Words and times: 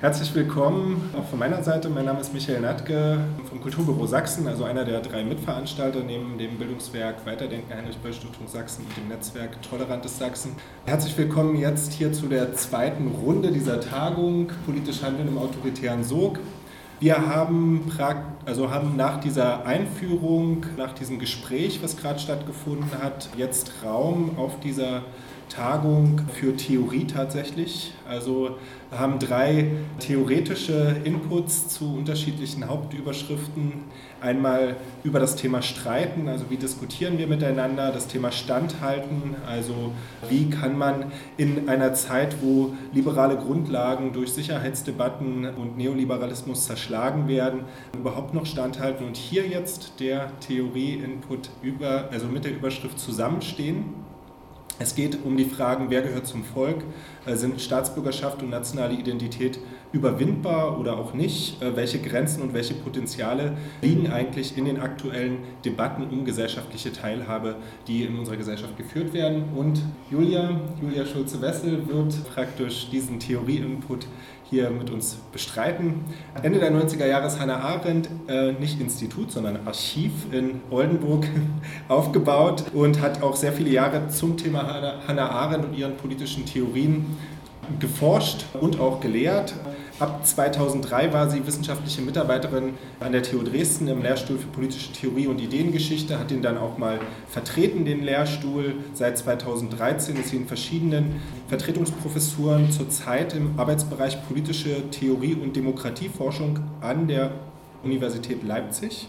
Herzlich 0.00 0.32
willkommen 0.32 1.10
auch 1.18 1.24
von 1.24 1.40
meiner 1.40 1.60
Seite. 1.64 1.88
Mein 1.88 2.04
Name 2.04 2.20
ist 2.20 2.32
Michael 2.32 2.60
Natke 2.60 3.18
vom 3.48 3.60
Kulturbüro 3.60 4.06
Sachsen, 4.06 4.46
also 4.46 4.62
einer 4.62 4.84
der 4.84 5.00
drei 5.00 5.24
Mitveranstalter 5.24 6.04
neben 6.06 6.38
dem 6.38 6.56
Bildungswerk 6.56 7.26
Weiterdenken 7.26 7.74
Heinrich-Böll-Stiftung 7.74 8.46
Sachsen 8.46 8.84
und 8.84 8.96
dem 8.96 9.08
Netzwerk 9.08 9.60
Tolerantes 9.60 10.16
Sachsen. 10.16 10.52
Herzlich 10.86 11.18
willkommen 11.18 11.56
jetzt 11.56 11.94
hier 11.94 12.12
zu 12.12 12.28
der 12.28 12.54
zweiten 12.54 13.08
Runde 13.08 13.50
dieser 13.50 13.80
Tagung 13.80 14.52
Politisch 14.66 15.02
Handeln 15.02 15.26
im 15.26 15.36
autoritären 15.36 16.04
Sog. 16.04 16.38
Wir 17.00 17.26
haben, 17.26 17.90
also 18.46 18.70
haben 18.70 18.94
nach 18.94 19.18
dieser 19.18 19.66
Einführung, 19.66 20.64
nach 20.76 20.92
diesem 20.92 21.18
Gespräch, 21.18 21.80
was 21.82 21.96
gerade 21.96 22.20
stattgefunden 22.20 22.86
hat, 23.02 23.30
jetzt 23.36 23.72
Raum 23.84 24.38
auf 24.38 24.60
dieser 24.60 25.02
Tagung 25.48 26.20
für 26.32 26.56
Theorie 26.56 27.06
tatsächlich. 27.06 27.92
Also 28.08 28.56
haben 28.90 29.18
drei 29.18 29.70
theoretische 30.00 30.96
Inputs 31.04 31.68
zu 31.68 31.94
unterschiedlichen 31.94 32.66
Hauptüberschriften. 32.66 33.84
Einmal 34.20 34.76
über 35.04 35.20
das 35.20 35.36
Thema 35.36 35.62
Streiten, 35.62 36.28
also 36.28 36.46
wie 36.48 36.56
diskutieren 36.56 37.18
wir 37.18 37.26
miteinander, 37.26 37.92
das 37.92 38.08
Thema 38.08 38.32
Standhalten, 38.32 39.36
also 39.46 39.92
wie 40.28 40.50
kann 40.50 40.76
man 40.76 41.12
in 41.36 41.68
einer 41.68 41.94
Zeit, 41.94 42.36
wo 42.42 42.72
liberale 42.92 43.36
Grundlagen 43.36 44.12
durch 44.12 44.32
Sicherheitsdebatten 44.32 45.54
und 45.54 45.76
Neoliberalismus 45.76 46.66
zerschlagen 46.66 47.28
werden, 47.28 47.60
überhaupt 47.96 48.34
noch 48.34 48.46
standhalten. 48.46 49.06
Und 49.06 49.16
hier 49.16 49.46
jetzt 49.46 50.00
der 50.00 50.30
Theorie-Input 50.40 51.50
über, 51.62 52.08
also 52.10 52.26
mit 52.26 52.44
der 52.44 52.52
Überschrift 52.52 52.98
Zusammenstehen. 52.98 54.07
Es 54.78 54.94
geht 54.94 55.24
um 55.24 55.36
die 55.36 55.44
Fragen, 55.44 55.90
wer 55.90 56.02
gehört 56.02 56.26
zum 56.26 56.44
Volk, 56.44 56.84
äh, 57.26 57.34
sind 57.34 57.60
Staatsbürgerschaft 57.60 58.42
und 58.42 58.50
nationale 58.50 58.94
Identität 58.94 59.58
überwindbar 59.92 60.78
oder 60.78 60.98
auch 60.98 61.14
nicht, 61.14 61.62
äh, 61.62 61.74
welche 61.76 61.98
Grenzen 61.98 62.42
und 62.42 62.52
welche 62.52 62.74
Potenziale 62.74 63.56
liegen 63.80 64.10
eigentlich 64.10 64.56
in 64.56 64.66
den 64.66 64.80
aktuellen 64.80 65.38
Debatten 65.64 66.04
um 66.10 66.24
gesellschaftliche 66.24 66.92
Teilhabe, 66.92 67.56
die 67.86 68.04
in 68.04 68.18
unserer 68.18 68.36
Gesellschaft 68.36 68.76
geführt 68.76 69.12
werden. 69.14 69.44
Und 69.56 69.80
Julia, 70.10 70.60
Julia 70.82 71.06
Schulze-Wessel 71.06 71.88
wird 71.88 72.14
praktisch 72.34 72.90
diesen 72.90 73.18
Theorie-Input 73.18 74.06
hier 74.50 74.70
mit 74.70 74.90
uns 74.90 75.18
bestreiten. 75.32 76.04
Ende 76.42 76.58
der 76.58 76.72
90er 76.72 77.06
Jahre 77.06 77.26
ist 77.26 77.38
Hannah 77.38 77.60
Arendt 77.60 78.08
äh, 78.28 78.52
nicht 78.52 78.80
Institut, 78.80 79.30
sondern 79.30 79.66
Archiv 79.66 80.12
in 80.32 80.62
Oldenburg 80.70 81.26
aufgebaut 81.88 82.64
und 82.72 83.00
hat 83.00 83.22
auch 83.22 83.36
sehr 83.36 83.52
viele 83.52 83.70
Jahre 83.70 84.08
zum 84.08 84.36
Thema 84.36 85.00
Hannah 85.06 85.30
Arendt 85.30 85.66
und 85.66 85.74
ihren 85.76 85.96
politischen 85.96 86.46
Theorien 86.46 87.04
geforscht 87.78 88.44
und 88.60 88.80
auch 88.80 89.00
gelehrt. 89.00 89.54
Ab 90.00 90.24
2003 90.24 91.12
war 91.12 91.28
sie 91.28 91.44
wissenschaftliche 91.44 92.02
Mitarbeiterin 92.02 92.74
an 93.00 93.10
der 93.10 93.24
TU 93.24 93.42
Dresden 93.42 93.88
im 93.88 94.00
Lehrstuhl 94.00 94.38
für 94.38 94.46
politische 94.46 94.92
Theorie 94.92 95.26
und 95.26 95.40
Ideengeschichte, 95.40 96.20
hat 96.20 96.30
ihn 96.30 96.40
dann 96.40 96.56
auch 96.56 96.78
mal 96.78 97.00
vertreten, 97.28 97.84
den 97.84 98.04
Lehrstuhl. 98.04 98.76
Seit 98.94 99.18
2013 99.18 100.16
ist 100.16 100.28
sie 100.28 100.36
in 100.36 100.46
verschiedenen 100.46 101.20
Vertretungsprofessuren 101.48 102.70
zurzeit 102.70 103.34
im 103.34 103.58
Arbeitsbereich 103.58 104.24
politische 104.28 104.88
Theorie 104.90 105.34
und 105.34 105.56
Demokratieforschung 105.56 106.60
an 106.80 107.08
der 107.08 107.32
Universität 107.82 108.44
Leipzig. 108.44 109.08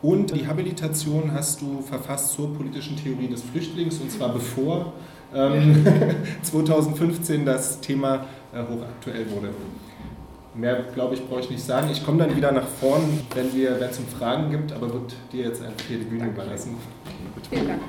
Und 0.00 0.34
die 0.34 0.46
Habilitation 0.46 1.32
hast 1.34 1.60
du 1.60 1.82
verfasst 1.82 2.32
zur 2.32 2.54
politischen 2.54 2.96
Theorie 2.96 3.28
des 3.28 3.42
Flüchtlings, 3.42 3.98
und 3.98 4.10
zwar 4.10 4.32
bevor 4.32 4.94
ähm, 5.34 5.84
2015 6.42 7.44
das 7.44 7.80
Thema 7.80 8.26
äh, 8.52 8.58
hochaktuell 8.62 9.30
wurde. 9.30 9.50
Mehr, 10.54 10.84
glaube 10.94 11.14
ich, 11.14 11.26
brauche 11.28 11.40
ich 11.40 11.50
nicht 11.50 11.62
sagen. 11.62 11.88
Ich 11.92 12.04
komme 12.04 12.18
dann 12.18 12.36
wieder 12.36 12.50
nach 12.50 12.66
vorn, 12.66 13.02
wenn 13.34 13.46
es 13.46 13.98
um 13.98 14.06
Fragen 14.06 14.50
gibt, 14.50 14.72
aber 14.72 14.92
wird 14.92 15.14
dir 15.32 15.44
jetzt 15.44 15.62
einfach 15.62 15.86
hier 15.86 15.98
die 15.98 16.04
Bühne 16.04 16.26
überlassen. 16.26 16.76
Vielen 17.48 17.68
Dank. 17.68 17.80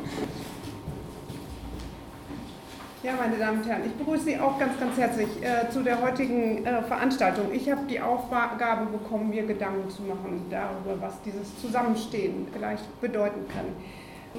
Ja, 3.03 3.13
meine 3.19 3.35
Damen 3.35 3.61
und 3.61 3.67
Herren, 3.67 3.81
ich 3.83 3.93
begrüße 3.93 4.25
Sie 4.25 4.39
auch 4.39 4.59
ganz, 4.59 4.79
ganz 4.79 4.95
herzlich 4.95 5.27
äh, 5.41 5.67
zu 5.71 5.81
der 5.81 5.99
heutigen 6.03 6.63
äh, 6.63 6.83
Veranstaltung. 6.83 7.47
Ich 7.51 7.67
habe 7.71 7.81
die 7.89 7.99
Aufgabe 7.99 8.85
bekommen, 8.91 9.31
mir 9.31 9.43
Gedanken 9.43 9.89
zu 9.89 10.03
machen 10.03 10.45
darüber, 10.51 11.01
was 11.01 11.19
dieses 11.23 11.59
Zusammenstehen 11.59 12.45
vielleicht 12.53 13.01
bedeuten 13.01 13.47
kann. 13.47 13.65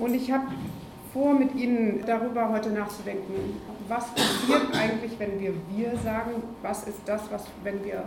Und 0.01 0.15
ich 0.15 0.31
habe 0.31 0.45
vor, 1.13 1.35
mit 1.35 1.55
Ihnen 1.55 2.03
darüber 2.07 2.49
heute 2.51 2.71
nachzudenken, 2.71 3.61
was 3.89 4.07
passiert 4.15 4.75
eigentlich, 4.75 5.19
wenn 5.19 5.39
wir 5.41 5.53
wir 5.75 5.97
sagen, 5.99 6.43
was 6.63 6.85
ist 6.85 7.01
das, 7.07 7.23
was, 7.31 7.45
wenn 7.63 7.85
wir 7.85 8.05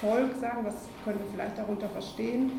Volk 0.00 0.30
sagen, 0.40 0.64
was 0.64 0.74
können 1.04 1.18
wir 1.18 1.30
vielleicht 1.32 1.58
darunter 1.58 1.88
verstehen? 1.88 2.50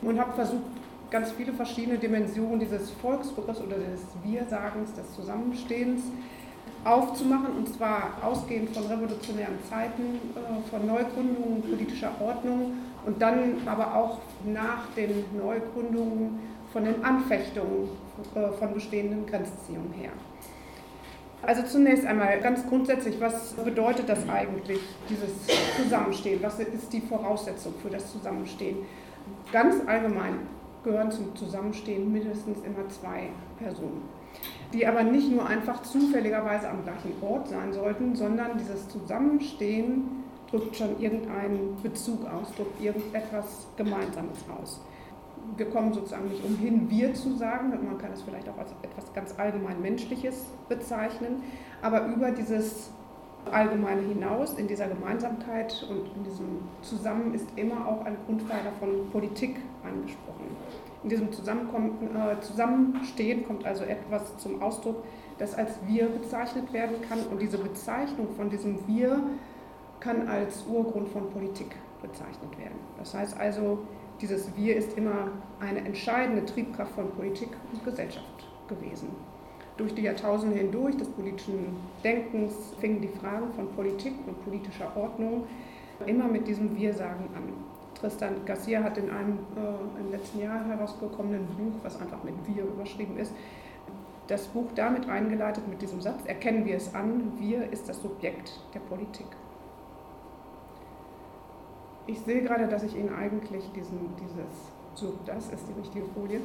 Und 0.00 0.18
habe 0.18 0.32
versucht, 0.32 0.62
ganz 1.10 1.30
viele 1.32 1.52
verschiedene 1.52 1.98
Dimensionen 1.98 2.58
dieses 2.58 2.90
Volksbegriffs 2.90 3.60
oder 3.60 3.76
des 3.76 4.00
Wir-Sagens, 4.24 4.94
des 4.94 5.14
Zusammenstehens 5.14 6.02
aufzumachen, 6.84 7.56
und 7.58 7.68
zwar 7.68 8.14
ausgehend 8.22 8.74
von 8.74 8.84
revolutionären 8.86 9.58
Zeiten, 9.68 10.18
äh, 10.34 10.70
von 10.70 10.86
Neugründungen 10.86 11.62
politischer 11.62 12.10
Ordnung 12.20 12.72
und 13.06 13.20
dann 13.20 13.56
aber 13.66 13.94
auch 13.94 14.18
nach 14.44 14.86
den 14.96 15.24
Neugründungen 15.36 16.40
von 16.72 16.84
den 16.84 17.04
Anfechtungen 17.04 17.90
von 18.58 18.74
bestehenden 18.74 19.26
Grenzziehungen 19.26 19.92
her. 19.92 20.10
Also 21.44 21.62
zunächst 21.64 22.06
einmal 22.06 22.40
ganz 22.40 22.64
grundsätzlich, 22.68 23.20
was 23.20 23.54
bedeutet 23.54 24.08
das 24.08 24.28
eigentlich, 24.28 24.80
dieses 25.08 25.30
Zusammenstehen? 25.76 26.40
Was 26.40 26.60
ist 26.60 26.92
die 26.92 27.00
Voraussetzung 27.00 27.74
für 27.82 27.90
das 27.90 28.12
Zusammenstehen? 28.12 28.76
Ganz 29.52 29.76
allgemein 29.86 30.46
gehören 30.84 31.10
zum 31.10 31.34
Zusammenstehen 31.34 32.12
mindestens 32.12 32.58
immer 32.64 32.88
zwei 32.88 33.30
Personen, 33.58 34.02
die 34.72 34.86
aber 34.86 35.02
nicht 35.02 35.30
nur 35.32 35.46
einfach 35.46 35.82
zufälligerweise 35.82 36.68
am 36.68 36.84
gleichen 36.84 37.12
Ort 37.20 37.48
sein 37.48 37.72
sollten, 37.72 38.14
sondern 38.14 38.56
dieses 38.58 38.88
Zusammenstehen 38.88 40.22
drückt 40.48 40.76
schon 40.76 41.00
irgendeinen 41.00 41.76
Bezug 41.82 42.24
aus, 42.26 42.54
drückt 42.54 42.80
irgendetwas 42.80 43.66
Gemeinsames 43.76 44.38
aus 44.60 44.80
wir 45.56 45.68
kommen 45.70 45.92
sozusagen 45.92 46.28
nicht 46.28 46.44
umhin, 46.44 46.88
wir 46.90 47.14
zu 47.14 47.34
sagen, 47.36 47.70
man 47.70 47.98
kann 47.98 48.12
es 48.12 48.22
vielleicht 48.22 48.48
auch 48.48 48.58
als 48.58 48.72
etwas 48.82 49.12
ganz 49.12 49.34
allgemein 49.38 49.80
Menschliches 49.80 50.46
bezeichnen, 50.68 51.42
aber 51.82 52.06
über 52.06 52.30
dieses 52.30 52.90
Allgemeine 53.50 54.02
hinaus, 54.02 54.54
in 54.54 54.68
dieser 54.68 54.86
Gemeinsamkeit 54.86 55.84
und 55.90 56.16
in 56.16 56.24
diesem 56.24 56.60
Zusammen 56.80 57.34
ist 57.34 57.46
immer 57.56 57.88
auch 57.88 58.04
ein 58.04 58.16
Grundpfeiler 58.24 58.70
von 58.78 59.10
Politik 59.10 59.56
angesprochen. 59.84 60.56
In 61.02 61.08
diesem 61.10 61.28
äh, 61.28 62.40
Zusammenstehen 62.40 63.44
kommt 63.44 63.66
also 63.66 63.82
etwas 63.82 64.36
zum 64.38 64.62
Ausdruck, 64.62 65.02
das 65.38 65.54
als 65.54 65.72
Wir 65.86 66.06
bezeichnet 66.06 66.72
werden 66.72 66.96
kann 67.08 67.18
und 67.30 67.42
diese 67.42 67.58
Bezeichnung 67.58 68.28
von 68.36 68.48
diesem 68.48 68.86
Wir 68.86 69.20
kann 69.98 70.28
als 70.28 70.64
Urgrund 70.66 71.08
von 71.08 71.28
Politik 71.30 71.74
bezeichnet 72.00 72.56
werden. 72.58 72.78
Das 72.98 73.14
heißt 73.14 73.38
also, 73.38 73.80
dieses 74.22 74.56
Wir 74.56 74.76
ist 74.76 74.96
immer 74.96 75.28
eine 75.60 75.80
entscheidende 75.80 76.46
Triebkraft 76.46 76.92
von 76.92 77.10
Politik 77.10 77.48
und 77.72 77.84
Gesellschaft 77.84 78.46
gewesen. 78.68 79.08
Durch 79.76 79.94
die 79.94 80.02
Jahrtausende 80.02 80.56
hindurch 80.56 80.96
des 80.96 81.08
politischen 81.08 81.76
Denkens 82.04 82.54
fingen 82.80 83.00
die 83.00 83.08
Fragen 83.08 83.52
von 83.54 83.68
Politik 83.72 84.14
und 84.26 84.42
politischer 84.44 84.96
Ordnung 84.96 85.44
immer 86.06 86.28
mit 86.28 86.46
diesem 86.46 86.76
Wir-Sagen 86.76 87.28
an. 87.34 87.42
Tristan 87.94 88.44
Garcia 88.46 88.82
hat 88.82 88.98
in 88.98 89.10
einem 89.10 89.38
äh, 89.56 90.00
im 90.00 90.10
letzten 90.10 90.40
Jahr 90.40 90.64
herausgekommenen 90.66 91.46
Buch, 91.46 91.74
was 91.82 92.00
einfach 92.00 92.22
mit 92.22 92.34
Wir 92.46 92.64
überschrieben 92.64 93.18
ist, 93.18 93.32
das 94.28 94.46
Buch 94.48 94.66
damit 94.74 95.08
eingeleitet 95.08 95.66
mit 95.68 95.82
diesem 95.82 96.00
Satz, 96.00 96.24
erkennen 96.26 96.64
wir 96.64 96.76
es 96.76 96.94
an, 96.94 97.32
wir 97.38 97.70
ist 97.72 97.88
das 97.88 98.00
Subjekt 98.00 98.60
der 98.72 98.80
Politik. 98.80 99.26
Ich 102.06 102.20
sehe 102.20 102.42
gerade, 102.42 102.66
dass 102.66 102.82
ich 102.82 102.96
Ihnen 102.96 103.14
eigentlich 103.14 103.64
diesen, 103.74 103.98
dieses, 104.16 104.72
so, 104.94 105.14
das 105.24 105.46
ist 105.48 105.64
die 105.68 105.80
richtige 105.80 106.04
Folie. 106.06 106.40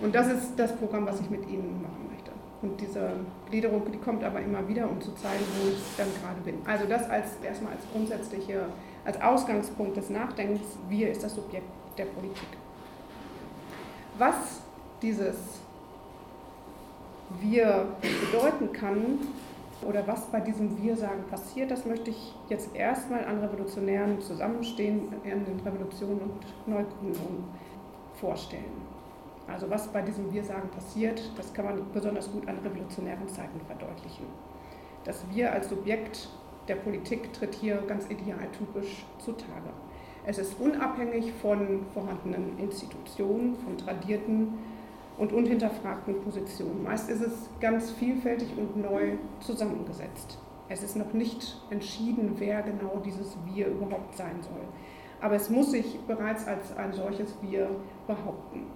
Und 0.00 0.14
das 0.14 0.26
ist 0.28 0.52
das 0.56 0.76
Programm, 0.76 1.06
was 1.06 1.20
ich 1.20 1.30
mit 1.30 1.48
Ihnen 1.48 1.82
machen 1.82 2.08
möchte. 2.10 2.32
Und 2.62 2.80
diese 2.80 3.10
Gliederung, 3.48 3.82
die 3.92 3.98
kommt 3.98 4.22
aber 4.24 4.40
immer 4.40 4.66
wieder, 4.68 4.88
um 4.88 5.00
zu 5.00 5.12
zeigen, 5.14 5.44
wo 5.60 5.68
ich 5.68 5.82
dann 5.96 6.08
gerade 6.20 6.40
bin. 6.44 6.66
Also 6.66 6.84
das 6.86 7.08
als 7.08 7.36
erstmal 7.42 7.72
als 7.72 7.82
grundsätzliche, 7.92 8.66
als 9.04 9.20
Ausgangspunkt 9.20 9.96
des 9.96 10.10
Nachdenkens, 10.10 10.60
wir 10.88 11.10
ist 11.10 11.22
das 11.22 11.34
Subjekt 11.34 11.66
der 11.98 12.04
Politik. 12.06 12.48
Was 14.18 14.60
dieses 15.00 15.36
Wir 17.40 17.86
bedeuten 18.30 18.72
kann, 18.72 19.18
oder 19.84 20.06
was 20.06 20.26
bei 20.26 20.40
diesem 20.40 20.80
Wir-Sagen 20.82 21.24
passiert, 21.30 21.70
das 21.70 21.84
möchte 21.84 22.10
ich 22.10 22.34
jetzt 22.48 22.74
erstmal 22.74 23.24
an 23.24 23.38
revolutionären 23.38 24.20
Zusammenstehen, 24.20 25.08
an 25.24 25.44
den 25.44 25.60
Revolutionen 25.60 26.20
und 26.20 26.68
Neugründungen 26.68 27.44
vorstellen. 28.14 28.82
Also 29.48 29.68
was 29.68 29.88
bei 29.88 30.02
diesem 30.02 30.32
Wir-Sagen 30.32 30.68
passiert, 30.70 31.20
das 31.36 31.52
kann 31.52 31.64
man 31.64 31.92
besonders 31.92 32.30
gut 32.30 32.46
an 32.48 32.58
revolutionären 32.58 33.28
Zeiten 33.28 33.60
verdeutlichen. 33.66 34.26
Das 35.04 35.24
Wir 35.32 35.52
als 35.52 35.68
Subjekt 35.68 36.28
der 36.68 36.76
Politik 36.76 37.32
tritt 37.32 37.54
hier 37.54 37.82
ganz 37.88 38.08
idealtypisch 38.08 39.04
zutage. 39.18 39.70
Es 40.24 40.38
ist 40.38 40.60
unabhängig 40.60 41.32
von 41.42 41.80
vorhandenen 41.92 42.56
Institutionen, 42.58 43.56
von 43.56 43.76
tradierten 43.76 44.54
und 45.22 45.32
unhinterfragten 45.32 46.20
Positionen. 46.20 46.82
Meist 46.82 47.08
ist 47.08 47.22
es 47.22 47.48
ganz 47.60 47.92
vielfältig 47.92 48.48
und 48.56 48.76
neu 48.76 49.12
zusammengesetzt. 49.38 50.36
Es 50.68 50.82
ist 50.82 50.96
noch 50.96 51.12
nicht 51.12 51.62
entschieden, 51.70 52.34
wer 52.38 52.62
genau 52.62 53.00
dieses 53.04 53.36
Wir 53.54 53.68
überhaupt 53.68 54.16
sein 54.16 54.42
soll. 54.42 54.62
Aber 55.20 55.36
es 55.36 55.48
muss 55.48 55.70
sich 55.70 56.00
bereits 56.08 56.48
als 56.48 56.76
ein 56.76 56.92
solches 56.92 57.36
Wir 57.40 57.70
behaupten. 58.08 58.66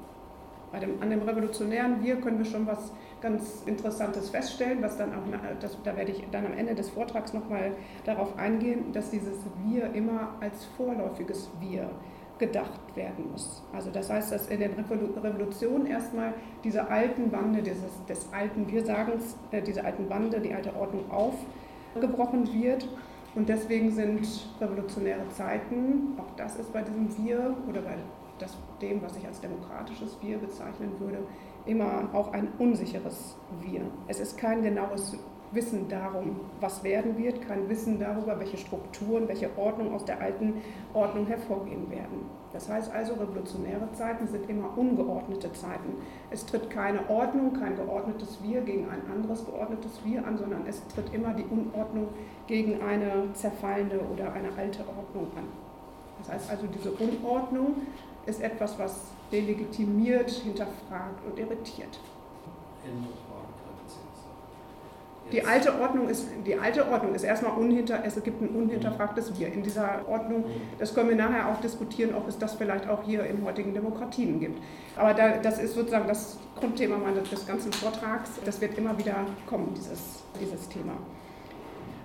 Dem, 0.80 1.02
an 1.02 1.10
dem 1.10 1.22
revolutionären 1.22 2.04
Wir 2.04 2.20
können 2.20 2.38
wir 2.38 2.44
schon 2.44 2.66
was 2.66 2.92
ganz 3.20 3.62
Interessantes 3.66 4.30
feststellen, 4.30 4.82
was 4.82 4.96
dann 4.96 5.14
auch, 5.14 5.22
das, 5.58 5.76
da 5.82 5.96
werde 5.96 6.12
ich 6.12 6.22
dann 6.30 6.46
am 6.46 6.52
Ende 6.52 6.76
des 6.76 6.90
Vortrags 6.90 7.32
nochmal 7.32 7.72
darauf 8.04 8.38
eingehen, 8.38 8.92
dass 8.92 9.10
dieses 9.10 9.38
Wir 9.64 9.92
immer 9.94 10.34
als 10.40 10.64
vorläufiges 10.76 11.50
Wir 11.58 11.90
gedacht 12.38 12.80
werden 12.94 13.30
muss. 13.32 13.62
Also 13.72 13.90
das 13.90 14.10
heißt, 14.10 14.32
dass 14.32 14.48
in 14.48 14.60
den 14.60 14.72
Revolutionen 14.72 15.86
erstmal 15.86 16.34
diese 16.64 16.88
alten 16.88 17.30
Bande 17.30 17.62
dieses, 17.62 18.04
des 18.08 18.32
alten 18.32 18.70
Wir-Sagens, 18.70 19.36
äh, 19.50 19.62
diese 19.62 19.84
alten 19.84 20.08
Bande, 20.08 20.40
die 20.40 20.52
alte 20.52 20.74
Ordnung 20.76 21.04
aufgebrochen 21.10 22.52
wird. 22.52 22.88
Und 23.34 23.48
deswegen 23.48 23.90
sind 23.90 24.26
revolutionäre 24.60 25.28
Zeiten, 25.30 26.18
auch 26.18 26.34
das 26.36 26.56
ist 26.56 26.72
bei 26.72 26.82
diesem 26.82 27.08
Wir 27.18 27.54
oder 27.68 27.82
bei 27.82 27.94
das, 28.38 28.56
dem, 28.80 29.02
was 29.02 29.16
ich 29.16 29.26
als 29.26 29.40
demokratisches 29.40 30.16
Wir 30.22 30.38
bezeichnen 30.38 30.92
würde, 30.98 31.18
immer 31.66 32.08
auch 32.12 32.32
ein 32.32 32.48
unsicheres 32.58 33.36
Wir. 33.60 33.82
Es 34.08 34.20
ist 34.20 34.38
kein 34.38 34.62
genaues 34.62 35.16
Wissen 35.52 35.88
darum, 35.88 36.40
was 36.60 36.82
werden 36.82 37.16
wird, 37.16 37.46
kein 37.46 37.68
Wissen 37.68 37.98
darüber, 37.98 38.38
welche 38.38 38.56
Strukturen, 38.56 39.28
welche 39.28 39.50
Ordnung 39.56 39.94
aus 39.94 40.04
der 40.04 40.20
alten 40.20 40.54
Ordnung 40.92 41.26
hervorgehen 41.26 41.90
werden. 41.90 42.26
Das 42.52 42.68
heißt 42.68 42.92
also, 42.92 43.14
revolutionäre 43.14 43.90
Zeiten 43.92 44.26
sind 44.28 44.48
immer 44.48 44.76
ungeordnete 44.76 45.52
Zeiten. 45.52 45.96
Es 46.30 46.46
tritt 46.46 46.70
keine 46.70 47.08
Ordnung, 47.08 47.52
kein 47.52 47.76
geordnetes 47.76 48.38
Wir 48.42 48.62
gegen 48.62 48.88
ein 48.88 49.02
anderes 49.12 49.44
geordnetes 49.44 50.00
Wir 50.04 50.26
an, 50.26 50.38
sondern 50.38 50.66
es 50.66 50.86
tritt 50.88 51.12
immer 51.12 51.34
die 51.34 51.44
Unordnung 51.44 52.08
gegen 52.46 52.80
eine 52.82 53.32
zerfallende 53.34 54.00
oder 54.12 54.32
eine 54.32 54.48
alte 54.56 54.80
Ordnung 54.80 55.26
an. 55.36 55.44
Das 56.18 56.32
heißt 56.32 56.50
also, 56.50 56.66
diese 56.66 56.92
Unordnung 56.92 57.74
ist 58.24 58.40
etwas, 58.40 58.78
was 58.78 59.00
delegitimiert, 59.30 60.30
hinterfragt 60.30 61.20
und 61.26 61.38
irritiert. 61.38 62.00
Die 65.32 65.44
alte, 65.44 65.78
Ordnung 65.80 66.08
ist, 66.08 66.28
die 66.46 66.56
alte 66.56 66.88
Ordnung 66.88 67.14
ist 67.14 67.24
erstmal 67.24 67.56
unhinter, 67.56 68.00
es 68.04 68.22
gibt 68.22 68.40
ein 68.40 68.48
unhinterfragtes 68.48 69.38
Wir. 69.38 69.52
In 69.52 69.62
dieser 69.62 70.08
Ordnung, 70.08 70.44
das 70.78 70.94
können 70.94 71.08
wir 71.08 71.16
nachher 71.16 71.48
auch 71.48 71.60
diskutieren, 71.60 72.14
ob 72.14 72.28
es 72.28 72.38
das 72.38 72.54
vielleicht 72.54 72.88
auch 72.88 73.02
hier 73.02 73.24
in 73.24 73.44
heutigen 73.44 73.74
Demokratien 73.74 74.38
gibt. 74.38 74.60
Aber 74.96 75.14
da, 75.14 75.38
das 75.38 75.58
ist 75.58 75.74
sozusagen 75.74 76.06
das 76.06 76.38
Grundthema 76.54 76.96
meines, 76.96 77.28
des 77.28 77.46
ganzen 77.46 77.72
Vortrags. 77.72 78.30
Das 78.44 78.60
wird 78.60 78.78
immer 78.78 78.96
wieder 78.98 79.16
kommen, 79.46 79.74
dieses, 79.74 80.22
dieses 80.40 80.68
Thema. 80.68 80.92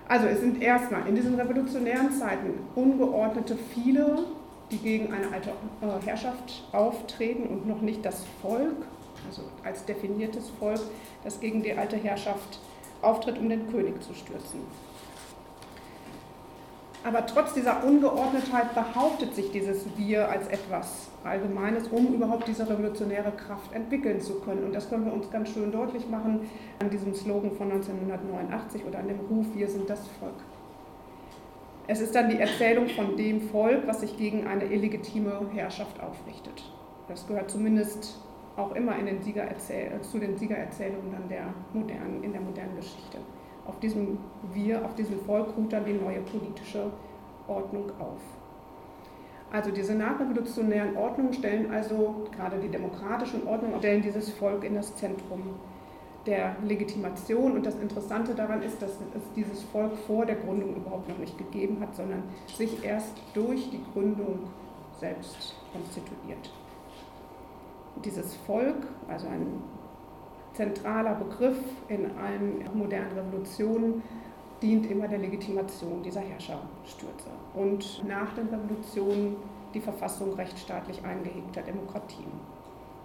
Also 0.07 0.27
es 0.27 0.39
sind 0.39 0.61
erstmal 0.61 1.07
in 1.07 1.15
diesen 1.15 1.35
revolutionären 1.35 2.11
Zeiten 2.11 2.53
ungeordnete 2.75 3.55
viele 3.73 4.25
die 4.71 4.77
gegen 4.77 5.13
eine 5.13 5.31
alte 5.31 5.49
äh, 5.49 6.05
Herrschaft 6.05 6.63
auftreten 6.71 7.43
und 7.47 7.67
noch 7.67 7.81
nicht 7.81 8.05
das 8.05 8.23
Volk, 8.41 8.77
also 9.27 9.43
als 9.63 9.85
definiertes 9.85 10.49
Volk, 10.59 10.79
das 11.23 11.39
gegen 11.39 11.61
die 11.61 11.73
alte 11.73 11.97
Herrschaft 11.97 12.59
auftritt, 13.01 13.37
um 13.37 13.49
den 13.49 13.69
König 13.71 14.01
zu 14.01 14.13
stürzen. 14.13 14.61
Aber 17.03 17.25
trotz 17.25 17.53
dieser 17.53 17.83
Ungeordnetheit 17.83 18.75
behauptet 18.75 19.33
sich 19.33 19.51
dieses 19.51 19.85
Wir 19.97 20.29
als 20.29 20.47
etwas 20.47 21.09
Allgemeines, 21.23 21.87
um 21.87 22.13
überhaupt 22.13 22.47
diese 22.47 22.69
revolutionäre 22.69 23.31
Kraft 23.31 23.73
entwickeln 23.73 24.21
zu 24.21 24.39
können. 24.41 24.63
Und 24.63 24.73
das 24.73 24.87
können 24.89 25.05
wir 25.05 25.13
uns 25.13 25.29
ganz 25.31 25.49
schön 25.49 25.71
deutlich 25.71 26.07
machen 26.09 26.47
an 26.79 26.89
diesem 26.91 27.13
Slogan 27.15 27.51
von 27.51 27.71
1989 27.71 28.85
oder 28.85 28.99
an 28.99 29.07
dem 29.07 29.19
Ruf, 29.19 29.47
wir 29.55 29.67
sind 29.67 29.89
das 29.89 29.99
Volk. 30.19 30.33
Es 31.87 31.99
ist 31.99 32.13
dann 32.13 32.29
die 32.29 32.39
Erzählung 32.39 32.87
von 32.89 33.17
dem 33.17 33.49
Volk, 33.49 33.87
was 33.87 34.01
sich 34.01 34.15
gegen 34.17 34.45
eine 34.45 34.65
illegitime 34.65 35.41
Herrschaft 35.53 35.99
aufrichtet. 35.99 36.63
Das 37.07 37.27
gehört 37.27 37.49
zumindest 37.49 38.19
auch 38.61 38.75
immer 38.75 38.97
in 38.97 39.05
den 39.05 39.21
zu 39.21 40.19
den 40.19 40.37
Siegererzählungen 40.37 41.11
dann 41.11 41.27
der 41.27 41.53
modernen, 41.73 42.23
in 42.23 42.31
der 42.31 42.41
modernen 42.41 42.75
Geschichte. 42.75 43.17
Auf 43.65 43.79
diesem 43.79 44.17
Wir, 44.53 44.83
auf 44.83 44.95
diesem 44.95 45.19
Volk 45.21 45.47
ruht 45.57 45.73
dann 45.73 45.85
die 45.85 45.93
neue 45.93 46.21
politische 46.21 46.91
Ordnung 47.47 47.91
auf. 47.99 48.19
Also 49.51 49.69
diese 49.69 49.95
nachrevolutionären 49.95 50.95
Ordnungen 50.95 51.33
stellen 51.33 51.71
also, 51.71 52.25
gerade 52.35 52.57
die 52.57 52.69
demokratischen 52.69 53.45
Ordnungen, 53.45 53.79
stellen 53.79 54.01
dieses 54.01 54.29
Volk 54.29 54.63
in 54.63 54.75
das 54.75 54.95
Zentrum 54.95 55.41
der 56.25 56.55
Legitimation. 56.65 57.53
Und 57.53 57.65
das 57.65 57.75
Interessante 57.75 58.33
daran 58.33 58.61
ist, 58.61 58.81
dass 58.81 58.91
es 58.91 59.33
dieses 59.35 59.63
Volk 59.63 59.91
vor 60.07 60.25
der 60.25 60.35
Gründung 60.35 60.75
überhaupt 60.75 61.09
noch 61.09 61.17
nicht 61.17 61.37
gegeben 61.37 61.79
hat, 61.81 61.95
sondern 61.95 62.23
sich 62.47 62.83
erst 62.83 63.13
durch 63.33 63.69
die 63.71 63.81
Gründung 63.93 64.39
selbst 64.99 65.55
konstituiert. 65.73 66.49
Dieses 68.03 68.35
Volk, 68.35 68.87
also 69.07 69.27
ein 69.27 69.61
zentraler 70.53 71.15
Begriff 71.15 71.59
in 71.87 72.05
allen 72.17 72.63
modernen 72.73 73.11
Revolutionen, 73.17 74.03
dient 74.61 74.89
immer 74.89 75.07
der 75.07 75.19
Legitimation 75.19 76.03
dieser 76.03 76.21
Herrscherstürze 76.21 77.29
und 77.55 78.03
nach 78.07 78.33
den 78.33 78.47
Revolutionen 78.47 79.35
die 79.73 79.79
Verfassung 79.79 80.33
rechtsstaatlich 80.33 81.03
eingehegter 81.03 81.61
Demokratien. 81.61 82.31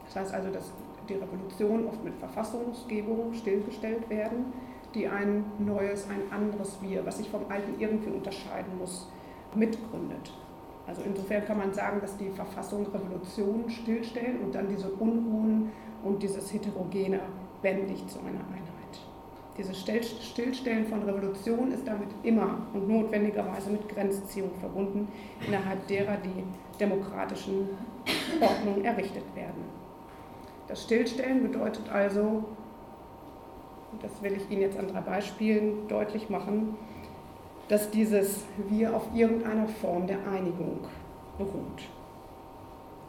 Das 0.06 0.16
heißt 0.16 0.34
also, 0.34 0.50
dass 0.50 0.72
die 1.08 1.14
Revolution 1.14 1.86
oft 1.86 2.02
mit 2.04 2.14
Verfassungsgebung 2.16 3.32
stillgestellt 3.32 4.08
werden, 4.10 4.52
die 4.94 5.06
ein 5.06 5.44
neues, 5.58 6.08
ein 6.08 6.32
anderes 6.32 6.78
Wir, 6.82 7.04
was 7.06 7.18
sich 7.18 7.28
vom 7.28 7.42
Alten 7.48 7.80
irgendwie 7.80 8.10
unterscheiden 8.10 8.78
muss, 8.78 9.08
mitgründet. 9.54 10.32
Also 10.86 11.02
insofern 11.04 11.44
kann 11.44 11.58
man 11.58 11.74
sagen, 11.74 12.00
dass 12.00 12.16
die 12.16 12.30
Verfassung 12.30 12.86
Revolution 12.86 13.68
stillstellen 13.68 14.40
und 14.40 14.54
dann 14.54 14.68
diese 14.68 14.88
Unruhen 14.88 15.72
und 16.04 16.22
dieses 16.22 16.52
Heterogene 16.52 17.20
bändigt 17.60 18.08
zu 18.08 18.20
einer 18.20 18.30
Einheit. 18.30 18.76
Dieses 19.58 19.80
Stillstellen 19.80 20.86
von 20.86 21.02
Revolution 21.02 21.72
ist 21.72 21.88
damit 21.88 22.08
immer 22.22 22.58
und 22.74 22.88
notwendigerweise 22.88 23.70
mit 23.70 23.88
Grenzziehung 23.88 24.50
verbunden, 24.60 25.08
innerhalb 25.46 25.86
derer 25.86 26.18
die 26.18 26.44
demokratischen 26.78 27.70
Ordnungen 28.40 28.84
errichtet 28.84 29.24
werden. 29.34 29.64
Das 30.68 30.82
Stillstellen 30.82 31.42
bedeutet 31.42 31.88
also, 31.90 32.44
das 34.02 34.22
will 34.22 34.34
ich 34.36 34.50
Ihnen 34.50 34.60
jetzt 34.60 34.78
an 34.78 34.88
drei 34.88 35.00
Beispielen 35.00 35.88
deutlich 35.88 36.28
machen, 36.28 36.76
dass 37.68 37.90
dieses 37.90 38.44
Wir 38.68 38.94
auf 38.94 39.08
irgendeiner 39.14 39.66
Form 39.66 40.06
der 40.06 40.18
Einigung 40.26 40.80
beruht. 41.38 41.82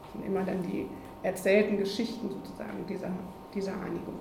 Das 0.01 0.11
sind 0.13 0.25
immer 0.25 0.43
dann 0.43 0.63
die 0.63 0.87
erzählten 1.23 1.77
Geschichten 1.77 2.29
sozusagen 2.29 2.85
dieser, 2.87 3.09
dieser 3.53 3.73
Einigung. 3.73 4.15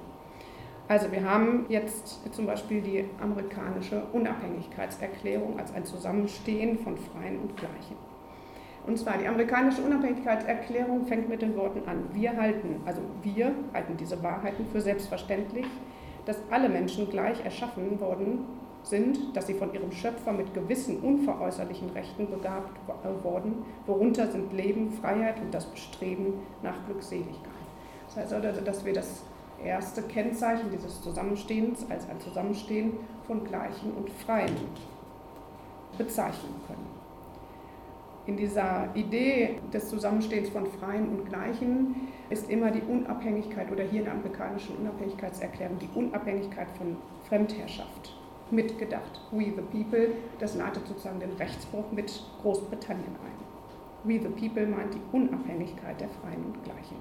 Also 0.89 1.11
wir 1.11 1.25
haben 1.25 1.67
jetzt 1.69 2.21
zum 2.33 2.47
Beispiel 2.47 2.81
die 2.81 3.05
amerikanische 3.21 4.03
Unabhängigkeitserklärung 4.13 5.59
als 5.59 5.75
ein 5.75 5.85
Zusammenstehen 5.85 6.79
von 6.79 6.97
Freien 6.97 7.41
und 7.41 7.57
Gleichen. 7.57 7.97
Und 8.87 8.97
zwar 8.97 9.19
die 9.19 9.27
amerikanische 9.27 9.83
Unabhängigkeitserklärung 9.83 11.07
fängt 11.07 11.29
mit 11.29 11.43
den 11.43 11.57
Worten 11.57 11.89
an. 11.89 12.05
Wir 12.13 12.37
halten, 12.37 12.81
also 12.85 13.01
wir 13.23 13.53
halten 13.75 13.97
diese 13.97 14.23
Wahrheiten 14.23 14.65
für 14.71 14.81
selbstverständlich, 14.81 15.67
dass 16.25 16.37
alle 16.51 16.69
Menschen 16.69 17.11
gleich 17.11 17.45
erschaffen 17.45 17.99
worden 17.99 18.45
sind, 18.87 19.37
dass 19.37 19.47
sie 19.47 19.55
von 19.55 19.73
ihrem 19.75 19.93
Schöpfer 19.93 20.33
mit 20.33 20.55
gewissen 20.55 21.01
unveräußerlichen 21.01 21.91
Rechten 21.91 22.31
begabt 22.31 22.79
worden, 23.23 23.65
worunter 23.87 24.31
sind 24.31 24.53
Leben, 24.53 24.93
Freiheit 24.93 25.41
und 25.41 25.53
das 25.53 25.67
Bestreben 25.67 26.35
nach 26.63 26.75
Glückseligkeit. 26.87 27.53
Das 28.07 28.17
heißt 28.17 28.33
also, 28.33 28.61
dass 28.61 28.85
wir 28.85 28.93
das 28.93 29.23
erste 29.65 30.03
Kennzeichen 30.03 30.71
dieses 30.71 31.03
Zusammenstehens 31.03 31.85
als 31.91 32.09
ein 32.09 32.21
Zusammenstehen 32.21 32.93
von 33.27 33.45
Gleichen 33.45 33.93
und 33.93 34.11
Freien 34.11 34.57
bezeichnen 35.99 36.55
können 36.67 36.97
in 38.27 38.37
dieser 38.37 38.89
Idee 38.95 39.59
des 39.73 39.89
Zusammenstehens 39.89 40.49
von 40.49 40.67
Freien 40.67 41.09
und 41.09 41.29
Gleichen 41.29 42.09
ist 42.29 42.51
immer 42.51 42.71
die 42.71 42.83
Unabhängigkeit 42.83 43.71
oder 43.71 43.85
hier 43.85 44.01
in 44.01 44.05
der 44.07 44.15
amerikanischen 44.15 44.77
Unabhängigkeitserklärung 44.79 45.79
die 45.79 45.89
Unabhängigkeit 45.95 46.67
von 46.77 46.97
Fremdherrschaft 47.29 48.17
mitgedacht. 48.51 49.21
We 49.31 49.47
the 49.47 49.63
People, 49.63 50.09
das 50.39 50.57
leitet 50.57 50.87
sozusagen 50.87 51.21
den 51.21 51.33
Rechtsbruch 51.33 51.91
mit 51.93 52.23
Großbritannien 52.43 53.17
ein. 53.25 53.37
We 54.05 54.21
the 54.21 54.29
People 54.29 54.67
meint 54.67 54.95
die 54.95 55.01
Unabhängigkeit 55.13 56.01
der 56.01 56.09
Freien 56.09 56.45
und 56.45 56.65
Gleichen. 56.65 56.97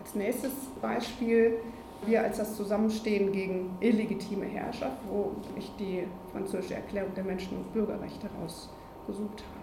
Als 0.00 0.14
nächstes 0.14 0.52
Beispiel 0.80 1.58
Wir 2.04 2.24
als 2.24 2.38
das 2.38 2.56
Zusammenstehen 2.56 3.30
gegen 3.30 3.76
illegitime 3.80 4.46
Herrschaft, 4.46 4.96
wo 5.08 5.36
ich 5.56 5.70
die 5.78 6.02
französische 6.32 6.74
Erklärung 6.74 7.14
der 7.14 7.22
Menschen- 7.22 7.58
und 7.58 7.72
Bürgerrechte 7.72 8.28
rausgesucht 8.40 9.44
habe. 9.44 9.62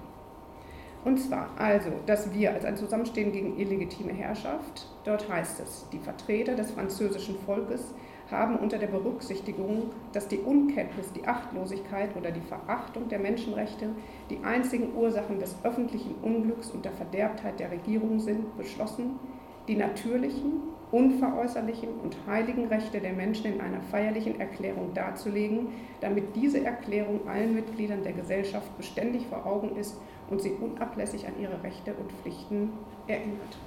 Und 1.04 1.18
zwar 1.18 1.50
also, 1.58 1.92
dass 2.06 2.34
wir 2.34 2.54
als 2.54 2.64
ein 2.64 2.78
Zusammenstehen 2.78 3.34
gegen 3.34 3.58
illegitime 3.58 4.14
Herrschaft, 4.14 4.88
dort 5.04 5.30
heißt 5.30 5.60
es, 5.60 5.86
die 5.92 6.00
Vertreter 6.00 6.56
des 6.56 6.72
französischen 6.72 7.38
Volkes 7.46 7.94
haben 8.32 8.58
unter 8.58 8.78
der 8.78 8.88
Berücksichtigung, 8.88 9.92
dass 10.14 10.28
die 10.28 10.40
Unkenntnis, 10.40 11.12
die 11.14 11.28
Achtlosigkeit 11.28 12.16
oder 12.16 12.32
die 12.32 12.42
Verachtung 12.42 13.10
der 13.10 13.20
Menschenrechte 13.20 13.90
die 14.30 14.40
einzigen 14.44 14.96
Ursachen 14.96 15.40
des 15.40 15.56
öffentlichen 15.64 16.16
Unglücks 16.22 16.70
und 16.70 16.86
der 16.86 16.92
Verderbtheit 16.92 17.60
der 17.60 17.72
Regierung 17.72 18.20
sind, 18.20 18.58
beschlossen, 18.58 19.20
die 19.68 19.76
natürlichen, 19.76 20.62
unveräußerlichen 20.92 21.90
und 22.04 22.18
heiligen 22.28 22.68
Rechte 22.68 23.00
der 23.00 23.14
Menschen 23.14 23.54
in 23.54 23.62
einer 23.62 23.82
feierlichen 23.82 24.40
Erklärung 24.40 24.94
darzulegen, 24.94 25.68
damit 26.02 26.36
diese 26.36 26.64
Erklärung 26.64 27.28
allen 27.28 27.54
Mitgliedern 27.54 28.04
der 28.04 28.14
Gesellschaft 28.14 28.76
beständig 28.78 29.28
vor 29.28 29.46
Augen 29.46 29.76
ist 29.76 29.96
und 30.30 30.42
sie 30.42 30.52
unablässig 30.52 31.28
an 31.28 31.34
ihre 31.40 31.62
Rechte 31.64 31.94
und 31.94 32.12
Pflichten 32.12 32.72
erinnert. 33.08 33.58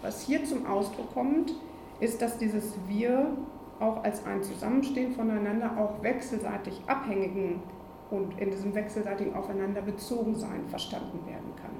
Was 0.00 0.22
hier 0.22 0.44
zum 0.44 0.66
Ausdruck 0.66 1.12
kommt, 1.12 1.54
ist, 2.00 2.22
dass 2.22 2.38
dieses 2.38 2.74
Wir 2.88 3.36
auch 3.80 4.04
als 4.04 4.24
ein 4.26 4.42
Zusammenstehen 4.42 5.12
voneinander 5.12 5.76
auch 5.78 6.02
wechselseitig 6.02 6.82
abhängigen 6.86 7.62
und 8.10 8.38
in 8.38 8.50
diesem 8.50 8.74
wechselseitigen 8.74 9.34
Aufeinanderbezogensein 9.34 10.66
verstanden 10.68 11.26
werden 11.26 11.52
kann. 11.56 11.72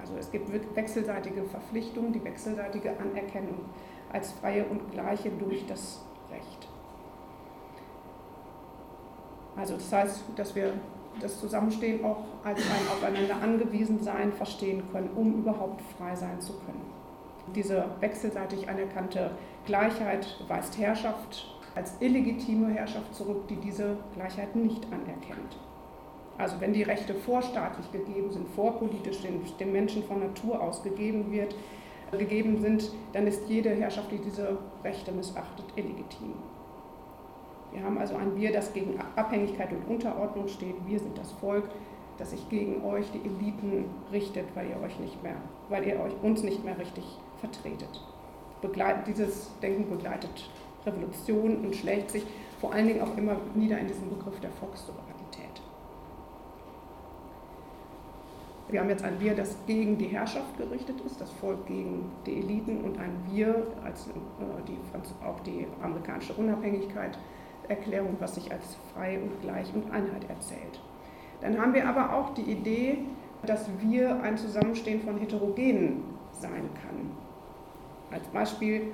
Also 0.00 0.14
es 0.18 0.30
gibt 0.30 0.50
wechselseitige 0.76 1.44
Verpflichtungen, 1.44 2.12
die 2.12 2.22
wechselseitige 2.22 2.90
Anerkennung 2.98 3.60
als 4.12 4.32
Freie 4.32 4.64
und 4.64 4.90
Gleiche 4.92 5.30
durch 5.30 5.66
das 5.66 6.04
Recht. 6.30 6.68
Also 9.56 9.74
das 9.74 9.92
heißt, 9.92 10.24
dass 10.36 10.54
wir 10.54 10.74
das 11.20 11.40
Zusammenstehen 11.40 12.04
auch 12.04 12.24
als 12.44 12.60
ein 12.60 12.88
Aufeinander 12.92 13.36
angewiesen 13.42 14.00
sein 14.00 14.32
verstehen 14.32 14.82
können, 14.92 15.10
um 15.16 15.40
überhaupt 15.40 15.82
frei 15.96 16.14
sein 16.14 16.40
zu 16.40 16.52
können. 16.60 16.86
Diese 17.54 17.84
wechselseitig 18.00 18.68
anerkannte 18.68 19.32
Gleichheit 19.68 20.26
weist 20.48 20.78
Herrschaft 20.78 21.46
als 21.74 21.92
illegitime 22.00 22.72
Herrschaft 22.72 23.14
zurück, 23.14 23.46
die 23.48 23.56
diese 23.56 23.98
Gleichheit 24.14 24.56
nicht 24.56 24.82
anerkennt. 24.86 25.58
Also 26.38 26.58
wenn 26.58 26.72
die 26.72 26.84
Rechte 26.84 27.12
vorstaatlich 27.12 27.92
gegeben 27.92 28.32
sind, 28.32 28.48
vorpolitisch 28.48 29.20
den, 29.20 29.42
den 29.60 29.70
Menschen 29.70 30.04
von 30.04 30.20
Natur 30.20 30.62
aus 30.62 30.82
gegeben 30.82 31.30
wird, 31.30 31.54
gegeben 32.12 32.62
sind, 32.62 32.90
dann 33.12 33.26
ist 33.26 33.46
jede 33.46 33.68
Herrschaft, 33.68 34.10
die 34.10 34.18
diese 34.18 34.56
Rechte 34.82 35.12
missachtet, 35.12 35.66
illegitim. 35.76 36.32
Wir 37.70 37.84
haben 37.84 37.98
also 37.98 38.16
ein 38.16 38.34
Wir, 38.36 38.50
das 38.50 38.72
gegen 38.72 38.98
Abhängigkeit 39.16 39.70
und 39.70 39.86
Unterordnung 39.86 40.48
steht. 40.48 40.76
Wir 40.86 40.98
sind 40.98 41.18
das 41.18 41.32
Volk, 41.32 41.68
das 42.16 42.30
sich 42.30 42.48
gegen 42.48 42.82
euch, 42.86 43.04
die 43.10 43.20
Eliten, 43.20 43.84
richtet, 44.10 44.46
weil 44.54 44.70
ihr 44.70 44.80
euch 44.82 44.98
nicht 44.98 45.22
mehr, 45.22 45.36
weil 45.68 45.86
ihr 45.86 46.00
euch 46.00 46.14
uns 46.22 46.42
nicht 46.42 46.64
mehr 46.64 46.78
richtig 46.78 47.04
vertretet. 47.38 48.00
Begleit, 48.60 49.06
dieses 49.06 49.50
Denken 49.60 49.88
begleitet 49.88 50.50
Revolution 50.86 51.58
und 51.58 51.76
schlägt 51.76 52.10
sich 52.10 52.24
vor 52.60 52.72
allen 52.72 52.88
Dingen 52.88 53.02
auch 53.02 53.16
immer 53.16 53.36
nieder 53.54 53.78
in 53.78 53.86
diesem 53.86 54.08
Begriff 54.08 54.38
der 54.40 54.50
Volkssouveränität. 54.50 55.62
Wir 58.70 58.80
haben 58.80 58.90
jetzt 58.90 59.04
ein 59.04 59.18
Wir, 59.18 59.34
das 59.34 59.56
gegen 59.66 59.96
die 59.96 60.06
Herrschaft 60.06 60.58
gerichtet 60.58 61.00
ist, 61.06 61.20
das 61.20 61.30
Volk 61.32 61.66
gegen 61.66 62.10
die 62.26 62.40
Eliten 62.40 62.82
und 62.82 62.98
ein 62.98 63.12
Wir, 63.30 63.66
als 63.82 64.08
äh, 64.08 64.10
die, 64.66 64.78
auch 65.24 65.40
die 65.40 65.66
amerikanische 65.82 66.34
Unabhängigkeit 66.34 67.18
Erklärung, 67.68 68.16
was 68.18 68.34
sich 68.34 68.50
als 68.50 68.76
frei 68.92 69.18
und 69.20 69.40
gleich 69.42 69.72
und 69.74 69.90
Einheit 69.90 70.28
erzählt. 70.28 70.80
Dann 71.40 71.60
haben 71.60 71.74
wir 71.74 71.88
aber 71.88 72.14
auch 72.14 72.34
die 72.34 72.42
Idee, 72.42 72.98
dass 73.46 73.68
wir 73.80 74.20
ein 74.22 74.36
Zusammenstehen 74.36 75.00
von 75.00 75.18
Heterogenen 75.18 76.02
sein 76.32 76.68
kann. 76.82 77.10
Als 78.10 78.26
Beispiel 78.28 78.92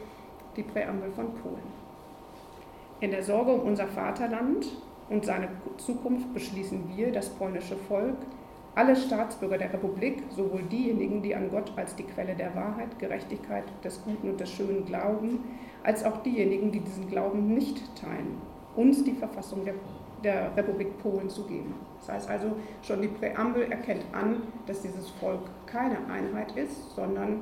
die 0.57 0.63
Präambel 0.63 1.11
von 1.13 1.33
Polen. 1.35 1.85
In 3.01 3.11
der 3.11 3.23
Sorge 3.23 3.53
um 3.53 3.61
unser 3.61 3.87
Vaterland 3.87 4.67
und 5.11 5.25
seine 5.25 5.49
Zukunft 5.77 6.33
beschließen 6.33 6.97
wir, 6.97 7.13
das 7.13 7.29
polnische 7.29 7.77
Volk, 7.77 8.17
alle 8.75 8.97
Staatsbürger 8.97 9.59
der 9.59 9.73
Republik, 9.73 10.23
sowohl 10.31 10.63
diejenigen, 10.63 11.23
die 11.23 11.35
an 11.35 11.51
Gott 11.51 11.73
als 11.77 11.95
die 11.95 12.03
Quelle 12.03 12.35
der 12.35 12.55
Wahrheit, 12.57 12.99
Gerechtigkeit, 12.99 13.65
des 13.85 14.03
Guten 14.03 14.31
und 14.31 14.41
des 14.41 14.51
Schönen 14.51 14.85
glauben, 14.85 15.45
als 15.85 16.05
auch 16.05 16.23
diejenigen, 16.23 16.73
die 16.73 16.81
diesen 16.81 17.09
Glauben 17.09 17.55
nicht 17.55 17.83
teilen, 17.95 18.39
uns 18.75 19.05
die 19.05 19.13
Verfassung 19.13 19.65
der, 19.65 19.75
der 20.25 20.57
Republik 20.57 20.99
Polen 20.99 21.29
zu 21.29 21.45
geben. 21.45 21.75
Das 22.01 22.09
heißt 22.09 22.31
also, 22.31 22.57
schon 22.83 23.03
die 23.03 23.09
Präambel 23.09 23.71
erkennt 23.71 24.05
an, 24.13 24.43
dass 24.67 24.83
dieses 24.83 25.11
Volk 25.11 25.43
keine 25.67 25.99
Einheit 26.11 26.57
ist, 26.57 26.97
sondern 26.97 27.41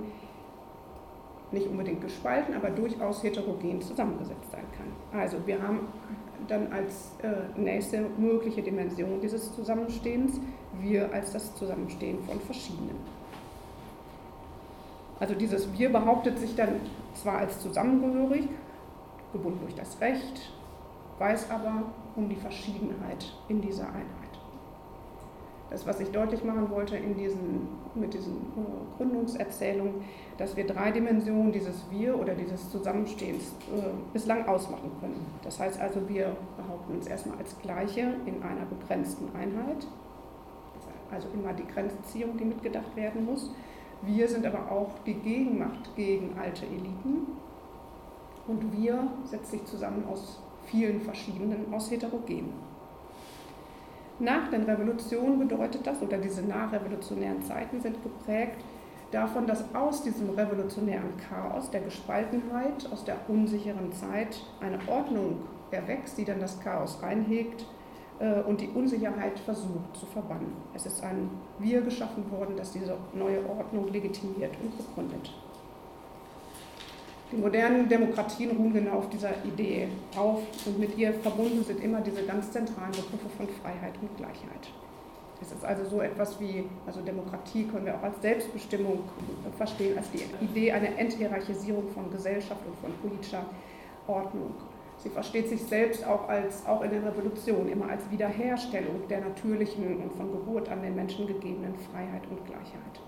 nicht 1.53 1.69
unbedingt 1.69 2.01
gespalten, 2.01 2.55
aber 2.55 2.71
durchaus 2.71 3.23
heterogen 3.23 3.81
zusammengesetzt 3.81 4.51
sein 4.51 4.65
kann. 4.77 5.21
Also 5.21 5.37
wir 5.47 5.63
haben 5.63 5.89
dann 6.49 6.73
als 6.73 7.13
äh, 7.23 7.59
nächste 7.59 8.05
mögliche 8.19 8.63
Dimension 8.63 9.21
dieses 9.21 9.55
Zusammenstehens 9.55 10.41
wir 10.81 11.13
als 11.13 11.33
das 11.33 11.55
Zusammenstehen 11.55 12.19
von 12.25 12.41
verschiedenen. 12.41 12.97
Also 15.21 15.35
dieses 15.35 15.73
Wir 15.79 15.91
behauptet 15.93 16.39
sich 16.39 16.57
dann 16.57 16.81
zwar 17.15 17.39
als 17.39 17.61
zusammengehörig, 17.61 18.49
gebunden 19.33 19.61
durch 19.63 19.75
das 19.75 20.01
Recht, 20.01 20.53
weiß 21.19 21.51
aber 21.51 21.85
um 22.17 22.29
die 22.29 22.37
Verschiedenheit 22.37 23.33
in 23.49 23.61
dieser 23.61 23.87
Einheit. 23.87 24.22
Das, 25.73 25.87
was 25.87 26.01
ich 26.01 26.11
deutlich 26.11 26.45
machen 26.45 26.69
wollte 26.69 26.99
in 26.99 27.17
diesen, 27.17 27.67
mit 27.95 28.13
diesen 28.13 28.35
äh, 28.35 28.97
Gründungserzählungen, 28.99 29.95
dass 30.37 30.55
wir 30.55 30.67
drei 30.67 30.91
Dimensionen 30.91 31.51
dieses 31.51 31.91
Wir 31.91 32.21
oder 32.21 32.35
dieses 32.35 32.71
Zusammenstehens 32.71 33.45
äh, 33.75 33.81
bislang 34.13 34.47
ausmachen 34.47 34.91
können. 35.01 35.25
Das 35.43 35.59
heißt 35.59 35.81
also, 35.81 36.07
wir 36.11 36.37
behaupten 36.59 36.93
uns 36.93 37.07
erstmal 37.07 37.39
als 37.39 37.59
Gleiche 37.63 38.17
in 38.27 38.43
einer 38.43 38.67
begrenzten 38.67 39.35
Einheit, 39.35 39.87
also 41.11 41.29
immer 41.33 41.55
die 41.55 41.67
Grenzziehung, 41.67 42.37
die 42.37 42.45
mitgedacht 42.45 42.95
werden 42.95 43.25
muss. 43.25 43.51
Wir 44.03 44.29
sind 44.29 44.45
aber 44.45 44.71
auch 44.71 44.91
die 45.07 45.15
Gegenmacht 45.15 45.97
gegen 45.97 46.37
alte 46.39 46.67
Eliten 46.67 47.29
und 48.47 48.79
wir 48.79 49.09
setzt 49.25 49.53
sich 49.53 49.65
zusammen 49.65 50.05
aus 50.07 50.39
vielen 50.67 51.01
verschiedenen, 51.01 51.73
aus 51.73 51.91
heterogenen. 51.91 52.72
Nach 54.23 54.49
den 54.51 54.63
Revolutionen 54.63 55.41
bedeutet 55.41 55.85
das, 55.85 56.01
oder 56.01 56.17
diese 56.17 56.43
nachrevolutionären 56.43 57.43
Zeiten 57.43 57.81
sind 57.81 58.01
geprägt 58.05 58.63
davon, 59.11 59.49
dass 59.49 59.75
aus 59.75 60.05
diesem 60.05 60.31
revolutionären 60.31 61.17
Chaos, 61.29 61.73
der 61.73 61.81
Gespaltenheit, 61.81 62.89
aus 62.93 63.05
der 63.05 63.17
unsicheren 63.27 63.93
Zeit 63.93 64.41
eine 64.61 64.79
Ordnung 64.87 65.41
erwächst, 65.73 66.19
die 66.19 66.25
dann 66.25 66.39
das 66.39 66.61
Chaos 66.61 67.03
reinhegt 67.03 67.67
äh, 68.21 68.43
und 68.43 68.61
die 68.61 68.69
Unsicherheit 68.69 69.41
versucht 69.41 69.97
zu 69.97 70.07
verbannen. 70.07 70.53
Es 70.73 70.87
ist 70.87 71.03
ein 71.03 71.29
Wir 71.59 71.81
geschaffen 71.81 72.31
worden, 72.31 72.55
das 72.57 72.71
diese 72.71 72.97
neue 73.15 73.45
Ordnung 73.49 73.93
legitimiert 73.93 74.53
und 74.63 74.79
begründet. 74.79 75.33
Die 77.33 77.39
modernen 77.39 77.89
Demokratien 77.89 78.51
ruhen 78.51 78.75
genau 78.75 78.99
auf 78.99 79.09
dieser 79.09 79.31
Idee 79.43 79.89
auf 80.15 80.41
und 80.67 80.79
mit 80.79 80.99
ihr 80.99 81.15
verbunden 81.15 81.65
sind 81.65 81.83
immer 81.83 82.03
diese 82.03 82.23
ganz 82.25 82.53
zentralen 82.53 82.91
Begriffe 82.91 83.31
von 83.39 83.49
Freiheit 83.49 83.95
und 84.03 84.15
Gleichheit. 84.19 84.69
Es 85.41 85.51
ist 85.51 85.65
also 85.65 85.87
so 85.87 86.03
etwas 86.03 86.39
wie, 86.39 86.65
also 86.87 87.01
Demokratie 87.01 87.65
können 87.65 87.87
wir 87.87 87.95
auch 87.95 88.03
als 88.03 88.21
Selbstbestimmung 88.21 89.05
verstehen, 89.57 89.97
als 89.97 90.11
die 90.11 90.25
Idee 90.45 90.73
einer 90.73 90.99
Enthierarchisierung 90.99 91.89
von 91.95 92.11
Gesellschaft 92.13 92.61
und 92.67 92.77
von 92.79 92.93
politischer 93.09 93.47
Ordnung. 94.07 94.53
Sie 94.99 95.09
versteht 95.09 95.49
sich 95.49 95.63
selbst 95.63 96.07
auch, 96.07 96.29
als, 96.29 96.67
auch 96.67 96.83
in 96.83 96.91
der 96.91 97.05
Revolution 97.05 97.67
immer 97.67 97.89
als 97.89 98.03
Wiederherstellung 98.11 99.09
der 99.09 99.23
natürlichen 99.23 100.03
und 100.03 100.13
von 100.13 100.31
Geburt 100.31 100.69
an 100.69 100.83
den 100.83 100.95
Menschen 100.95 101.27
gegebenen 101.27 101.75
Freiheit 101.91 102.23
und 102.31 102.45
Gleichheit. 102.45 103.01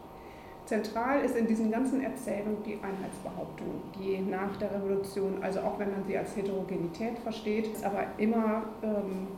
Zentral 0.66 1.25
ist 1.25 1.37
in 1.37 1.47
diesen 1.47 1.71
ganzen 1.71 2.02
Erzählungen 2.02 2.62
die 2.64 2.75
Einheitsbehauptung, 2.75 3.83
die 3.99 4.18
nach 4.18 4.56
der 4.56 4.75
Revolution, 4.75 5.38
also 5.42 5.61
auch 5.61 5.78
wenn 5.78 5.90
man 5.90 6.04
sie 6.06 6.16
als 6.16 6.35
Heterogenität 6.35 7.18
versteht, 7.18 7.71
aber 7.85 8.06
immer 8.16 8.62
ähm, 8.83 9.28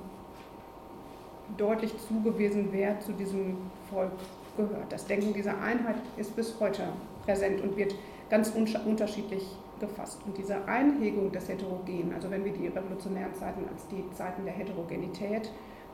deutlich 1.56 1.92
zugewiesen, 2.06 2.68
wer 2.70 3.00
zu 3.00 3.12
diesem 3.12 3.56
Volk 3.90 4.12
gehört. 4.56 4.90
Das 4.90 5.06
Denken 5.06 5.34
dieser 5.34 5.60
Einheit 5.60 5.96
ist 6.16 6.36
bis 6.36 6.54
heute 6.60 6.84
präsent 7.24 7.60
und 7.60 7.76
wird 7.76 7.94
ganz 8.30 8.50
unterschiedlich 8.50 9.44
gefasst. 9.80 10.20
Und 10.26 10.38
diese 10.38 10.66
Einhegung 10.66 11.32
des 11.32 11.48
Heterogenen, 11.48 12.12
also 12.14 12.30
wenn 12.30 12.44
wir 12.44 12.52
die 12.52 12.68
revolutionären 12.68 13.34
Zeiten 13.34 13.64
als 13.68 13.86
die 13.88 14.04
Zeiten 14.14 14.44
der 14.44 14.54
Heterogenität, 14.54 15.50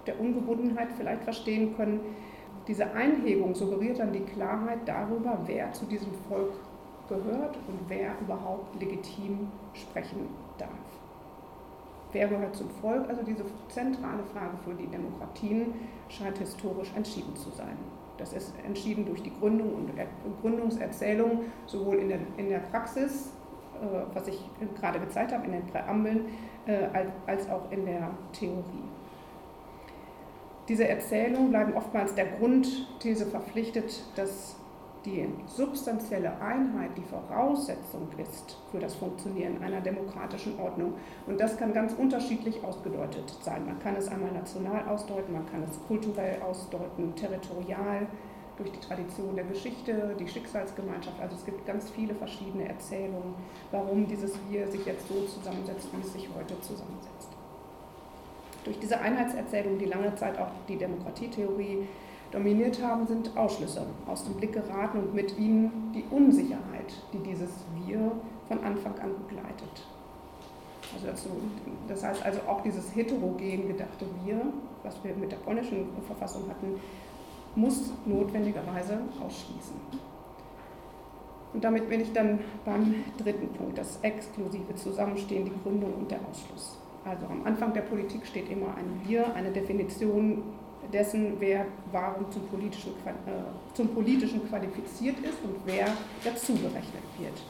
der 0.07 0.21
Ungebundenheit 0.21 0.89
vielleicht 0.97 1.25
verstehen 1.25 1.75
können, 1.77 2.01
diese 2.67 2.93
Einhegung 2.93 3.55
suggeriert 3.55 3.99
dann 3.99 4.13
die 4.13 4.21
Klarheit 4.21 4.81
darüber, 4.87 5.39
wer 5.47 5.73
zu 5.73 5.85
diesem 5.87 6.13
Volk 6.29 6.53
gehört 7.09 7.57
und 7.69 7.79
wer 7.89 8.13
überhaupt 8.21 8.81
legitim 8.81 9.49
sprechen 9.75 10.29
darf. 10.59 10.69
Wer 12.13 12.29
gehört 12.29 12.55
zum 12.55 12.69
Volk? 12.71 13.09
Also 13.09 13.23
diese 13.23 13.45
zentrale 13.69 14.23
Frage 14.33 14.57
für 14.65 14.75
die 14.75 14.87
Demokratien 14.87 15.75
scheint 16.09 16.39
historisch 16.39 16.93
entschieden 16.95 17.35
zu 17.37 17.51
sein. 17.51 17.77
Das 18.19 18.35
ist 18.35 18.53
entschieden 18.65 19.07
durch 19.07 19.23
die 19.23 19.33
Gründung 19.41 19.75
und 19.75 19.91
Gründungserzählung, 20.43 21.45
sowohl 21.67 21.97
in 21.97 22.09
der, 22.09 22.19
in 22.37 22.51
der 22.51 22.59
Praxis, 22.59 23.33
äh, 23.81 24.15
was 24.15 24.29
ich 24.29 24.39
gerade 24.79 25.01
gezeigt 25.01 25.33
habe, 25.33 25.47
in 25.47 25.53
den 25.53 25.67
Präambeln, 25.67 26.27
äh, 26.67 26.85
als, 26.93 27.11
als 27.27 27.51
auch 27.51 27.71
in 27.73 27.87
der 27.87 28.11
Theorie. 28.33 28.92
Diese 30.69 30.87
Erzählungen 30.87 31.51
bleiben 31.51 31.75
oftmals 31.75 32.15
der 32.15 32.27
Grundthese 32.27 33.27
verpflichtet, 33.27 34.05
dass 34.15 34.57
die 35.05 35.29
substanzielle 35.47 36.41
Einheit 36.41 36.97
die 36.97 37.03
Voraussetzung 37.03 38.07
ist 38.19 38.57
für 38.71 38.79
das 38.79 38.95
Funktionieren 38.95 39.61
einer 39.61 39.81
demokratischen 39.81 40.59
Ordnung. 40.61 40.95
Und 41.27 41.41
das 41.41 41.57
kann 41.57 41.73
ganz 41.73 41.93
unterschiedlich 41.95 42.63
ausgedeutet 42.63 43.37
sein. 43.43 43.67
Man 43.67 43.81
kann 43.81 43.97
es 43.97 44.09
einmal 44.09 44.31
national 44.31 44.89
ausdeuten, 44.89 45.33
man 45.33 45.51
kann 45.51 45.65
es 45.65 45.77
kulturell 45.89 46.41
ausdeuten, 46.43 47.15
territorial, 47.17 48.07
durch 48.57 48.71
die 48.71 48.81
Tradition 48.81 49.35
der 49.35 49.45
Geschichte, 49.45 50.15
die 50.21 50.29
Schicksalsgemeinschaft. 50.29 51.21
Also 51.21 51.37
es 51.37 51.45
gibt 51.45 51.67
ganz 51.67 51.91
viele 51.91 52.15
verschiedene 52.15 52.69
Erzählungen, 52.69 53.35
warum 53.71 54.07
dieses 54.07 54.39
Wir 54.49 54.69
sich 54.69 54.85
jetzt 54.85 55.09
so 55.09 55.25
zusammensetzt, 55.25 55.89
wie 55.93 56.01
es 56.01 56.13
sich 56.13 56.29
heute 56.37 56.61
zusammensetzt. 56.61 57.32
Durch 58.65 58.79
diese 58.79 59.01
Einheitserzählung, 59.01 59.79
die 59.79 59.87
lange 59.87 60.15
Zeit 60.15 60.39
auch 60.39 60.51
die 60.69 60.77
Demokratietheorie 60.77 61.87
dominiert 62.31 62.83
haben, 62.83 63.07
sind 63.07 63.37
Ausschlüsse 63.37 63.87
aus 64.07 64.25
dem 64.25 64.35
Blick 64.35 64.53
geraten 64.53 64.99
und 64.99 65.15
mit 65.15 65.39
ihnen 65.39 65.93
die 65.95 66.05
Unsicherheit, 66.11 66.93
die 67.13 67.19
dieses 67.19 67.51
Wir 67.85 68.13
von 68.49 68.63
Anfang 68.65 68.99
an 69.01 69.11
begleitet. 69.27 69.87
Also 70.95 71.07
dazu, 71.07 71.29
das 71.89 72.05
heißt 72.05 72.25
also 72.25 72.41
auch 72.47 72.63
dieses 72.63 72.95
heterogen 72.95 73.69
gedachte 73.69 74.07
Wir, 74.25 74.41
was 74.83 75.03
wir 75.03 75.15
mit 75.15 75.33
der 75.33 75.37
polnischen 75.37 75.87
Verfassung 76.07 76.43
hatten, 76.49 76.81
muss 77.55 77.93
notwendigerweise 78.07 78.99
ausschließen. 79.25 79.77
Und 81.53 81.63
damit 81.63 81.89
bin 81.89 82.01
ich 82.01 82.13
dann 82.13 82.39
beim 82.65 82.95
dritten 83.19 83.49
Punkt, 83.49 83.77
das 83.77 83.99
exklusive 84.03 84.75
Zusammenstehen, 84.75 85.45
die 85.45 85.53
Gründung 85.63 85.93
und 85.95 86.11
der 86.11 86.19
Ausschluss. 86.31 86.79
Also 87.05 87.27
am 87.27 87.45
Anfang 87.45 87.73
der 87.73 87.81
Politik 87.83 88.25
steht 88.27 88.49
immer 88.49 88.69
ein 88.77 89.01
Wir, 89.05 89.35
eine 89.35 89.51
Definition 89.51 90.43
dessen, 90.93 91.37
wer 91.39 91.67
warum 91.91 92.31
zum 92.31 92.47
politischen, 92.49 92.93
äh, 92.93 93.75
zum 93.75 93.89
politischen 93.89 94.49
qualifiziert 94.49 95.19
ist 95.21 95.43
und 95.43 95.57
wer 95.65 95.87
dazu 96.25 96.55
berechnet 96.55 97.03
wird. 97.19 97.43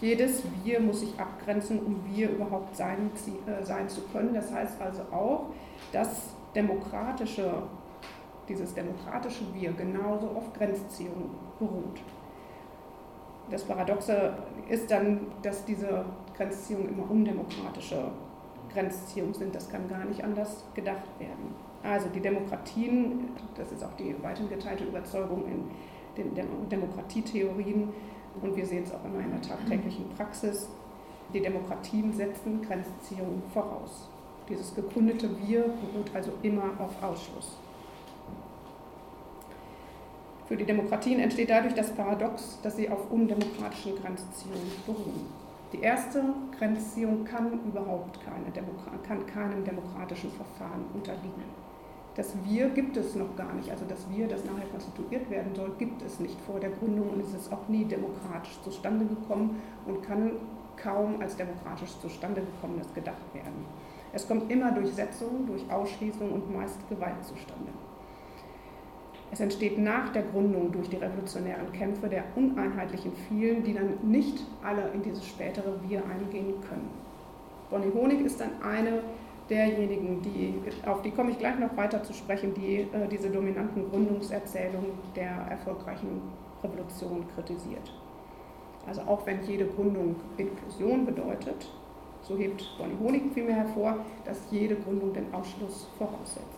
Jedes 0.00 0.42
Wir 0.64 0.80
muss 0.80 1.00
sich 1.00 1.18
abgrenzen, 1.18 1.80
um 1.80 2.04
Wir 2.12 2.30
überhaupt 2.30 2.76
sein, 2.76 3.10
äh, 3.46 3.64
sein 3.64 3.88
zu 3.88 4.00
können. 4.12 4.34
Das 4.34 4.52
heißt 4.52 4.80
also 4.80 5.02
auch, 5.12 5.46
dass 5.92 6.34
demokratische, 6.54 7.62
dieses 8.48 8.74
demokratische 8.74 9.44
Wir 9.54 9.72
genauso 9.72 10.28
auf 10.28 10.52
Grenzziehung 10.52 11.30
beruht. 11.58 12.00
Das 13.50 13.64
Paradoxe 13.64 14.34
ist 14.68 14.90
dann, 14.90 15.20
dass 15.42 15.64
diese 15.64 16.04
Grenzziehungen 16.36 16.90
immer 16.90 17.10
undemokratische 17.10 18.10
Grenzziehungen 18.72 19.34
sind. 19.34 19.54
Das 19.54 19.68
kann 19.70 19.88
gar 19.88 20.04
nicht 20.04 20.22
anders 20.22 20.64
gedacht 20.74 21.08
werden. 21.18 21.54
Also 21.82 22.08
die 22.08 22.20
Demokratien, 22.20 23.30
das 23.56 23.72
ist 23.72 23.84
auch 23.84 23.94
die 23.98 24.14
weiterhin 24.22 24.48
geteilte 24.48 24.84
Überzeugung 24.84 25.44
in 25.46 25.70
den 26.16 26.68
Demokratietheorien 26.68 27.88
und 28.42 28.56
wir 28.56 28.66
sehen 28.66 28.84
es 28.84 28.92
auch 28.92 29.04
in 29.04 29.30
der 29.30 29.42
tagtäglichen 29.42 30.08
Praxis, 30.16 30.68
die 31.32 31.40
Demokratien 31.40 32.12
setzen 32.12 32.62
Grenzziehungen 32.62 33.42
voraus. 33.52 34.08
Dieses 34.48 34.74
gekundete 34.74 35.28
Wir 35.46 35.62
beruht 35.62 36.10
also 36.14 36.32
immer 36.42 36.70
auf 36.78 37.02
Ausschluss. 37.02 37.58
Für 40.46 40.56
die 40.56 40.64
Demokratien 40.64 41.20
entsteht 41.20 41.50
dadurch 41.50 41.74
das 41.74 41.94
Paradox, 41.94 42.58
dass 42.62 42.76
sie 42.76 42.88
auf 42.88 43.10
undemokratischen 43.10 43.96
Grenzziehungen 43.96 44.72
beruhen. 44.86 45.37
Die 45.72 45.80
erste 45.80 46.22
Grenzziehung 46.58 47.24
kann 47.24 47.60
überhaupt 47.66 48.18
keine 48.24 48.46
kann 49.06 49.26
keinem 49.26 49.64
demokratischen 49.64 50.30
Verfahren 50.30 50.84
unterliegen. 50.94 51.44
Das 52.14 52.34
Wir 52.44 52.70
gibt 52.70 52.96
es 52.96 53.14
noch 53.14 53.36
gar 53.36 53.52
nicht. 53.52 53.70
Also 53.70 53.84
das 53.86 54.08
Wir, 54.10 54.26
das 54.26 54.44
nachher 54.44 54.66
konstituiert 54.66 55.30
werden 55.30 55.54
soll, 55.54 55.70
gibt 55.78 56.02
es 56.02 56.18
nicht 56.20 56.40
vor 56.40 56.58
der 56.58 56.70
Gründung 56.70 57.10
und 57.10 57.20
es 57.20 57.34
ist 57.34 57.52
auch 57.52 57.68
nie 57.68 57.84
demokratisch 57.84 58.58
zustande 58.64 59.04
gekommen 59.04 59.62
und 59.86 60.02
kann 60.02 60.32
kaum 60.76 61.20
als 61.20 61.36
demokratisch 61.36 61.90
zustande 62.00 62.40
gekommenes 62.40 62.92
gedacht 62.94 63.34
werden. 63.34 63.66
Es 64.12 64.26
kommt 64.26 64.50
immer 64.50 64.72
durch 64.72 64.90
Setzung, 64.94 65.46
durch 65.46 65.70
Ausschließung 65.70 66.32
und 66.32 66.52
meist 66.52 66.78
Gewalt 66.88 67.22
zustande. 67.24 67.70
Es 69.30 69.40
entsteht 69.40 69.78
nach 69.78 70.10
der 70.10 70.22
Gründung 70.22 70.72
durch 70.72 70.88
die 70.88 70.96
revolutionären 70.96 71.70
Kämpfe 71.72 72.08
der 72.08 72.24
uneinheitlichen 72.34 73.12
vielen, 73.28 73.62
die 73.62 73.74
dann 73.74 73.98
nicht 74.02 74.44
alle 74.62 74.90
in 74.94 75.02
dieses 75.02 75.26
spätere 75.26 75.74
Wir 75.86 76.02
eingehen 76.04 76.54
können. 76.68 76.90
Bonnie 77.70 77.92
Honig 77.92 78.20
ist 78.22 78.40
dann 78.40 78.50
eine 78.62 79.02
derjenigen, 79.50 80.22
die, 80.22 80.54
auf 80.86 81.02
die 81.02 81.10
komme 81.10 81.30
ich 81.30 81.38
gleich 81.38 81.58
noch 81.58 81.76
weiter 81.76 82.02
zu 82.02 82.12
sprechen, 82.12 82.54
die 82.54 82.80
äh, 82.80 83.08
diese 83.10 83.30
dominanten 83.30 83.90
Gründungserzählungen 83.90 84.92
der 85.14 85.30
erfolgreichen 85.50 86.22
Revolution 86.62 87.24
kritisiert. 87.34 87.92
Also 88.86 89.02
auch 89.02 89.26
wenn 89.26 89.44
jede 89.44 89.66
Gründung 89.66 90.16
Inklusion 90.36 91.04
bedeutet, 91.04 91.68
so 92.22 92.36
hebt 92.36 92.64
Bonnie 92.78 92.96
Honig 93.00 93.22
vielmehr 93.32 93.56
hervor, 93.56 93.98
dass 94.24 94.38
jede 94.50 94.76
Gründung 94.76 95.12
den 95.12 95.32
Ausschluss 95.32 95.88
voraussetzt. 95.98 96.57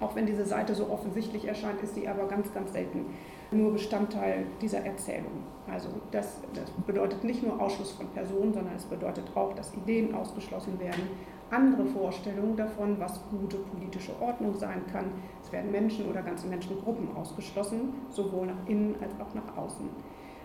Auch 0.00 0.14
wenn 0.14 0.26
diese 0.26 0.44
Seite 0.44 0.74
so 0.74 0.90
offensichtlich 0.90 1.46
erscheint, 1.46 1.82
ist 1.82 1.94
sie 1.94 2.06
aber 2.06 2.26
ganz, 2.28 2.52
ganz 2.54 2.72
selten 2.72 3.06
nur 3.50 3.72
Bestandteil 3.72 4.46
dieser 4.60 4.84
Erzählung. 4.84 5.42
Also 5.70 5.88
das, 6.10 6.40
das, 6.54 6.70
bedeutet 6.86 7.24
nicht 7.24 7.42
nur 7.42 7.60
Ausschluss 7.60 7.92
von 7.92 8.06
Personen, 8.08 8.52
sondern 8.52 8.74
es 8.76 8.84
bedeutet 8.84 9.24
auch, 9.34 9.54
dass 9.54 9.74
Ideen 9.74 10.14
ausgeschlossen 10.14 10.78
werden, 10.78 11.02
andere 11.50 11.86
Vorstellungen 11.86 12.56
davon, 12.56 13.00
was 13.00 13.20
gute 13.30 13.56
politische 13.56 14.12
Ordnung 14.20 14.54
sein 14.54 14.82
kann. 14.92 15.06
Es 15.42 15.50
werden 15.50 15.70
Menschen 15.70 16.08
oder 16.08 16.22
ganze 16.22 16.46
Menschengruppen 16.46 17.16
ausgeschlossen, 17.16 17.94
sowohl 18.10 18.48
nach 18.48 18.66
innen 18.66 18.96
als 19.00 19.12
auch 19.14 19.34
nach 19.34 19.56
außen. 19.56 19.88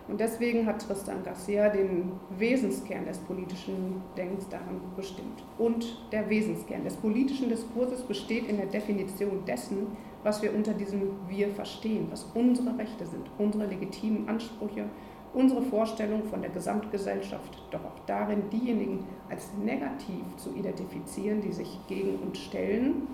Und 0.06 0.20
deswegen 0.20 0.66
hat 0.66 0.86
Tristan 0.86 1.22
Garcia 1.24 1.70
den 1.70 2.12
Wesenskern 2.38 3.06
des 3.06 3.18
politischen 3.18 4.02
Denkens 4.16 4.46
daran 4.50 4.80
bestimmt. 4.96 5.42
Und 5.56 5.98
der 6.12 6.28
Wesenskern 6.28 6.84
des 6.84 6.94
politischen 6.96 7.48
Diskurses 7.48 8.02
besteht 8.02 8.46
in 8.48 8.58
der 8.58 8.66
Definition 8.66 9.44
dessen, 9.46 9.86
was 10.22 10.42
wir 10.42 10.54
unter 10.54 10.74
diesem 10.74 11.12
Wir 11.28 11.48
verstehen, 11.48 12.08
was 12.10 12.24
unsere 12.34 12.76
Rechte 12.76 13.06
sind, 13.06 13.30
unsere 13.38 13.66
legitimen 13.66 14.28
Ansprüche, 14.28 14.84
unsere 15.32 15.62
Vorstellung 15.62 16.22
von 16.24 16.42
der 16.42 16.50
Gesamtgesellschaft, 16.50 17.62
doch 17.70 17.84
auch 17.84 17.98
darin, 18.06 18.50
diejenigen 18.50 19.04
als 19.30 19.50
negativ 19.64 20.22
zu 20.36 20.50
identifizieren, 20.54 21.40
die 21.40 21.52
sich 21.52 21.78
gegen 21.88 22.18
uns 22.18 22.38
stellen, 22.38 23.08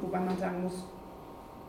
wobei 0.00 0.20
man 0.20 0.36
sagen 0.38 0.62
muss, 0.62 0.86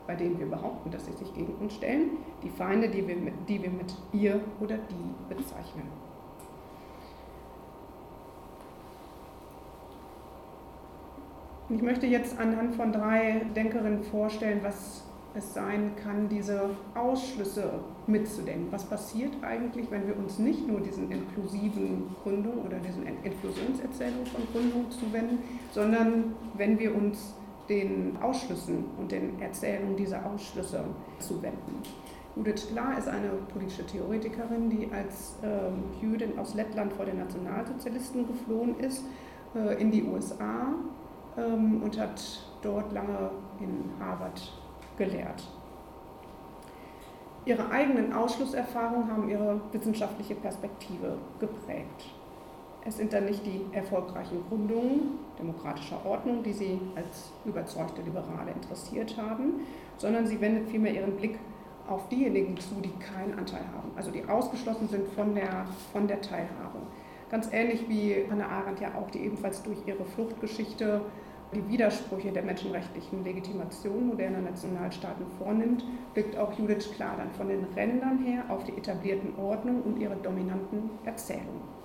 bei 0.07 0.15
denen 0.15 0.39
wir 0.39 0.47
behaupten, 0.47 0.91
dass 0.91 1.05
sie 1.05 1.13
sich 1.13 1.33
gegen 1.33 1.53
uns 1.55 1.73
stellen, 1.73 2.11
die 2.43 2.49
Feinde, 2.49 2.89
die 2.89 3.07
wir 3.07 3.15
mit, 3.15 3.33
die 3.47 3.61
wir 3.61 3.69
mit 3.69 3.93
ihr 4.13 4.39
oder 4.59 4.77
die 4.77 5.33
bezeichnen. 5.33 5.87
Ich 11.69 11.81
möchte 11.81 12.05
jetzt 12.05 12.37
anhand 12.37 12.75
von 12.75 12.91
drei 12.91 13.41
Denkerinnen 13.55 14.03
vorstellen, 14.03 14.59
was 14.61 15.03
es 15.33 15.53
sein 15.53 15.91
kann, 16.01 16.29
diese 16.29 16.69
Ausschlüsse 16.93 17.79
mitzudenken. 18.07 18.67
Was 18.71 18.85
passiert 18.85 19.31
eigentlich, 19.41 19.89
wenn 19.91 20.07
wir 20.07 20.17
uns 20.17 20.39
nicht 20.39 20.67
nur 20.67 20.79
diesen 20.79 21.11
inklusiven 21.11 22.15
Gründungen 22.23 22.59
oder 22.59 22.77
diesen 22.77 23.05
Inklusionserzählungen 23.05 24.25
von 24.27 24.43
Gründungen 24.53 24.91
zuwenden, 24.91 25.39
sondern 25.71 26.35
wenn 26.55 26.79
wir 26.79 26.95
uns 26.95 27.33
den 27.69 28.17
Ausschlüssen 28.21 28.85
und 28.97 29.11
den 29.11 29.41
Erzählungen 29.41 29.95
dieser 29.95 30.25
Ausschlüsse 30.25 30.83
zuwenden. 31.19 31.81
Judith 32.35 32.67
Klar 32.69 32.97
ist 32.97 33.07
eine 33.07 33.29
politische 33.53 33.85
Theoretikerin, 33.85 34.69
die 34.69 34.89
als 34.91 35.35
ähm, 35.41 35.83
Jüdin 36.01 36.37
aus 36.37 36.53
Lettland 36.53 36.91
vor 36.93 37.05
den 37.05 37.17
Nationalsozialisten 37.17 38.27
geflohen 38.27 38.77
ist 38.79 39.05
äh, 39.55 39.81
in 39.81 39.89
die 39.89 40.03
USA 40.03 40.73
ähm, 41.37 41.81
und 41.81 41.97
hat 41.97 42.21
dort 42.61 42.91
lange 42.91 43.31
in 43.61 43.89
Harvard 43.99 44.51
gelehrt. 44.97 45.47
Ihre 47.45 47.69
eigenen 47.69 48.11
Ausschlusserfahrungen 48.11 49.09
haben 49.09 49.29
ihre 49.29 49.61
wissenschaftliche 49.71 50.35
Perspektive 50.35 51.17
geprägt. 51.39 52.09
Es 52.87 52.97
sind 52.97 53.13
dann 53.13 53.25
nicht 53.25 53.43
die 53.43 53.65
erfolgreichen 53.71 54.43
Gründungen 54.47 55.17
demokratischer 55.39 56.05
Ordnung, 56.05 56.43
die 56.43 56.53
sie 56.53 56.79
als 56.95 57.31
überzeugte 57.43 58.03
Liberale 58.03 58.51
interessiert 58.51 59.17
haben, 59.17 59.61
sondern 59.97 60.27
sie 60.27 60.39
wendet 60.39 60.69
vielmehr 60.69 60.93
ihren 60.93 61.15
Blick 61.17 61.39
auf 61.87 62.07
diejenigen 62.09 62.55
zu, 62.57 62.75
die 62.83 62.93
keinen 62.99 63.37
Anteil 63.37 63.65
haben, 63.75 63.91
also 63.95 64.11
die 64.11 64.23
ausgeschlossen 64.25 64.87
sind 64.87 65.07
von 65.09 65.33
der, 65.33 65.65
von 65.91 66.07
der 66.07 66.21
Teilhabe. 66.21 66.79
Ganz 67.29 67.49
ähnlich 67.51 67.89
wie 67.89 68.23
Hannah 68.29 68.47
Arendt 68.47 68.79
ja 68.79 68.89
auch, 68.95 69.09
die 69.09 69.19
ebenfalls 69.19 69.63
durch 69.63 69.77
ihre 69.87 70.05
Fluchtgeschichte 70.05 71.01
die 71.53 71.67
Widersprüche 71.67 72.31
der 72.31 72.43
menschenrechtlichen 72.43 73.23
Legitimation 73.23 74.07
moderner 74.07 74.41
Nationalstaaten 74.41 75.25
vornimmt, 75.39 75.83
blickt 76.13 76.37
auch 76.37 76.53
Judith 76.57 76.91
klar 76.95 77.15
dann 77.17 77.31
von 77.31 77.47
den 77.47 77.63
Rändern 77.75 78.19
her 78.19 78.43
auf 78.49 78.63
die 78.63 78.77
etablierten 78.77 79.35
Ordnungen 79.37 79.81
und 79.81 79.99
ihre 79.99 80.15
dominanten 80.17 80.89
Erzählungen. 81.03 81.75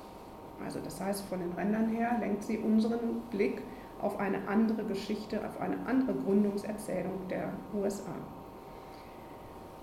Also 0.65 0.81
das 0.81 1.01
heißt, 1.01 1.25
von 1.27 1.41
den 1.41 1.53
Rändern 1.53 1.89
her 1.89 2.17
lenkt 2.21 2.45
sie 2.45 2.59
unseren 2.59 3.23
Blick 3.31 3.63
auf 4.01 4.19
eine 4.19 4.47
andere 4.49 4.85
Geschichte, 4.85 5.47
auf 5.47 5.61
eine 5.61 5.77
andere 5.87 6.15
Gründungserzählung 6.15 7.29
der 7.29 7.53
USA. 7.75 8.15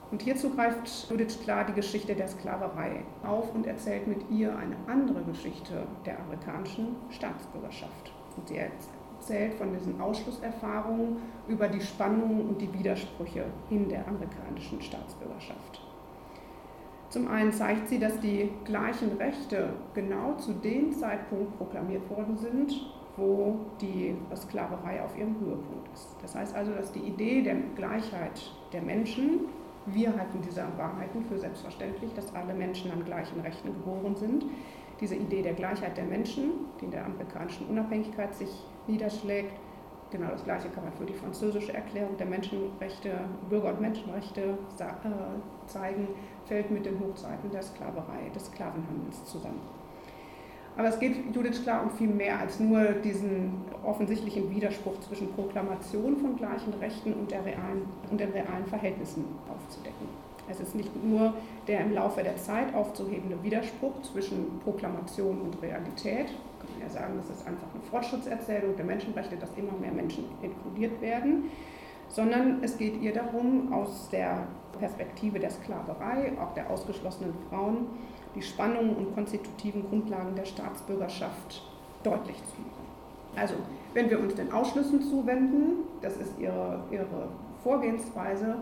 Und 0.10 0.22
hierzu 0.22 0.50
greift 0.52 1.10
Judith 1.10 1.40
klar 1.44 1.66
die 1.66 1.74
Geschichte 1.74 2.16
der 2.16 2.28
Sklaverei 2.28 3.04
auf 3.24 3.54
und 3.54 3.68
erzählt 3.68 4.08
mit 4.08 4.30
ihr 4.32 4.56
eine 4.58 4.78
andere 4.88 5.22
Geschichte 5.24 5.86
der 6.06 6.20
amerikanischen 6.20 6.96
Staatsbürgerschaft. 7.10 8.14
Und 8.38 8.48
sie 8.48 8.58
erzählt 8.58 9.56
von 9.56 9.74
diesen 9.74 10.00
Ausschlusserfahrungen 10.00 11.18
über 11.50 11.68
die 11.68 11.82
Spannungen 11.82 12.48
und 12.48 12.62
die 12.62 12.74
Widersprüche 12.74 13.46
in 13.70 13.90
der 13.90 14.08
amerikanischen 14.08 14.82
Staatsbürgerschaft. 14.82 15.87
Zum 17.10 17.28
einen 17.30 17.54
zeigt 17.54 17.88
sie, 17.88 18.00
dass 18.00 18.20
die 18.20 18.50
gleichen 18.66 19.14
Rechte 19.18 19.70
genau 19.94 20.34
zu 20.36 20.54
dem 20.54 20.92
Zeitpunkt 20.92 21.58
proklamiert 21.58 22.10
worden 22.10 22.38
sind, 22.38 22.74
wo 23.16 23.56
die 23.82 24.16
Sklaverei 24.36 25.02
auf 25.02 25.18
ihrem 25.18 25.40
Höhepunkt 25.40 25.90
ist. 25.94 26.16
Das 26.22 26.36
heißt 26.36 26.56
also, 26.56 26.74
dass 26.74 26.92
die 26.92 27.00
Idee 27.00 27.42
der 27.42 27.56
Gleichheit 27.76 28.52
der 28.74 28.82
Menschen, 28.82 29.46
wir 29.86 30.16
halten 30.18 30.42
diese 30.46 30.64
Wahrheiten 30.78 31.24
für 31.24 31.38
selbstverständlich, 31.38 32.14
dass 32.14 32.36
alle 32.36 32.54
Menschen 32.54 32.92
an 32.92 33.06
gleichen 33.06 33.40
Rechten 33.40 33.70
geboren 33.70 34.16
sind, 34.16 34.46
diese 35.00 35.16
Idee 35.16 35.42
der 35.42 35.54
Gleichheit 35.54 35.96
der 35.96 36.06
Menschen, 36.06 36.52
die 36.80 36.86
in 36.86 36.92
der 36.92 37.06
amerikanischen 37.06 37.68
Unabhängigkeit 37.68 38.36
sich 38.36 38.50
niederschlägt, 38.88 39.54
genau 40.12 40.30
das 40.30 40.44
Gleiche 40.44 40.70
kann 40.70 40.84
man 40.84 40.94
für 40.94 41.06
die 41.06 41.14
französische 41.14 41.74
Erklärung 41.74 42.18
der 42.18 42.28
Menschenrechte, 42.28 43.12
Bürger- 43.50 43.70
und 43.70 43.82
Menschenrechte 43.82 44.58
äh, 44.80 45.68
zeigen, 45.68 46.08
fällt 46.48 46.72
mit 46.72 46.86
den 46.86 47.00
Hochzeiten 47.00 47.52
der 47.52 47.62
Sklaverei, 47.62 48.30
des 48.34 48.46
Sklavenhandels 48.48 49.26
zusammen. 49.26 49.62
Aber 50.78 50.90
es 50.90 51.00
geht 51.00 51.36
Judith 51.36 51.64
klar 51.64 51.84
um 51.84 51.90
viel 51.90 52.08
mehr 52.08 52.40
als 52.40 52.60
nur 52.60 52.84
diesen 53.04 53.66
offensichtlichen 53.84 54.50
Widerspruch 54.52 55.00
zwischen 55.00 55.34
Proklamation 55.34 56.18
von 56.18 56.36
gleichen 56.38 56.74
Rechten 56.76 57.14
und, 57.14 57.32
der 57.32 57.44
realen, 57.44 57.82
und 58.12 58.20
den 58.20 58.30
realen 58.30 58.66
Verhältnissen 58.68 59.26
aufzudecken. 59.50 60.08
Es 60.50 60.60
ist 60.60 60.76
nicht 60.76 60.92
nur 61.04 61.34
der 61.68 61.82
im 61.82 61.94
Laufe 61.94 62.24
der 62.24 62.38
Zeit 62.38 62.74
aufzuhebende 62.74 63.42
Widerspruch 63.44 64.02
zwischen 64.04 64.60
Proklamation 64.64 65.42
und 65.42 65.62
Realität. 65.62 66.28
Kann 66.28 66.70
man 66.78 66.88
ja 66.88 66.90
sagen, 66.90 67.14
das 67.18 67.38
ist 67.38 67.46
einfach 67.46 67.68
eine 67.74 67.84
Fortschrittserzählung 67.90 68.76
der 68.78 68.86
Menschenrechte, 68.86 69.36
dass 69.36 69.50
immer 69.58 69.74
mehr 69.82 69.92
Menschen 69.92 70.26
inkludiert 70.42 71.02
werden, 71.02 71.50
sondern 72.10 72.64
es 72.64 72.78
geht 72.78 73.02
ihr 73.02 73.14
darum, 73.14 73.72
aus 73.74 74.10
der 74.10 74.48
Perspektive 74.80 75.40
der 75.40 75.50
Sklaverei, 75.50 76.34
auch 76.40 76.54
der 76.54 76.70
ausgeschlossenen 76.70 77.34
Frauen, 77.50 77.88
die 78.36 78.42
Spannungen 78.42 78.96
und 78.96 79.14
konstitutiven 79.16 79.88
Grundlagen 79.90 80.36
der 80.36 80.46
Staatsbürgerschaft 80.46 81.64
deutlich 82.04 82.38
zu 82.38 82.62
machen. 82.62 82.88
Also, 83.36 83.56
wenn 83.94 84.10
wir 84.10 84.20
uns 84.20 84.36
den 84.36 84.52
Ausschlüssen 84.52 85.02
zuwenden, 85.02 85.84
das 86.02 86.18
ist 86.18 86.40
ihre, 86.40 86.84
ihre 86.92 87.30
Vorgehensweise, 87.64 88.58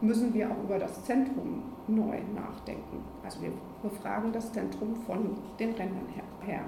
müssen 0.00 0.32
wir 0.34 0.50
auch 0.50 0.62
über 0.62 0.78
das 0.78 1.04
Zentrum 1.04 1.62
neu 1.86 2.18
nachdenken. 2.34 3.04
Also 3.24 3.42
wir 3.42 3.50
befragen 3.82 4.32
das 4.32 4.52
Zentrum 4.52 4.96
von 5.06 5.36
den 5.58 5.70
Rändern 5.70 6.06
her. 6.14 6.60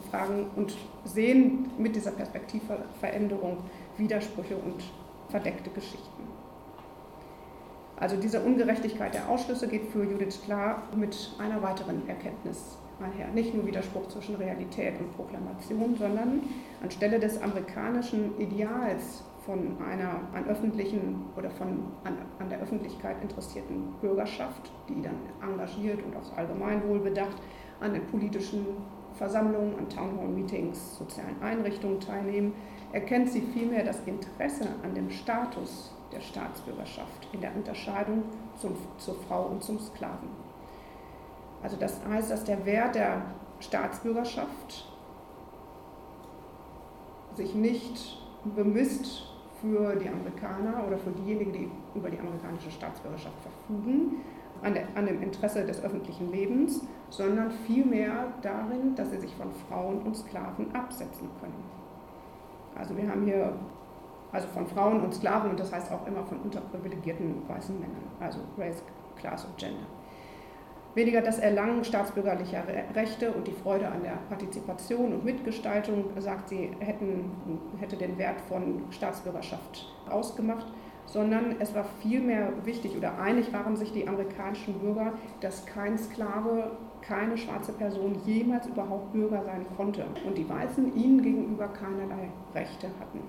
Wir 0.00 0.10
fragen 0.10 0.46
und 0.56 0.76
sehen 1.04 1.70
mit 1.78 1.96
dieser 1.96 2.12
Perspektivveränderung 2.12 3.58
Widersprüche 3.96 4.56
und 4.56 4.82
verdeckte 5.34 5.68
Geschichten. 5.70 6.22
Also 7.96 8.16
diese 8.16 8.40
Ungerechtigkeit 8.40 9.14
der 9.14 9.28
Ausschlüsse 9.28 9.66
geht 9.66 9.86
für 9.86 10.04
Judith 10.04 10.40
klar 10.44 10.84
mit 10.94 11.32
einer 11.40 11.60
weiteren 11.60 12.08
Erkenntnis 12.08 12.78
einher. 13.02 13.26
Nicht 13.34 13.52
nur 13.52 13.66
Widerspruch 13.66 14.06
zwischen 14.06 14.36
Realität 14.36 14.94
und 15.00 15.12
Proklamation, 15.16 15.96
sondern 15.98 16.42
anstelle 16.84 17.18
des 17.18 17.42
amerikanischen 17.42 18.38
Ideals 18.38 19.24
von 19.44 19.76
einer 19.82 20.20
an 20.32 20.46
öffentlichen 20.48 21.24
oder 21.36 21.50
von 21.50 21.82
an, 22.04 22.16
an 22.38 22.48
der 22.48 22.60
Öffentlichkeit 22.60 23.16
interessierten 23.20 23.92
Bürgerschaft, 24.00 24.70
die 24.88 25.02
dann 25.02 25.16
engagiert 25.42 25.98
und 26.04 26.16
aufs 26.16 26.32
Allgemeinwohl 26.36 27.00
bedacht 27.00 27.42
an 27.80 27.92
den 27.92 28.06
politischen 28.06 28.64
Versammlungen, 29.14 29.76
an 29.78 29.88
Townhall-Meetings, 29.88 30.96
sozialen 30.96 31.42
Einrichtungen 31.42 31.98
teilnehmen, 31.98 32.52
erkennt 32.94 33.28
sie 33.28 33.40
vielmehr 33.40 33.84
das 33.84 33.98
Interesse 34.06 34.68
an 34.84 34.94
dem 34.94 35.10
Status 35.10 35.92
der 36.12 36.20
Staatsbürgerschaft 36.20 37.28
in 37.32 37.40
der 37.40 37.54
Unterscheidung 37.54 38.22
zum, 38.56 38.76
zur 38.98 39.16
Frau 39.26 39.46
und 39.46 39.64
zum 39.64 39.80
Sklaven. 39.80 40.28
Also 41.60 41.76
das 41.76 41.98
heißt, 42.08 42.30
dass 42.30 42.44
der 42.44 42.64
Wert 42.64 42.94
der 42.94 43.22
Staatsbürgerschaft 43.58 44.86
sich 47.34 47.52
nicht 47.56 48.16
bemisst 48.54 49.24
für 49.60 49.96
die 49.96 50.08
Amerikaner 50.08 50.86
oder 50.86 50.96
für 50.96 51.10
diejenigen, 51.10 51.52
die 51.52 51.70
über 51.98 52.10
die 52.10 52.20
amerikanische 52.20 52.70
Staatsbürgerschaft 52.70 53.34
verfügen, 53.40 54.18
an, 54.62 54.74
der, 54.74 54.84
an 54.94 55.06
dem 55.06 55.20
Interesse 55.20 55.66
des 55.66 55.82
öffentlichen 55.82 56.30
Lebens, 56.30 56.80
sondern 57.10 57.50
vielmehr 57.66 58.28
darin, 58.40 58.94
dass 58.94 59.10
sie 59.10 59.18
sich 59.18 59.34
von 59.34 59.50
Frauen 59.68 60.02
und 60.02 60.16
Sklaven 60.16 60.72
absetzen 60.76 61.28
können. 61.40 61.73
Also 62.76 62.96
wir 62.96 63.08
haben 63.08 63.24
hier 63.24 63.52
also 64.32 64.48
von 64.48 64.66
Frauen 64.66 65.00
und 65.00 65.14
Sklaven 65.14 65.50
und 65.50 65.60
das 65.60 65.72
heißt 65.72 65.92
auch 65.92 66.06
immer 66.06 66.24
von 66.24 66.38
unterprivilegierten 66.38 67.48
weißen 67.48 67.78
Männern, 67.78 68.02
also 68.18 68.40
Race, 68.58 68.82
Class 69.16 69.44
und 69.44 69.56
Gender. 69.56 69.86
Weniger 70.94 71.22
das 71.22 71.38
Erlangen 71.38 71.84
staatsbürgerlicher 71.84 72.62
Rechte 72.94 73.32
und 73.32 73.46
die 73.46 73.52
Freude 73.52 73.88
an 73.88 74.02
der 74.02 74.18
Partizipation 74.28 75.12
und 75.12 75.24
Mitgestaltung, 75.24 76.04
sagt 76.18 76.48
sie, 76.48 76.70
hätten, 76.78 77.30
hätte 77.80 77.96
den 77.96 78.16
Wert 78.16 78.40
von 78.42 78.84
Staatsbürgerschaft 78.90 79.92
ausgemacht, 80.08 80.66
sondern 81.06 81.56
es 81.58 81.74
war 81.74 81.84
vielmehr 82.00 82.52
wichtig 82.64 82.96
oder 82.96 83.18
einig 83.18 83.52
waren 83.52 83.76
sich 83.76 83.92
die 83.92 84.06
amerikanischen 84.06 84.78
Bürger, 84.78 85.14
dass 85.40 85.66
kein 85.66 85.98
Sklave, 85.98 86.70
keine 87.06 87.36
schwarze 87.36 87.72
Person 87.72 88.16
jemals 88.24 88.66
überhaupt 88.66 89.12
Bürger 89.12 89.42
sein 89.44 89.66
konnte 89.76 90.04
und 90.26 90.36
die 90.36 90.48
Weißen 90.48 90.96
ihnen 90.96 91.22
gegenüber 91.22 91.68
keinerlei 91.68 92.30
Rechte 92.54 92.88
hatten. 92.98 93.20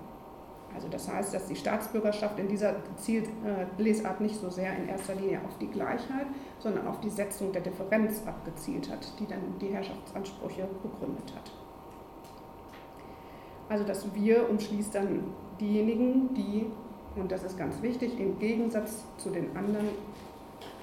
Also 0.74 0.90
das 0.90 1.10
heißt, 1.10 1.34
dass 1.34 1.46
die 1.48 1.56
Staatsbürgerschaft 1.56 2.38
in 2.38 2.50
dieser 2.50 2.76
Ziellesart 2.98 4.20
nicht 4.20 4.36
so 4.36 4.50
sehr 4.50 4.76
in 4.78 4.90
erster 4.90 5.16
Linie 5.16 5.40
auf 5.46 5.58
die 5.58 5.68
Gleichheit, 5.68 6.28
sondern 6.60 6.88
auf 6.88 7.00
die 7.00 7.10
Setzung 7.10 7.54
der 7.54 7.62
Differenz 7.62 8.22
abgezielt 8.26 8.90
hat, 8.92 9.08
die 9.20 9.26
dann 9.26 9.40
die 9.62 9.68
Herrschaftsansprüche 9.68 10.68
begründet 10.84 11.34
hat. 11.34 11.52
Also 13.70 13.86
das 13.86 14.14
Wir 14.14 14.50
umschließt 14.50 14.94
dann 14.94 15.24
diejenigen, 15.60 16.34
die, 16.34 16.66
und 17.16 17.32
das 17.32 17.44
ist 17.44 17.58
ganz 17.58 17.82
wichtig, 17.82 18.20
im 18.20 18.38
Gegensatz 18.38 19.06
zu 19.18 19.30
den 19.30 19.56
anderen 19.56 19.88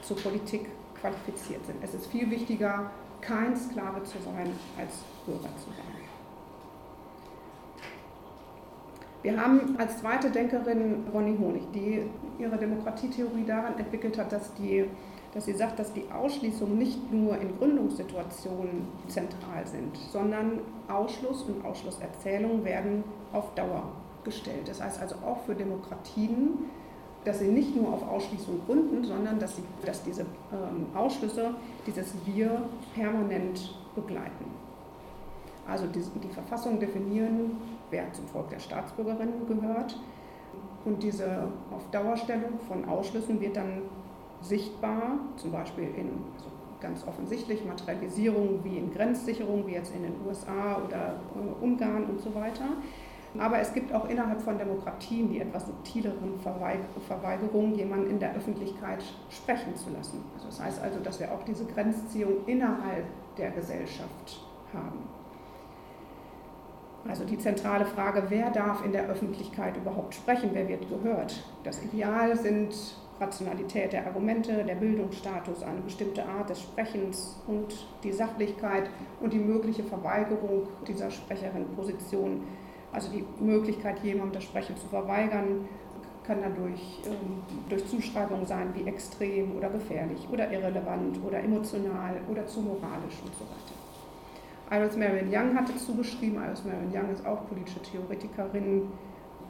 zur 0.00 0.16
Politik 0.16 0.70
qualifiziert 1.02 1.66
sind. 1.66 1.76
Es 1.82 1.92
ist 1.92 2.06
viel 2.06 2.30
wichtiger, 2.30 2.90
kein 3.20 3.54
Sklave 3.56 4.02
zu 4.04 4.18
sein, 4.24 4.50
als 4.78 5.04
Bürger 5.26 5.54
zu 5.58 5.70
sein. 5.76 6.02
Wir 9.22 9.40
haben 9.40 9.76
als 9.78 9.98
zweite 9.98 10.30
Denkerin 10.30 11.04
Ronny 11.12 11.36
Honig, 11.36 11.62
die 11.72 12.02
ihre 12.40 12.56
Demokratietheorie 12.56 13.44
daran 13.46 13.78
entwickelt 13.78 14.18
hat, 14.18 14.32
dass, 14.32 14.52
die, 14.54 14.86
dass 15.32 15.44
sie 15.44 15.52
sagt, 15.52 15.78
dass 15.78 15.92
die 15.92 16.10
Ausschließungen 16.10 16.76
nicht 16.76 17.12
nur 17.12 17.38
in 17.38 17.56
Gründungssituationen 17.56 18.88
zentral 19.06 19.64
sind, 19.64 19.96
sondern 20.10 20.58
Ausschluss 20.88 21.42
und 21.42 21.64
Ausschlusserzählung 21.64 22.64
werden 22.64 23.04
auf 23.32 23.54
Dauer 23.54 23.92
gestellt. 24.24 24.66
Das 24.66 24.82
heißt 24.82 25.00
also 25.00 25.14
auch 25.24 25.44
für 25.46 25.54
Demokratien, 25.54 26.58
dass 27.24 27.38
sie 27.38 27.48
nicht 27.48 27.76
nur 27.76 27.92
auf 27.92 28.08
Ausschließung 28.08 28.60
gründen, 28.66 29.04
sondern 29.04 29.38
dass, 29.38 29.56
sie, 29.56 29.62
dass 29.84 30.02
diese 30.02 30.22
ähm, 30.22 30.86
Ausschlüsse 30.94 31.54
dieses 31.86 32.14
Wir 32.24 32.62
permanent 32.94 33.74
begleiten. 33.94 34.46
Also 35.66 35.86
die, 35.86 36.02
die 36.20 36.32
Verfassung 36.32 36.80
definieren 36.80 37.56
wer 37.92 38.12
zum 38.12 38.26
Volk 38.26 38.50
der 38.50 38.58
Staatsbürgerinnen 38.58 39.46
gehört. 39.46 39.96
Und 40.84 41.00
diese 41.00 41.46
auf 41.70 41.88
Dauerstellung 41.92 42.58
von 42.66 42.84
Ausschlüssen 42.88 43.40
wird 43.40 43.56
dann 43.56 43.82
sichtbar, 44.40 45.18
zum 45.36 45.52
Beispiel 45.52 45.84
in 45.84 46.10
also 46.34 46.50
ganz 46.80 47.06
offensichtlich 47.06 47.64
Materialisierung 47.64 48.58
wie 48.64 48.78
in 48.78 48.92
Grenzsicherung, 48.92 49.64
wie 49.68 49.74
jetzt 49.74 49.94
in 49.94 50.02
den 50.02 50.14
USA 50.26 50.78
oder 50.84 51.20
äh, 51.36 51.64
Ungarn 51.64 52.06
und 52.06 52.20
so 52.20 52.34
weiter. 52.34 52.64
Aber 53.38 53.58
es 53.58 53.72
gibt 53.72 53.94
auch 53.94 54.08
innerhalb 54.08 54.42
von 54.42 54.58
Demokratien 54.58 55.30
die 55.30 55.40
etwas 55.40 55.66
subtileren 55.66 56.38
Verweigerungen, 56.40 57.74
jemanden 57.74 58.10
in 58.10 58.20
der 58.20 58.34
Öffentlichkeit 58.34 59.02
sprechen 59.30 59.74
zu 59.74 59.90
lassen. 59.90 60.22
Also 60.34 60.46
das 60.48 60.60
heißt 60.60 60.82
also, 60.82 61.00
dass 61.00 61.18
wir 61.18 61.32
auch 61.32 61.42
diese 61.44 61.64
Grenzziehung 61.64 62.44
innerhalb 62.46 63.06
der 63.38 63.50
Gesellschaft 63.52 64.40
haben. 64.74 64.98
Also 67.08 67.24
die 67.24 67.38
zentrale 67.38 67.84
Frage, 67.84 68.24
wer 68.28 68.50
darf 68.50 68.84
in 68.84 68.92
der 68.92 69.08
Öffentlichkeit 69.08 69.76
überhaupt 69.76 70.14
sprechen, 70.14 70.50
wer 70.52 70.68
wird 70.68 70.88
gehört. 70.88 71.42
Das 71.64 71.82
Ideal 71.82 72.36
sind 72.38 72.74
Rationalität 73.18 73.92
der 73.92 74.06
Argumente, 74.06 74.64
der 74.64 74.76
Bildungsstatus, 74.76 75.62
eine 75.62 75.80
bestimmte 75.80 76.24
Art 76.26 76.50
des 76.50 76.60
Sprechens 76.60 77.40
und 77.46 77.86
die 78.04 78.12
Sachlichkeit 78.12 78.90
und 79.20 79.32
die 79.32 79.38
mögliche 79.38 79.82
Verweigerung 79.82 80.68
dieser 80.86 81.10
Sprecherin-Position, 81.10 82.42
also 82.92 83.10
die 83.10 83.24
Möglichkeit, 83.42 84.02
jemandem 84.02 84.34
das 84.34 84.44
Sprechen 84.44 84.76
zu 84.76 84.86
verweigern, 84.86 85.68
kann 86.24 86.38
dadurch 86.40 87.00
ähm, 87.06 87.42
durch 87.68 87.86
Zuschreibungen 87.88 88.46
sein 88.46 88.68
wie 88.74 88.86
extrem 88.88 89.56
oder 89.56 89.70
gefährlich 89.70 90.28
oder 90.30 90.50
irrelevant 90.52 91.18
oder 91.26 91.40
emotional 91.40 92.16
oder 92.30 92.46
zu 92.46 92.60
moralisch 92.60 93.18
und 93.24 93.34
so 93.34 93.44
weiter. 93.44 93.82
Iris 94.70 94.96
Marion 94.96 95.28
Young 95.28 95.54
hatte 95.56 95.76
zugeschrieben, 95.76 96.42
Iris 96.42 96.64
Marion 96.64 96.90
Young 96.94 97.12
ist 97.12 97.26
auch 97.26 97.46
politische 97.48 97.82
Theoretikerin, 97.82 98.88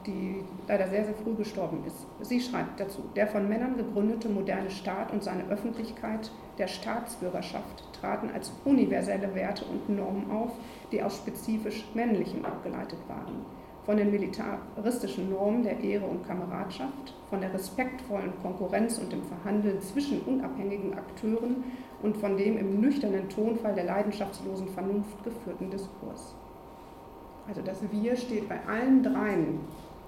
die 0.05 0.43
leider 0.67 0.89
sehr, 0.89 1.05
sehr 1.05 1.13
früh 1.13 1.33
gestorben 1.35 1.83
ist. 1.85 2.05
Sie 2.27 2.41
schreibt 2.41 2.79
dazu, 2.79 3.03
der 3.15 3.27
von 3.27 3.47
Männern 3.47 3.77
gegründete 3.77 4.27
moderne 4.27 4.69
Staat 4.69 5.13
und 5.13 5.23
seine 5.23 5.47
Öffentlichkeit 5.47 6.31
der 6.57 6.67
Staatsbürgerschaft 6.67 7.83
traten 7.99 8.29
als 8.33 8.51
universelle 8.65 9.33
Werte 9.35 9.65
und 9.65 9.89
Normen 9.89 10.29
auf, 10.31 10.51
die 10.91 11.01
aus 11.01 11.17
spezifisch 11.17 11.85
männlichen 11.93 12.45
abgeleitet 12.45 12.99
waren 13.07 13.45
von 13.85 13.97
den 13.97 14.11
militaristischen 14.11 15.29
Normen 15.29 15.63
der 15.63 15.79
Ehre 15.79 16.05
und 16.05 16.25
Kameradschaft, 16.25 17.13
von 17.29 17.41
der 17.41 17.53
respektvollen 17.53 18.31
Konkurrenz 18.41 18.97
und 18.97 19.11
dem 19.11 19.23
Verhandeln 19.23 19.81
zwischen 19.81 20.21
unabhängigen 20.21 20.93
Akteuren 20.93 21.63
und 22.01 22.17
von 22.17 22.37
dem 22.37 22.57
im 22.57 22.79
nüchternen 22.79 23.27
Tonfall 23.29 23.75
der 23.75 23.85
leidenschaftslosen 23.85 24.69
Vernunft 24.69 25.23
geführten 25.23 25.69
Diskurs. 25.69 26.35
Also 27.47 27.61
das 27.61 27.79
Wir 27.91 28.15
steht 28.15 28.47
bei 28.47 28.59
allen 28.67 29.03
dreien 29.03 29.59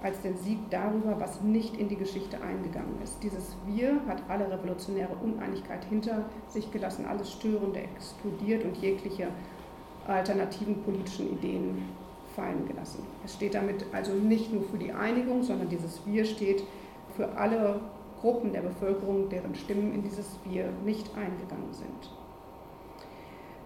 als 0.02 0.20
den 0.20 0.36
Sieg 0.36 0.58
darüber, 0.70 1.18
was 1.18 1.40
nicht 1.42 1.76
in 1.76 1.88
die 1.88 1.96
Geschichte 1.96 2.40
eingegangen 2.40 3.00
ist. 3.02 3.22
Dieses 3.22 3.56
Wir 3.66 4.00
hat 4.06 4.22
alle 4.28 4.50
revolutionäre 4.50 5.14
Uneinigkeit 5.22 5.84
hinter 5.84 6.24
sich 6.48 6.70
gelassen, 6.70 7.06
alles 7.06 7.32
Störende 7.32 7.80
explodiert 7.80 8.64
und 8.64 8.76
jegliche 8.76 9.28
alternativen 10.06 10.82
politischen 10.82 11.32
Ideen 11.32 11.88
fallen 12.34 12.68
gelassen. 12.68 13.02
Es 13.24 13.34
steht 13.34 13.54
damit 13.54 13.86
also 13.92 14.12
nicht 14.12 14.52
nur 14.52 14.62
für 14.64 14.78
die 14.78 14.92
Einigung, 14.92 15.42
sondern 15.42 15.68
dieses 15.68 16.00
Wir 16.06 16.24
steht 16.24 16.62
für 17.16 17.36
alle 17.36 17.80
Gruppen 18.20 18.52
der 18.52 18.60
Bevölkerung, 18.60 19.28
deren 19.28 19.54
Stimmen 19.54 19.94
in 19.94 20.02
dieses 20.02 20.38
Wir 20.44 20.70
nicht 20.84 21.10
eingegangen 21.16 21.72
sind. 21.72 22.10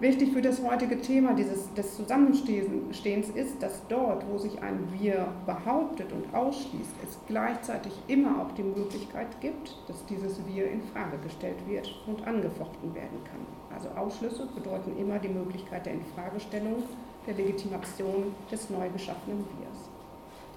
Wichtig 0.01 0.33
für 0.33 0.41
das 0.41 0.63
heutige 0.63 0.99
Thema 0.99 1.35
dieses, 1.35 1.75
des 1.75 1.95
Zusammenstehens 1.95 3.29
ist, 3.35 3.63
dass 3.63 3.87
dort, 3.89 4.27
wo 4.31 4.39
sich 4.39 4.63
ein 4.63 4.89
Wir 4.99 5.29
behauptet 5.45 6.11
und 6.11 6.35
ausschließt, 6.35 6.95
es 7.07 7.19
gleichzeitig 7.29 7.93
immer 8.09 8.41
auch 8.41 8.51
die 8.53 8.63
Möglichkeit 8.63 9.29
gibt, 9.43 9.77
dass 9.89 10.07
dieses 10.07 10.41
Wir 10.47 10.71
in 10.71 10.81
Frage 10.85 11.19
gestellt 11.19 11.59
wird 11.67 11.95
und 12.07 12.27
angefochten 12.27 12.95
werden 12.95 13.19
kann. 13.25 13.77
Also 13.77 13.91
Ausschlüsse 13.91 14.49
bedeuten 14.55 14.97
immer 14.99 15.19
die 15.19 15.29
Möglichkeit 15.29 15.85
der 15.85 15.93
Infragestellung 15.93 16.83
der 17.27 17.35
Legitimation 17.35 18.35
des 18.51 18.71
neu 18.71 18.89
geschaffenen 18.89 19.41
Wirs. 19.41 19.91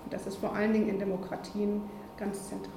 Und 0.06 0.14
das 0.14 0.26
ist 0.26 0.38
vor 0.38 0.56
allen 0.56 0.72
Dingen 0.72 0.88
in 0.88 1.00
Demokratien 1.00 1.82
ganz 2.16 2.48
zentral. 2.48 2.72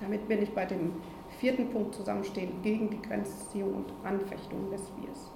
Damit 0.00 0.26
bin 0.26 0.42
ich 0.42 0.52
bei 0.52 0.64
dem 0.64 0.94
vierten 1.42 1.70
Punkt 1.70 1.92
zusammenstehen 1.96 2.62
gegen 2.62 2.88
die 2.88 3.02
Grenzziehung 3.02 3.74
und 3.74 3.86
Anfechtung 4.04 4.70
des 4.70 4.80
Wirs. 4.96 5.28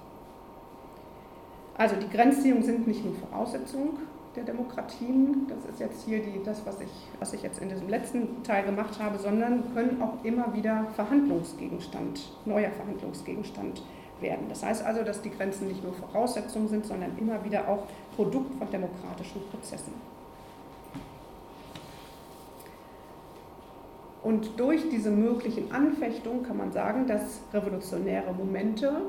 Also 1.77 1.97
die 1.97 2.07
Grenzziehungen 2.07 2.63
sind 2.63 2.87
nicht 2.87 3.03
nur 3.03 3.13
Voraussetzung 3.15 3.99
der 4.33 4.45
Demokratien, 4.45 5.47
das 5.49 5.65
ist 5.69 5.81
jetzt 5.81 6.05
hier 6.05 6.19
die, 6.19 6.41
das, 6.45 6.65
was 6.65 6.79
ich, 6.79 6.89
was 7.19 7.33
ich 7.33 7.41
jetzt 7.43 7.61
in 7.61 7.67
diesem 7.67 7.89
letzten 7.89 8.41
Teil 8.43 8.63
gemacht 8.63 8.97
habe, 8.99 9.19
sondern 9.19 9.73
können 9.73 10.01
auch 10.01 10.23
immer 10.23 10.53
wieder 10.55 10.87
Verhandlungsgegenstand, 10.95 12.21
neuer 12.45 12.71
Verhandlungsgegenstand 12.71 13.81
werden. 14.21 14.45
Das 14.47 14.63
heißt 14.63 14.85
also, 14.85 15.03
dass 15.03 15.21
die 15.21 15.29
Grenzen 15.29 15.67
nicht 15.67 15.83
nur 15.83 15.93
Voraussetzungen 15.93 16.69
sind, 16.69 16.85
sondern 16.85 17.17
immer 17.17 17.43
wieder 17.43 17.67
auch 17.67 17.83
Produkt 18.15 18.55
von 18.57 18.71
demokratischen 18.71 19.41
Prozessen. 19.51 19.91
Und 24.23 24.59
durch 24.59 24.89
diese 24.89 25.11
möglichen 25.11 25.71
Anfechtungen 25.71 26.43
kann 26.43 26.57
man 26.57 26.71
sagen, 26.71 27.07
dass 27.07 27.41
revolutionäre 27.53 28.33
Momente 28.33 29.01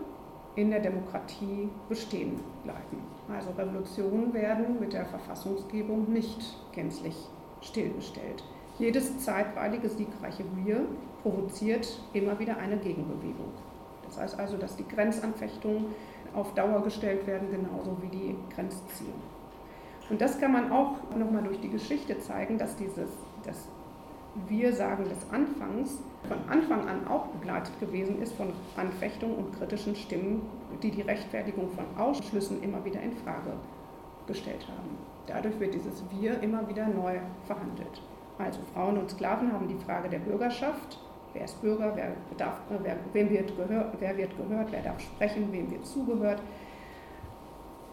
in 0.55 0.71
der 0.71 0.81
Demokratie 0.81 1.68
bestehen 1.88 2.40
bleiben. 2.64 3.03
Also 3.33 3.51
Revolutionen 3.51 4.33
werden 4.35 4.81
mit 4.81 4.92
der 4.92 5.07
Verfassungsgebung 5.07 6.12
nicht 6.12 6.57
gänzlich 6.73 7.16
stillgestellt. 7.61 8.42
Jedes 8.79 9.18
zeitweilige 9.18 9.88
siegreiche 9.88 10.44
Wir 10.64 10.85
provoziert 11.23 12.01
immer 12.12 12.38
wieder 12.38 12.57
eine 12.59 12.77
Gegenbewegung. 12.77 13.53
Das 14.05 14.18
heißt 14.18 14.38
also, 14.38 14.57
dass 14.57 14.77
die 14.77 14.87
Grenzanfechtungen 14.87 15.87
auf 16.35 16.55
Dauer 16.55 16.83
gestellt 16.83 17.27
werden, 17.27 17.51
genauso 17.51 17.97
wie 18.01 18.09
die 18.09 18.37
Grenzziehung. 18.55 19.21
Und 20.11 20.21
das 20.21 20.40
kann 20.40 20.53
man 20.53 20.73
auch 20.73 20.97
nochmal 21.16 21.42
durch 21.42 21.61
die 21.61 21.68
Geschichte 21.68 22.18
zeigen, 22.21 22.57
dass 22.57 22.77
dieses 22.77 23.11
das 24.38 24.51
Wir-Sagen 24.51 25.05
des 25.05 25.18
Anfangs 25.31 25.98
von 26.29 26.38
Anfang 26.48 26.88
an 26.88 27.07
auch 27.07 27.27
begleitet 27.27 27.79
gewesen 27.81 28.20
ist 28.20 28.35
von 28.35 28.53
Anfechtungen 28.77 29.37
und 29.37 29.59
kritischen 29.59 29.94
Stimmen, 29.96 30.42
die 30.83 30.90
die 30.90 31.03
Rechtfertigung 31.03 31.68
von 31.70 31.85
Ausschlüssen 31.96 32.62
immer 32.62 32.85
wieder 32.85 33.01
in 33.01 33.12
Frage 33.12 33.53
gestellt 34.27 34.66
haben. 34.68 34.98
Dadurch 35.27 35.59
wird 35.61 35.74
dieses 35.74 36.03
Wir 36.11 36.40
immer 36.42 36.68
wieder 36.68 36.87
neu 36.87 37.18
verhandelt. 37.46 38.03
Also 38.38 38.61
Frauen 38.72 38.98
und 38.98 39.11
Sklaven 39.11 39.53
haben 39.53 39.68
die 39.68 39.85
Frage 39.85 40.09
der 40.09 40.20
Bürgerschaft 40.20 40.98
Wer 41.35 41.44
ist 41.44 41.61
Bürger? 41.61 41.92
Wer, 41.94 42.12
darf, 42.37 42.61
wer, 42.83 42.96
wem 43.12 43.31
wird 43.31 43.57
gehört, 43.57 43.94
wer 44.01 44.16
wird 44.16 44.37
gehört? 44.37 44.72
Wer 44.72 44.83
darf 44.83 45.01
sprechen? 45.01 45.53
Wem 45.53 45.70
wird 45.70 45.87
zugehört? 45.87 46.40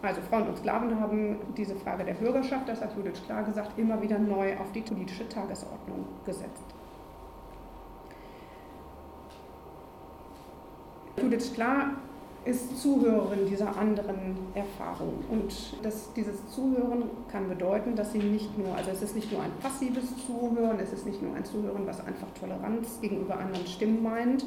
Also 0.01 0.21
Frauen 0.21 0.47
und 0.47 0.57
Sklaven 0.57 0.99
haben 0.99 1.37
diese 1.57 1.75
Frage 1.75 2.03
der 2.03 2.13
Bürgerschaft, 2.13 2.69
das 2.69 2.81
hat 2.81 2.95
Judith 2.95 3.23
klar 3.25 3.43
gesagt, 3.43 3.77
immer 3.77 3.99
wieder 4.01 4.19
neu 4.19 4.55
auf 4.57 4.71
die 4.71 4.81
politische 4.81 5.27
Tagesordnung 5.27 6.05
gesetzt. 6.25 6.63
Judith 11.17 11.53
Klar 11.53 11.91
ist 12.45 12.79
Zuhörerin 12.79 13.47
dieser 13.47 13.75
anderen 13.75 14.37
Erfahrung. 14.53 15.23
Und 15.29 15.51
das, 15.81 16.13
dieses 16.13 16.47
Zuhören 16.49 17.09
kann 17.31 17.49
bedeuten, 17.49 17.95
dass 17.95 18.11
sie 18.11 18.19
nicht 18.19 18.55
nur, 18.57 18.75
also 18.75 18.91
es 18.91 19.01
ist 19.01 19.15
nicht 19.15 19.31
nur 19.31 19.41
ein 19.41 19.51
passives 19.61 20.05
Zuhören, 20.27 20.79
es 20.79 20.93
ist 20.93 21.07
nicht 21.07 21.21
nur 21.23 21.35
ein 21.35 21.43
Zuhören, 21.43 21.87
was 21.87 22.05
einfach 22.05 22.27
Toleranz 22.39 22.99
gegenüber 23.01 23.39
anderen 23.39 23.65
Stimmen 23.65 24.03
meint, 24.03 24.45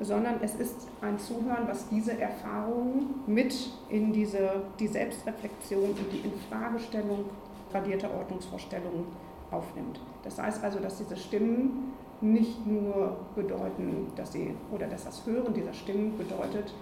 sondern 0.00 0.36
es 0.42 0.54
ist 0.54 0.88
ein 1.00 1.18
Zuhören, 1.18 1.66
was 1.66 1.88
diese 1.88 2.18
Erfahrung 2.18 3.14
mit 3.26 3.70
in 3.88 4.12
diese, 4.12 4.62
die 4.78 4.88
Selbstreflexion 4.88 5.90
und 5.90 6.12
die 6.12 6.18
Infragestellung 6.18 7.24
tradierter 7.70 8.10
Ordnungsvorstellungen 8.14 9.04
aufnimmt. 9.50 10.00
Das 10.22 10.38
heißt 10.38 10.62
also, 10.62 10.78
dass 10.80 10.98
diese 10.98 11.16
Stimmen 11.16 11.94
nicht 12.20 12.66
nur 12.66 13.16
bedeuten, 13.34 14.08
dass 14.16 14.32
sie 14.32 14.54
oder 14.72 14.86
dass 14.86 15.04
das 15.04 15.24
Hören 15.26 15.52
dieser 15.52 15.72
Stimmen 15.72 16.16
bedeutet, 16.16 16.72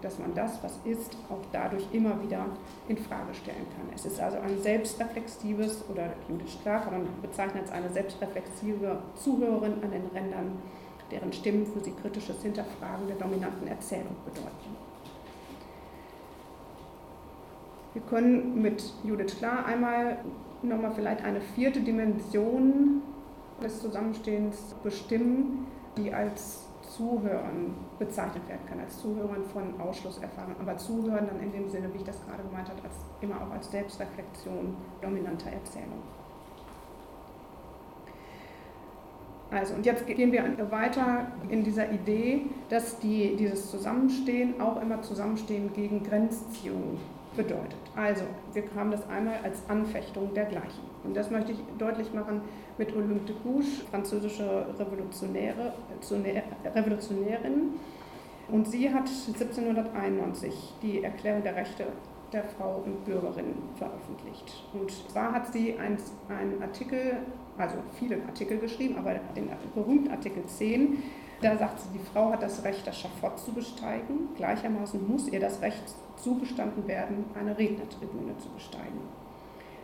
dass 0.00 0.18
man 0.18 0.34
das, 0.34 0.62
was 0.62 0.78
ist, 0.84 1.16
auch 1.28 1.44
dadurch 1.52 1.84
immer 1.92 2.22
wieder 2.22 2.46
in 2.88 2.96
Frage 2.96 3.34
stellen 3.34 3.66
kann. 3.76 3.88
Es 3.94 4.06
ist 4.06 4.20
also 4.20 4.38
ein 4.38 4.60
selbstreflexives 4.62 5.84
oder 5.90 6.10
klar 6.62 6.82
kann 6.82 6.92
man 6.92 7.06
bezeichnen 7.20 7.62
als 7.62 7.72
eine 7.72 7.90
selbstreflexive 7.90 8.98
Zuhörerin 9.16 9.74
an 9.82 9.90
den 9.90 10.06
Rändern, 10.14 10.52
deren 11.10 11.32
Stimmen 11.32 11.66
für 11.66 11.80
sie 11.80 11.92
kritisches 11.92 12.42
Hinterfragen 12.42 13.06
der 13.06 13.16
dominanten 13.16 13.66
Erzählung 13.66 14.16
bedeuten. 14.24 14.76
Wir 17.94 18.02
können 18.02 18.60
mit 18.60 18.92
Judith 19.02 19.36
Klar 19.38 19.64
einmal 19.66 20.18
nochmal 20.62 20.92
vielleicht 20.94 21.24
eine 21.24 21.40
vierte 21.40 21.80
Dimension 21.80 23.02
des 23.62 23.80
Zusammenstehens 23.80 24.74
bestimmen, 24.82 25.66
die 25.96 26.12
als 26.12 26.68
Zuhören 26.82 27.74
bezeichnet 27.98 28.48
werden 28.48 28.66
kann, 28.68 28.80
als 28.80 29.00
Zuhören 29.00 29.44
von 29.52 29.80
Ausschlusserfahrung, 29.80 30.54
aber 30.60 30.76
Zuhören 30.76 31.26
dann 31.26 31.40
in 31.40 31.52
dem 31.52 31.68
Sinne, 31.68 31.92
wie 31.92 31.98
ich 31.98 32.04
das 32.04 32.24
gerade 32.26 32.42
gemeint 32.42 32.68
habe, 32.68 32.82
als, 32.82 32.94
immer 33.20 33.36
auch 33.42 33.50
als 33.50 33.70
Selbstreflexion 33.70 34.76
dominanter 35.00 35.50
Erzählung. 35.50 36.02
Also, 39.50 39.74
und 39.74 39.86
jetzt 39.86 40.06
gehen 40.06 40.30
wir 40.30 40.44
weiter 40.70 41.32
in 41.48 41.64
dieser 41.64 41.90
Idee, 41.90 42.42
dass 42.68 42.98
die, 42.98 43.34
dieses 43.36 43.70
Zusammenstehen 43.70 44.60
auch 44.60 44.80
immer 44.82 45.00
Zusammenstehen 45.00 45.72
gegen 45.72 46.02
Grenzziehung 46.02 46.98
bedeutet. 47.34 47.76
Also, 47.96 48.24
wir 48.52 48.64
haben 48.76 48.90
das 48.90 49.08
einmal 49.08 49.38
als 49.42 49.62
Anfechtung 49.68 50.34
der 50.34 50.44
Gleichen. 50.46 50.82
Und 51.04 51.16
das 51.16 51.30
möchte 51.30 51.52
ich 51.52 51.58
deutlich 51.78 52.12
machen 52.12 52.42
mit 52.76 52.94
Olympe 52.94 53.32
de 53.32 53.34
Gouges, 53.42 53.82
französische 53.90 54.66
Revolutionäre, 54.78 55.72
Revolutionärin, 56.74 57.74
Und 58.50 58.66
sie 58.66 58.92
hat 58.92 59.08
1791 59.08 60.74
die 60.82 61.04
Erklärung 61.04 61.42
der 61.42 61.56
Rechte 61.56 61.86
der 62.32 62.44
Frau 62.44 62.82
und 62.84 63.04
Bürgerin 63.04 63.54
veröffentlicht. 63.76 64.64
Und 64.72 64.90
zwar 65.10 65.32
hat 65.32 65.52
sie 65.52 65.76
einen 65.78 66.62
Artikel, 66.62 67.18
also 67.58 67.76
viele 67.98 68.16
Artikel 68.26 68.58
geschrieben, 68.58 68.96
aber 68.98 69.14
den 69.34 69.50
berühmten 69.74 70.10
Artikel 70.10 70.44
10, 70.46 71.02
da 71.40 71.56
sagt 71.56 71.80
sie, 71.80 71.88
die 71.94 72.04
Frau 72.12 72.32
hat 72.32 72.42
das 72.42 72.64
Recht, 72.64 72.86
das 72.86 72.98
Schafott 72.98 73.38
zu 73.38 73.52
besteigen. 73.52 74.28
Gleichermaßen 74.36 75.08
muss 75.08 75.28
ihr 75.28 75.40
das 75.40 75.62
Recht 75.62 75.94
zugestanden 76.16 76.86
werden, 76.88 77.24
eine 77.38 77.56
Rednertribüne 77.56 78.36
zu 78.38 78.48
besteigen. 78.50 79.00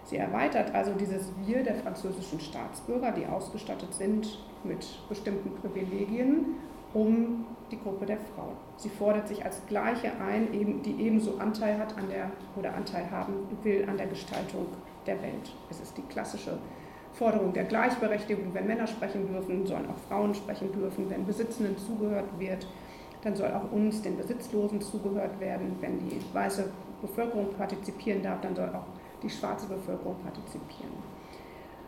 Sie 0.04 0.16
erweitert 0.16 0.74
also 0.74 0.92
dieses 0.92 1.32
Wir 1.46 1.62
der 1.62 1.76
französischen 1.76 2.40
Staatsbürger, 2.40 3.12
die 3.12 3.26
ausgestattet 3.26 3.94
sind 3.94 4.38
mit 4.64 4.86
bestimmten 5.08 5.54
Privilegien, 5.60 6.56
um 6.92 7.46
die 7.70 7.78
Gruppe 7.78 8.04
der 8.04 8.18
Frau. 8.18 8.52
Sie 8.76 8.88
fordert 8.88 9.28
sich 9.28 9.44
als 9.44 9.64
Gleiche 9.66 10.12
ein, 10.20 10.48
die 10.82 10.96
ebenso 11.00 11.38
Anteil 11.38 11.78
hat 11.78 11.96
an 11.96 12.08
der 12.08 12.30
oder 12.56 12.74
Anteil 12.74 13.10
haben 13.10 13.34
will 13.62 13.86
an 13.88 13.96
der 13.96 14.06
Gestaltung 14.06 14.66
der 15.06 15.20
Welt. 15.22 15.52
Es 15.70 15.80
ist 15.80 15.96
die 15.96 16.02
klassische 16.02 16.58
Forderung 17.14 17.52
der 17.52 17.64
Gleichberechtigung. 17.64 18.52
Wenn 18.52 18.66
Männer 18.66 18.86
sprechen 18.86 19.26
dürfen, 19.28 19.66
sollen 19.66 19.88
auch 19.88 20.08
Frauen 20.08 20.34
sprechen 20.34 20.72
dürfen. 20.72 21.08
Wenn 21.08 21.24
Besitzenden 21.24 21.78
zugehört 21.78 22.28
wird, 22.38 22.66
dann 23.22 23.36
soll 23.36 23.52
auch 23.52 23.72
uns, 23.72 24.02
den 24.02 24.16
Besitzlosen, 24.16 24.80
zugehört 24.80 25.38
werden. 25.40 25.76
Wenn 25.80 25.98
die 26.00 26.20
weiße 26.32 26.68
Bevölkerung 27.00 27.54
partizipieren 27.54 28.22
darf, 28.22 28.40
dann 28.40 28.54
soll 28.54 28.68
auch 28.68 28.86
die 29.22 29.30
schwarze 29.30 29.66
Bevölkerung 29.66 30.16
partizipieren. 30.22 30.92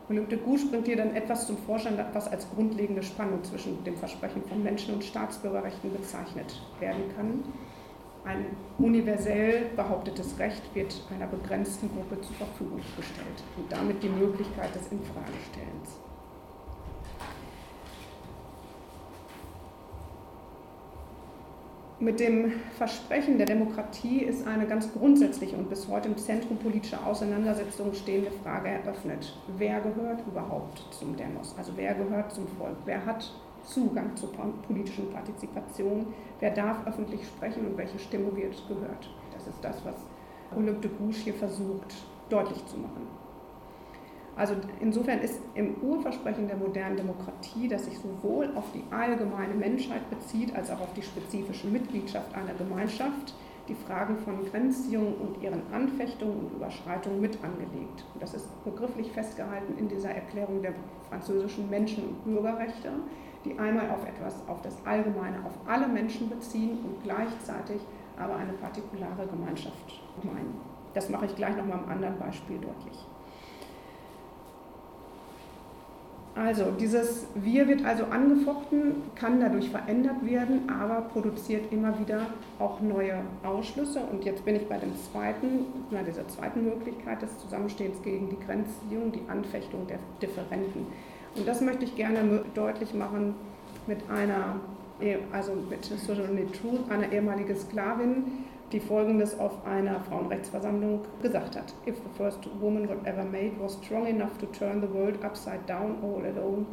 Und 0.09 0.31
de 0.31 0.39
Gouche 0.39 0.67
bringt 0.67 0.87
hier 0.87 0.95
dann 0.95 1.13
etwas 1.15 1.47
zum 1.47 1.57
Vorschein, 1.57 1.99
was 2.13 2.31
als 2.31 2.49
grundlegende 2.49 3.03
Spannung 3.03 3.43
zwischen 3.43 3.83
dem 3.83 3.97
Versprechen 3.97 4.41
von 4.43 4.63
Menschen- 4.63 4.93
und 4.93 5.03
Staatsbürgerrechten 5.03 5.91
bezeichnet 5.91 6.61
werden 6.79 7.03
kann. 7.15 7.43
Ein 8.25 8.45
universell 8.77 9.69
behauptetes 9.75 10.37
Recht 10.37 10.63
wird 10.73 11.01
einer 11.13 11.27
begrenzten 11.27 11.89
Gruppe 11.93 12.21
zur 12.21 12.35
Verfügung 12.35 12.81
gestellt 12.95 13.43
und 13.57 13.71
damit 13.71 14.03
die 14.03 14.09
Möglichkeit 14.09 14.75
des 14.75 14.91
Infragestellens. 14.91 15.99
Mit 21.99 22.19
dem 22.19 22.51
Versprechen 22.77 23.37
der 23.39 23.47
Demokratie 23.47 24.19
ist 24.19 24.45
eine 24.45 24.67
ganz 24.67 24.93
grundsätzliche 24.93 25.55
und 25.55 25.67
bis 25.67 25.87
heute 25.87 26.09
im 26.09 26.17
Zentrum 26.17 26.57
politischer 26.57 27.03
Auseinandersetzungen 27.07 27.95
stehende 27.95 28.29
Frage 28.43 28.69
eröffnet. 28.69 29.35
Wer 29.57 29.81
gehört 29.81 30.21
überhaupt 30.27 30.85
zum 30.91 31.17
Demos? 31.17 31.55
Also 31.57 31.71
wer 31.75 31.95
gehört 31.95 32.31
zum 32.35 32.47
Volk? 32.49 32.75
Wer 32.85 33.03
hat 33.03 33.33
Zugang 33.67 34.15
zur 34.15 34.31
politischen 34.67 35.11
Partizipation? 35.11 36.07
Wer 36.39 36.51
darf 36.51 36.85
öffentlich 36.87 37.25
sprechen 37.25 37.65
und 37.65 37.77
welche 37.77 37.99
Stimme 37.99 38.35
wird 38.35 38.55
gehört? 38.67 39.09
Das 39.33 39.47
ist 39.47 39.61
das, 39.61 39.83
was 39.85 39.95
Olympe 40.55 40.87
de 40.87 40.91
Gouche 40.97 41.25
hier 41.25 41.33
versucht 41.33 41.95
deutlich 42.29 42.65
zu 42.65 42.77
machen. 42.77 43.07
Also 44.35 44.53
insofern 44.79 45.19
ist 45.19 45.41
im 45.55 45.75
Urversprechen 45.81 46.47
der 46.47 46.57
modernen 46.57 46.95
Demokratie, 46.95 47.67
das 47.67 47.85
sich 47.85 47.97
sowohl 47.97 48.51
auf 48.55 48.65
die 48.71 48.83
allgemeine 48.93 49.55
Menschheit 49.55 50.07
bezieht, 50.11 50.55
als 50.55 50.69
auch 50.69 50.79
auf 50.79 50.93
die 50.93 51.01
spezifische 51.01 51.67
Mitgliedschaft 51.67 52.35
einer 52.35 52.53
Gemeinschaft, 52.53 53.33
die 53.67 53.73
Fragen 53.73 54.17
von 54.19 54.45
Grenzziehungen 54.45 55.15
und 55.15 55.41
ihren 55.41 55.61
Anfechtungen 55.73 56.37
und 56.37 56.55
Überschreitungen 56.55 57.19
mit 57.19 57.43
angelegt. 57.43 58.05
Und 58.13 58.21
das 58.21 58.35
ist 58.35 58.47
begrifflich 58.63 59.11
festgehalten 59.11 59.77
in 59.77 59.89
dieser 59.89 60.11
Erklärung 60.11 60.61
der 60.61 60.73
französischen 61.09 61.69
Menschen- 61.69 62.07
und 62.07 62.23
Bürgerrechte, 62.23 62.91
die 63.45 63.57
einmal 63.57 63.89
auf 63.89 64.05
etwas, 64.07 64.35
auf 64.47 64.61
das 64.61 64.75
Allgemeine, 64.85 65.37
auf 65.45 65.53
alle 65.67 65.87
Menschen 65.87 66.29
beziehen 66.29 66.79
und 66.83 67.03
gleichzeitig 67.03 67.81
aber 68.17 68.35
eine 68.35 68.53
partikulare 68.53 69.27
Gemeinschaft 69.27 70.01
meinen. 70.23 70.59
Das 70.93 71.09
mache 71.09 71.27
ich 71.27 71.35
gleich 71.35 71.55
nochmal 71.55 71.79
am 71.79 71.89
anderen 71.89 72.17
Beispiel 72.17 72.57
deutlich. 72.57 73.05
Also 76.37 76.65
dieses 76.79 77.25
Wir 77.33 77.67
wird 77.67 77.83
also 77.83 78.05
angefochten, 78.05 79.01
kann 79.15 79.39
dadurch 79.39 79.71
verändert 79.71 80.23
werden, 80.23 80.69
aber 80.69 81.01
produziert 81.01 81.71
immer 81.71 81.97
wieder 81.97 82.27
auch 82.59 82.79
neue 82.79 83.21
Ausschlüsse. 83.43 84.01
Und 84.11 84.23
jetzt 84.23 84.45
bin 84.45 84.55
ich 84.55 84.69
bei 84.69 84.77
dem 84.77 84.95
zweiten, 85.11 85.65
na, 85.89 86.03
dieser 86.03 86.27
zweiten 86.27 86.63
Möglichkeit 86.63 87.23
des 87.23 87.35
Zusammenstehens 87.39 88.03
gegen 88.03 88.29
die 88.29 88.39
Grenzziehung, 88.39 89.11
die 89.11 89.23
Anfechtung 89.27 89.87
der 89.87 89.97
Differenten. 90.21 90.85
Und 91.37 91.47
das 91.47 91.61
möchte 91.61 91.85
ich 91.85 91.95
gerne 91.95 92.43
deutlich 92.55 92.93
machen 92.93 93.35
mit 93.85 94.09
einer, 94.09 94.59
also 95.31 95.53
mit 95.69 95.85
Sojourner 95.85 96.51
Truth, 96.51 96.89
einer 96.89 97.11
ehemaligen 97.11 97.55
Sklavin, 97.55 98.45
die 98.71 98.79
Folgendes 98.79 99.39
auf 99.39 99.65
einer 99.65 99.99
Frauenrechtsversammlung 100.01 101.01
gesagt 101.21 101.55
hat. 101.55 101.73
If 101.85 101.95
the 101.97 102.09
first 102.17 102.39
woman 102.59 102.87
God 102.87 103.05
ever 103.05 103.23
made 103.23 103.53
was 103.59 103.77
strong 103.83 104.07
enough 104.07 104.37
to 104.39 104.45
turn 104.47 104.81
the 104.81 104.93
world 104.93 105.23
upside 105.23 105.65
down 105.67 105.97
all 106.03 106.25
alone, 106.25 106.65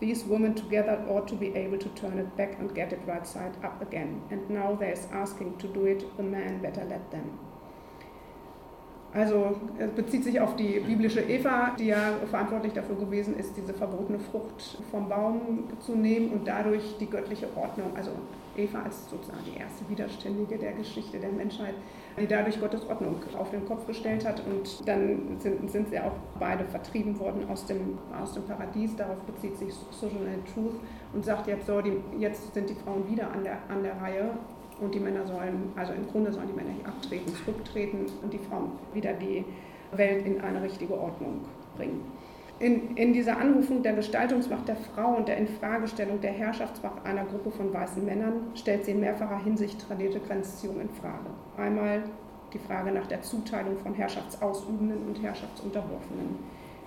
these 0.00 0.26
women 0.28 0.54
together 0.54 0.98
ought 1.08 1.26
to 1.28 1.34
be 1.34 1.54
able 1.56 1.78
to 1.78 1.88
turn 1.90 2.18
it 2.18 2.36
back 2.36 2.58
and 2.60 2.74
get 2.74 2.92
it 2.92 3.00
right 3.06 3.26
side 3.26 3.56
up 3.64 3.80
again. 3.80 4.20
And 4.30 4.48
now 4.50 4.76
there 4.78 4.92
is 4.92 5.08
asking 5.12 5.56
to 5.58 5.68
do 5.68 5.86
it, 5.86 6.04
the 6.16 6.22
man 6.22 6.60
better 6.60 6.84
let 6.84 7.10
them. 7.10 7.38
Also 9.14 9.56
es 9.78 9.90
bezieht 9.92 10.24
sich 10.24 10.38
auf 10.38 10.54
die 10.56 10.80
biblische 10.80 11.20
Eva, 11.20 11.72
die 11.78 11.86
ja 11.86 12.12
verantwortlich 12.30 12.74
dafür 12.74 12.96
gewesen 12.96 13.38
ist, 13.38 13.56
diese 13.56 13.72
verbotene 13.72 14.18
Frucht 14.18 14.78
vom 14.90 15.08
Baum 15.08 15.64
zu 15.80 15.96
nehmen 15.96 16.30
und 16.30 16.46
dadurch 16.46 16.96
die 17.00 17.08
göttliche 17.08 17.48
Ordnung, 17.56 17.90
also 17.96 18.10
Eva 18.58 18.82
als 18.82 19.08
sozusagen 19.08 19.38
die 19.46 19.58
erste 19.58 19.88
Widerständige 19.88 20.58
der 20.58 20.72
Geschichte 20.72 21.18
der 21.18 21.30
Menschheit, 21.30 21.74
die 22.20 22.26
dadurch 22.26 22.60
Gottes 22.60 22.86
Ordnung 22.86 23.16
auf 23.38 23.50
den 23.50 23.64
Kopf 23.64 23.86
gestellt 23.86 24.26
hat. 24.26 24.42
Und 24.44 24.86
dann 24.86 25.38
sind, 25.38 25.70
sind 25.70 25.88
sie 25.88 26.00
auch 26.00 26.12
beide 26.38 26.64
vertrieben 26.64 27.18
worden 27.18 27.48
aus 27.48 27.64
dem, 27.64 27.98
aus 28.20 28.34
dem 28.34 28.42
Paradies. 28.44 28.96
Darauf 28.96 29.22
bezieht 29.22 29.56
sich 29.56 29.72
Sojourner 29.90 30.44
Truth 30.52 30.74
und 31.14 31.24
sagt 31.24 31.46
jetzt 31.46 31.66
so, 31.66 31.80
die, 31.80 31.92
jetzt 32.18 32.52
sind 32.52 32.68
die 32.68 32.74
Frauen 32.74 33.08
wieder 33.08 33.30
an 33.30 33.44
der, 33.44 33.58
an 33.68 33.82
der 33.82 34.00
Reihe 34.00 34.30
und 34.80 34.94
die 34.94 35.00
Männer 35.00 35.26
sollen, 35.26 35.72
also 35.76 35.92
im 35.92 36.06
Grunde 36.08 36.32
sollen 36.32 36.48
die 36.48 36.54
Männer 36.54 36.70
hier 36.76 36.86
abtreten, 36.86 37.32
zurücktreten 37.34 38.06
und 38.22 38.32
die 38.32 38.38
Frauen 38.38 38.72
wieder 38.94 39.12
die 39.14 39.44
Welt 39.92 40.26
in 40.26 40.40
eine 40.40 40.62
richtige 40.62 40.98
Ordnung 40.98 41.40
bringen. 41.76 42.02
In, 42.60 42.96
in, 42.96 43.12
dieser 43.12 43.38
Anrufung 43.38 43.84
der 43.84 43.92
Gestaltungsmacht 43.92 44.66
der 44.66 44.74
Frau 44.74 45.14
und 45.14 45.28
der 45.28 45.36
Infragestellung 45.36 46.20
der 46.20 46.32
Herrschaftsmacht 46.32 47.06
einer 47.06 47.24
Gruppe 47.24 47.52
von 47.52 47.72
weißen 47.72 48.04
Männern 48.04 48.50
stellt 48.54 48.84
sie 48.84 48.90
in 48.90 49.00
mehrfacher 49.00 49.38
Hinsicht 49.44 49.86
tradierte 49.86 50.18
Grenzziehung 50.18 50.80
in 50.80 50.88
Frage. 50.88 51.30
Einmal 51.56 52.02
die 52.52 52.58
Frage 52.58 52.90
nach 52.90 53.06
der 53.06 53.22
Zuteilung 53.22 53.76
von 53.76 53.94
Herrschaftsausübenden 53.94 55.06
und 55.06 55.22
Herrschaftsunterworfenen, 55.22 56.36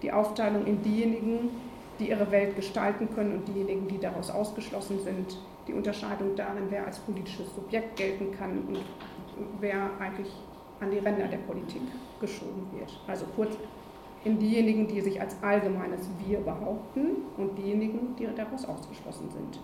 die 0.02 0.12
Aufteilung 0.12 0.66
in 0.66 0.82
diejenigen, 0.82 1.52
die 2.00 2.10
ihre 2.10 2.32
Welt 2.32 2.58
gestalten 2.58 3.08
können 3.16 3.36
und 3.36 3.48
diejenigen, 3.48 3.88
die 3.88 4.00
daraus 4.00 4.30
ausgeschlossen 4.30 5.00
sind, 5.00 5.38
die 5.72 5.78
Unterscheidung 5.78 6.36
darin, 6.36 6.64
wer 6.70 6.86
als 6.86 7.00
politisches 7.00 7.54
Subjekt 7.56 7.96
gelten 7.96 8.32
kann 8.38 8.60
und 8.68 8.80
wer 9.60 9.90
eigentlich 10.00 10.32
an 10.80 10.92
die 10.92 10.98
Ränder 10.98 11.28
der 11.28 11.38
Politik 11.38 11.82
geschoben 12.20 12.68
wird. 12.74 13.00
Also 13.08 13.26
kurz 13.36 13.56
in 14.24 14.38
diejenigen, 14.38 14.88
die 14.88 15.02
sich 15.02 15.20
als 15.20 15.36
allgemeines 15.42 16.08
Wir 16.26 16.40
behaupten 16.40 17.24
und 17.38 17.58
diejenigen, 17.58 18.16
die 18.18 18.28
daraus 18.36 18.66
ausgeschlossen 18.66 19.30
sind. 19.32 19.60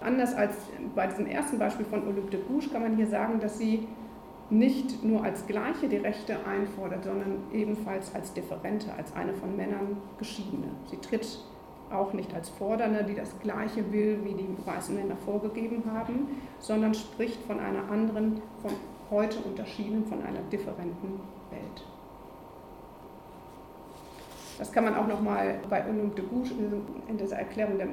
Anders 0.00 0.34
als 0.34 0.54
bei 0.94 1.06
diesem 1.06 1.26
ersten 1.26 1.58
Beispiel 1.58 1.84
von 1.84 2.06
Olympe 2.06 2.30
de 2.30 2.40
Gouges 2.42 2.72
kann 2.72 2.82
man 2.82 2.96
hier 2.96 3.06
sagen, 3.06 3.38
dass 3.38 3.58
sie 3.58 3.86
nicht 4.48 5.04
nur 5.04 5.22
als 5.22 5.46
Gleiche 5.46 5.88
die 5.88 5.98
Rechte 5.98 6.36
einfordert, 6.46 7.04
sondern 7.04 7.44
ebenfalls 7.52 8.14
als 8.14 8.32
Differente, 8.32 8.92
als 8.94 9.14
eine 9.14 9.34
von 9.34 9.56
Männern 9.56 9.98
geschiedene. 10.18 10.68
Sie 10.86 10.96
tritt 10.96 11.38
auch 11.92 12.12
nicht 12.12 12.32
als 12.34 12.48
Fordernde, 12.48 13.04
die 13.04 13.14
das 13.14 13.38
Gleiche 13.40 13.92
will, 13.92 14.18
wie 14.24 14.34
die 14.34 14.48
weißen 14.64 14.94
Männer 14.94 15.16
vorgegeben 15.24 15.82
haben, 15.92 16.28
sondern 16.58 16.94
spricht 16.94 17.42
von 17.44 17.58
einer 17.58 17.90
anderen, 17.90 18.40
von 18.62 18.72
heute 19.10 19.38
unterschiedenen, 19.40 20.06
von 20.06 20.22
einer 20.22 20.40
differenten 20.50 21.20
Welt. 21.50 21.84
Das 24.60 24.70
kann 24.70 24.84
man 24.84 24.94
auch 24.94 25.06
nochmal 25.06 25.58
bei 25.70 25.82
Olympe 25.88 26.20
de 26.20 26.24
Gouges 26.26 26.50
in 27.08 27.16
dieser 27.16 27.38
Erklärung 27.38 27.78
der, 27.78 27.88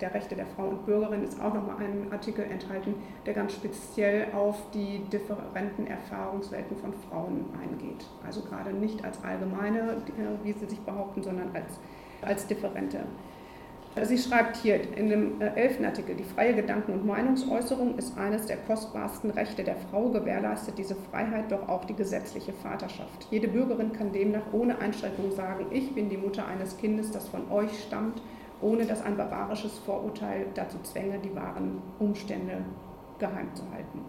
der, 0.00 0.14
Rechte 0.14 0.34
der 0.34 0.46
Frau 0.46 0.68
und 0.68 0.86
Bürgerin 0.86 1.22
ist 1.22 1.38
auch 1.42 1.52
nochmal 1.52 1.76
ein 1.78 2.10
Artikel 2.10 2.42
enthalten, 2.50 2.94
der 3.26 3.34
ganz 3.34 3.52
speziell 3.52 4.28
auf 4.34 4.56
die 4.72 5.00
differenten 5.12 5.86
Erfahrungswelten 5.86 6.74
von 6.78 6.94
Frauen 7.10 7.44
eingeht. 7.62 8.06
Also 8.26 8.40
gerade 8.40 8.72
nicht 8.72 9.04
als 9.04 9.22
allgemeine, 9.22 9.98
wie 10.42 10.52
sie 10.52 10.64
sich 10.64 10.80
behaupten, 10.80 11.22
sondern 11.22 11.50
als, 11.52 11.78
als 12.22 12.46
differente. 12.46 13.00
Sie 14.02 14.18
schreibt 14.18 14.58
hier 14.58 14.78
in 14.94 15.08
dem 15.08 15.40
äh, 15.40 15.54
elften 15.54 15.86
Artikel, 15.86 16.14
die 16.16 16.24
freie 16.24 16.54
Gedanken- 16.54 16.92
und 16.92 17.06
Meinungsäußerung 17.06 17.96
ist 17.96 18.18
eines 18.18 18.44
der 18.44 18.58
kostbarsten 18.58 19.30
Rechte 19.30 19.64
der 19.64 19.76
Frau, 19.76 20.10
gewährleistet 20.10 20.76
diese 20.76 20.94
Freiheit 20.94 21.50
doch 21.50 21.66
auch 21.66 21.86
die 21.86 21.94
gesetzliche 21.94 22.52
Vaterschaft. 22.52 23.26
Jede 23.30 23.48
Bürgerin 23.48 23.94
kann 23.94 24.12
demnach 24.12 24.52
ohne 24.52 24.78
Einschränkung 24.80 25.32
sagen, 25.32 25.64
ich 25.70 25.94
bin 25.94 26.10
die 26.10 26.18
Mutter 26.18 26.46
eines 26.46 26.76
Kindes, 26.76 27.10
das 27.10 27.26
von 27.28 27.50
euch 27.50 27.84
stammt, 27.84 28.20
ohne 28.60 28.84
dass 28.84 29.02
ein 29.02 29.16
barbarisches 29.16 29.78
Vorurteil 29.78 30.44
dazu 30.54 30.76
zwänge, 30.82 31.18
die 31.18 31.34
wahren 31.34 31.80
Umstände 31.98 32.58
geheim 33.18 33.54
zu 33.54 33.62
halten. 33.72 34.00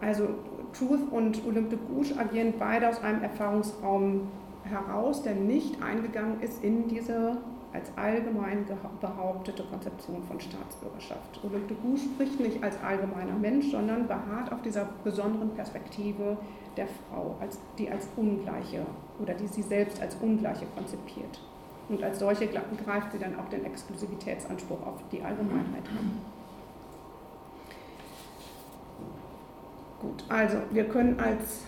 Also 0.00 0.28
Truth 0.72 1.12
und 1.12 1.46
Olympe 1.46 1.76
de 1.76 1.78
Gouges 1.86 2.18
agieren 2.18 2.54
beide 2.58 2.88
aus 2.88 3.00
einem 3.02 3.22
Erfahrungsraum 3.22 4.28
heraus, 4.66 5.22
der 5.22 5.34
nicht 5.34 5.82
eingegangen 5.82 6.40
ist 6.40 6.62
in 6.62 6.88
diese 6.88 7.38
als 7.76 7.90
allgemein 7.96 8.64
behauptete 9.00 9.62
Konzeption 9.64 10.22
von 10.22 10.40
Staatsbürgerschaft. 10.40 11.40
Olympe 11.44 11.74
de 11.74 11.76
Gouges 11.82 12.04
spricht 12.04 12.40
nicht 12.40 12.62
als 12.62 12.82
allgemeiner 12.82 13.34
Mensch, 13.34 13.70
sondern 13.70 14.06
beharrt 14.06 14.50
auf 14.50 14.62
dieser 14.62 14.88
besonderen 15.04 15.50
Perspektive 15.50 16.38
der 16.76 16.86
Frau, 16.86 17.36
als, 17.40 17.58
die 17.76 17.90
als 17.90 18.08
Ungleiche 18.16 18.86
oder 19.20 19.34
die 19.34 19.46
sie 19.46 19.62
selbst 19.62 20.00
als 20.00 20.16
Ungleiche 20.16 20.66
konzipiert. 20.74 21.40
Und 21.88 22.02
als 22.02 22.18
solche 22.18 22.48
greift 22.48 23.12
sie 23.12 23.18
dann 23.18 23.38
auch 23.38 23.48
den 23.48 23.64
Exklusivitätsanspruch 23.64 24.84
auf 24.86 25.00
die 25.12 25.22
Allgemeinheit 25.22 25.86
an. 25.88 26.20
Gut, 30.00 30.24
also 30.28 30.58
wir 30.70 30.84
können 30.88 31.18
als 31.20 31.64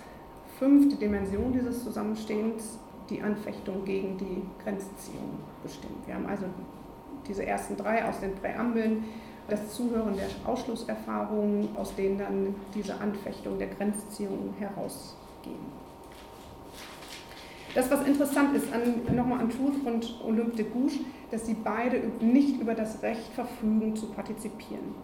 fünfte 0.58 0.96
Dimension 0.96 1.52
dieses 1.52 1.84
Zusammenstehens 1.84 2.78
die 3.10 3.22
Anfechtung 3.22 3.84
gegen 3.84 4.16
die 4.18 4.42
Grenzziehung 4.62 5.38
bestimmen. 5.62 6.02
Wir 6.06 6.14
haben 6.14 6.26
also 6.26 6.44
diese 7.26 7.44
ersten 7.44 7.76
drei 7.76 8.04
aus 8.04 8.20
den 8.20 8.34
Präambeln, 8.34 9.04
das 9.48 9.74
Zuhören 9.74 10.14
der 10.16 10.28
Ausschlusserfahrungen, 10.44 11.68
aus 11.76 11.94
denen 11.94 12.18
dann 12.18 12.54
diese 12.74 13.00
Anfechtung 13.00 13.58
der 13.58 13.68
Grenzziehung 13.68 14.54
herausgehen. 14.58 15.88
Das, 17.74 17.90
was 17.90 18.06
interessant 18.06 18.56
ist, 18.56 18.72
an, 18.72 19.14
nochmal 19.14 19.40
an 19.40 19.50
Truth 19.50 19.86
und 19.86 20.20
Olympe 20.24 20.56
de 20.56 20.66
Gouges, 20.66 21.00
dass 21.30 21.46
sie 21.46 21.54
beide 21.54 22.00
nicht 22.20 22.60
über 22.60 22.74
das 22.74 23.02
Recht 23.02 23.32
verfügen 23.34 23.94
zu 23.94 24.06
partizipieren. 24.06 24.94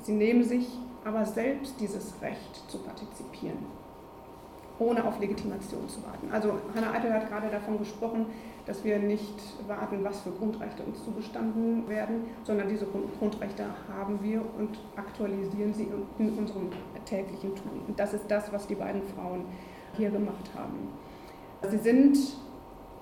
Sie 0.00 0.12
nehmen 0.12 0.44
sich 0.44 0.66
aber 1.04 1.26
selbst 1.26 1.74
dieses 1.80 2.14
Recht 2.22 2.62
zu 2.68 2.78
partizipieren, 2.78 3.58
ohne 4.78 5.04
auf 5.04 5.20
Legitimation 5.20 5.88
zu 5.88 6.02
warten. 6.02 6.28
Also 6.32 6.54
Hannah 6.74 6.92
Eitel 6.92 7.12
hat 7.12 7.28
gerade 7.28 7.48
davon 7.48 7.78
gesprochen, 7.78 8.26
dass 8.66 8.84
wir 8.84 8.98
nicht 8.98 9.34
warten, 9.66 10.04
was 10.04 10.20
für 10.20 10.30
Grundrechte 10.30 10.82
uns 10.82 11.04
zugestanden 11.04 11.88
werden, 11.88 12.24
sondern 12.44 12.68
diese 12.68 12.86
Grundrechte 12.86 13.64
haben 13.92 14.18
wir 14.22 14.40
und 14.58 14.78
aktualisieren 14.96 15.74
sie 15.74 15.88
in 16.18 16.38
unserem 16.38 16.70
täglichen 17.04 17.54
Tun. 17.54 17.82
Und 17.88 17.98
das 17.98 18.14
ist 18.14 18.24
das, 18.28 18.52
was 18.52 18.66
die 18.66 18.76
beiden 18.76 19.02
Frauen 19.02 19.44
hier 19.96 20.10
gemacht 20.10 20.50
haben. 20.56 20.88
Sie 21.68 21.78
sind 21.78 22.18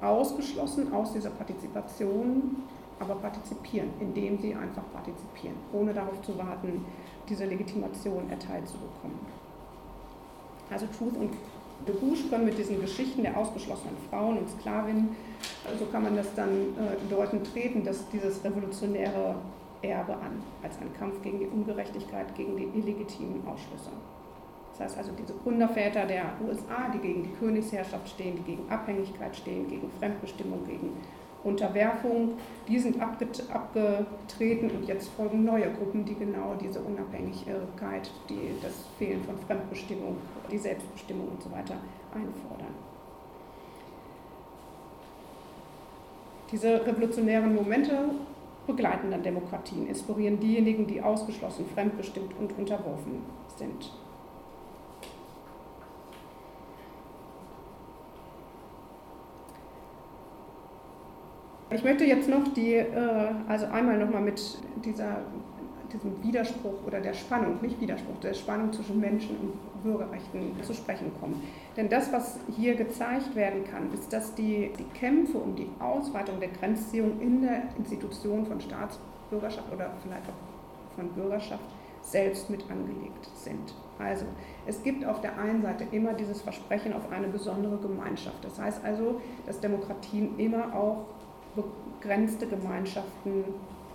ausgeschlossen 0.01 0.93
aus 0.93 1.13
dieser 1.13 1.31
Partizipation, 1.31 2.57
aber 2.99 3.15
partizipieren, 3.15 3.91
indem 4.01 4.39
sie 4.39 4.55
einfach 4.55 4.83
partizipieren, 4.93 5.57
ohne 5.73 5.93
darauf 5.93 6.21
zu 6.23 6.37
warten, 6.37 6.85
diese 7.29 7.45
Legitimation 7.45 8.29
erteilt 8.31 8.69
zu 8.69 8.77
bekommen. 8.79 9.19
Also 10.71 10.87
Truth 10.87 11.17
und 11.17 11.33
de 11.87 11.95
können 12.29 12.45
mit 12.45 12.59
diesen 12.59 12.81
Geschichten 12.81 13.23
der 13.23 13.37
ausgeschlossenen 13.37 13.97
Frauen 14.09 14.39
und 14.39 14.49
Sklavinnen, 14.49 15.17
so 15.79 15.87
kann 15.87 16.03
man 16.03 16.17
das 16.17 16.35
dann 16.35 16.49
äh, 16.49 17.11
deuten, 17.11 17.43
treten, 17.43 17.85
dass 17.85 18.09
dieses 18.11 18.45
revolutionäre 18.45 19.37
Erbe 19.83 20.13
an, 20.15 20.43
als 20.63 20.77
ein 20.81 20.93
Kampf 20.99 21.23
gegen 21.23 21.39
die 21.41 21.47
Ungerechtigkeit, 21.47 22.35
gegen 22.37 22.57
die 22.57 22.69
illegitimen 22.79 23.47
Ausschlüsse. 23.47 23.91
Das 24.73 24.89
heißt 24.89 24.99
also 24.99 25.13
diese 25.13 25.35
Gründerväter 25.35 26.07
der 26.07 26.33
USA, 26.47 26.91
die 26.95 26.99
gegen 26.99 27.23
die 27.23 27.31
Königsherrschaft 27.31 28.09
stehen, 28.09 28.37
die 28.37 28.43
gegen 28.43 28.71
Abhängigkeit 28.71 29.37
stehen, 29.37 29.69
gegen 29.69 29.91
Fremdbestimmung, 29.99 30.67
gegen 30.67 30.97
Unterwerfung, 31.43 32.35
die 32.69 32.79
sind 32.79 33.01
abgetreten 33.01 34.71
und 34.71 34.87
jetzt 34.87 35.09
folgen 35.11 35.45
neue 35.45 35.71
Gruppen, 35.73 36.05
die 36.05 36.15
genau 36.15 36.55
diese 36.61 36.81
Unabhängigkeit, 36.81 38.11
die, 38.29 38.53
das 38.63 38.85
Fehlen 38.99 39.25
von 39.25 39.39
Fremdbestimmung, 39.47 40.17
die 40.51 40.59
Selbstbestimmung 40.59 41.29
und 41.29 41.43
so 41.43 41.51
weiter 41.51 41.77
einfordern. 42.13 42.75
Diese 46.53 46.85
revolutionären 46.85 47.55
Momente 47.55 48.11
begleiten 48.67 49.11
dann 49.11 49.23
Demokratien, 49.23 49.87
inspirieren 49.87 50.39
diejenigen, 50.39 50.87
die 50.87 51.01
ausgeschlossen, 51.01 51.65
fremdbestimmt 51.75 52.33
und 52.39 52.57
unterworfen 52.59 53.23
sind. 53.57 53.93
Ich 61.73 61.85
möchte 61.85 62.05
jetzt 62.05 62.29
noch 62.29 62.53
die, 62.55 62.75
äh, 62.75 63.31
also 63.47 63.67
einmal 63.67 63.97
nochmal 63.97 64.23
mit 64.23 64.59
dieser, 64.85 65.19
diesem 65.93 66.21
Widerspruch 66.23 66.85
oder 66.85 67.01
der 67.01 67.15
Spannung, 67.15 67.59
nicht 67.63 67.81
Widerspruch, 67.81 68.19
der 68.21 68.35
Spannung 68.35 68.73
zwischen 68.73 68.99
Menschen 68.99 69.37
und 69.37 69.83
Bürgerrechten 69.85 70.53
zu 70.63 70.75
sprechen 70.75 71.13
kommen. 71.21 71.41
Denn 71.77 71.89
das, 71.89 72.13
was 72.13 72.41
hier 72.57 72.75
gezeigt 72.75 73.37
werden 73.37 73.63
kann, 73.65 73.93
ist, 73.93 74.13
dass 74.13 74.35
die, 74.35 74.73
die 74.79 74.99
Kämpfe 74.99 75.39
um 75.39 75.55
die 75.55 75.69
Ausweitung 75.79 76.41
der 76.41 76.49
Grenzziehung 76.49 77.21
in 77.21 77.43
der 77.43 77.63
Institution 77.79 78.45
von 78.47 78.61
Staatsbürgerschaft 78.61 79.73
oder 79.73 79.93
vielleicht 80.03 80.25
auch 80.29 80.97
von 80.97 81.09
Bürgerschaft 81.11 81.65
selbst 82.03 82.51
mit 82.51 82.65
angelegt 82.69 83.29
sind. 83.35 83.75
Also 83.99 84.25
es 84.67 84.83
gibt 84.83 85.05
auf 85.05 85.21
der 85.21 85.39
einen 85.39 85.63
Seite 85.63 85.85
immer 85.93 86.15
dieses 86.15 86.41
Versprechen 86.41 86.95
auf 86.95 87.13
eine 87.13 87.29
besondere 87.29 87.77
Gemeinschaft. 87.77 88.43
Das 88.43 88.59
heißt 88.59 88.85
also, 88.85 89.21
dass 89.47 89.61
Demokratien 89.61 90.39
immer 90.39 90.75
auch 90.75 91.05
begrenzte 91.55 92.47
Gemeinschaften 92.47 93.45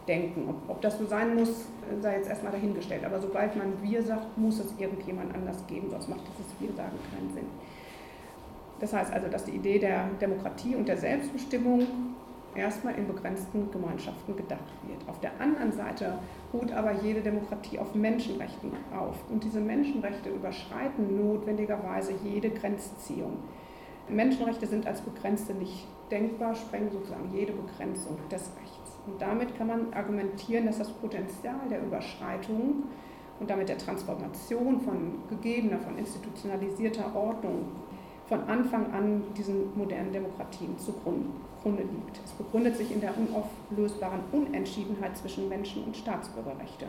denken. 0.07 0.47
Ob, 0.49 0.69
ob, 0.69 0.81
das 0.81 0.97
so 0.97 1.05
sein 1.05 1.35
muss, 1.35 1.65
sei 2.01 2.17
jetzt 2.17 2.29
erstmal 2.29 2.51
dahingestellt. 2.51 3.03
Aber 3.05 3.19
sobald 3.19 3.55
man 3.55 3.73
wir 3.81 4.01
sagt, 4.03 4.37
muss 4.37 4.59
es 4.59 4.73
irgendjemand 4.77 5.33
anders 5.33 5.65
geben, 5.67 5.89
sonst 5.89 6.09
macht 6.09 6.21
dieses 6.27 6.53
wir 6.59 6.75
sagen 6.75 6.97
keinen 7.13 7.33
Sinn. 7.33 7.47
Das 8.79 8.93
heißt 8.93 9.13
also, 9.13 9.27
dass 9.27 9.45
die 9.45 9.51
Idee 9.51 9.79
der 9.79 10.09
Demokratie 10.21 10.75
und 10.75 10.87
der 10.87 10.97
Selbstbestimmung 10.97 11.87
erstmal 12.55 12.95
in 12.95 13.07
begrenzten 13.07 13.71
Gemeinschaften 13.71 14.35
gedacht 14.35 14.73
wird. 14.87 15.07
Auf 15.09 15.19
der 15.19 15.31
anderen 15.39 15.71
Seite 15.71 16.19
ruht 16.53 16.71
aber 16.71 16.93
jede 17.03 17.21
Demokratie 17.21 17.79
auf 17.79 17.93
Menschenrechten 17.95 18.71
auf. 18.97 19.15
Und 19.29 19.43
diese 19.43 19.59
Menschenrechte 19.59 20.29
überschreiten 20.29 21.17
notwendigerweise 21.17 22.13
jede 22.23 22.49
Grenzziehung. 22.49 23.37
Menschenrechte 24.07 24.67
sind 24.67 24.87
als 24.87 25.01
begrenzte 25.01 25.53
nicht 25.53 25.87
denkbar, 26.11 26.55
sprengen 26.55 26.91
sozusagen 26.91 27.31
jede 27.33 27.53
Begrenzung 27.53 28.17
des 28.29 28.51
Rechts. 28.61 28.97
Und 29.07 29.21
damit 29.21 29.55
kann 29.57 29.67
man 29.67 29.93
argumentieren, 29.93 30.65
dass 30.65 30.79
das 30.79 30.89
Potenzial 30.89 31.59
der 31.69 31.83
Überschreitung 31.83 32.83
und 33.39 33.49
damit 33.49 33.69
der 33.69 33.77
Transformation 33.77 34.79
von 34.81 35.19
gegebener, 35.29 35.79
von 35.79 35.97
institutionalisierter 35.97 37.15
Ordnung 37.15 37.65
von 38.27 38.41
Anfang 38.49 38.91
an 38.91 39.23
diesen 39.37 39.77
modernen 39.77 40.11
Demokratien 40.11 40.77
zugrunde 40.79 41.83
liegt. 41.83 42.19
Es 42.23 42.31
begründet 42.31 42.75
sich 42.75 42.91
in 42.91 43.01
der 43.01 43.13
unauflösbaren 43.15 44.21
Unentschiedenheit 44.31 45.15
zwischen 45.17 45.47
Menschen- 45.47 45.83
und 45.83 45.95
Staatsbürgerrechte. 45.95 46.87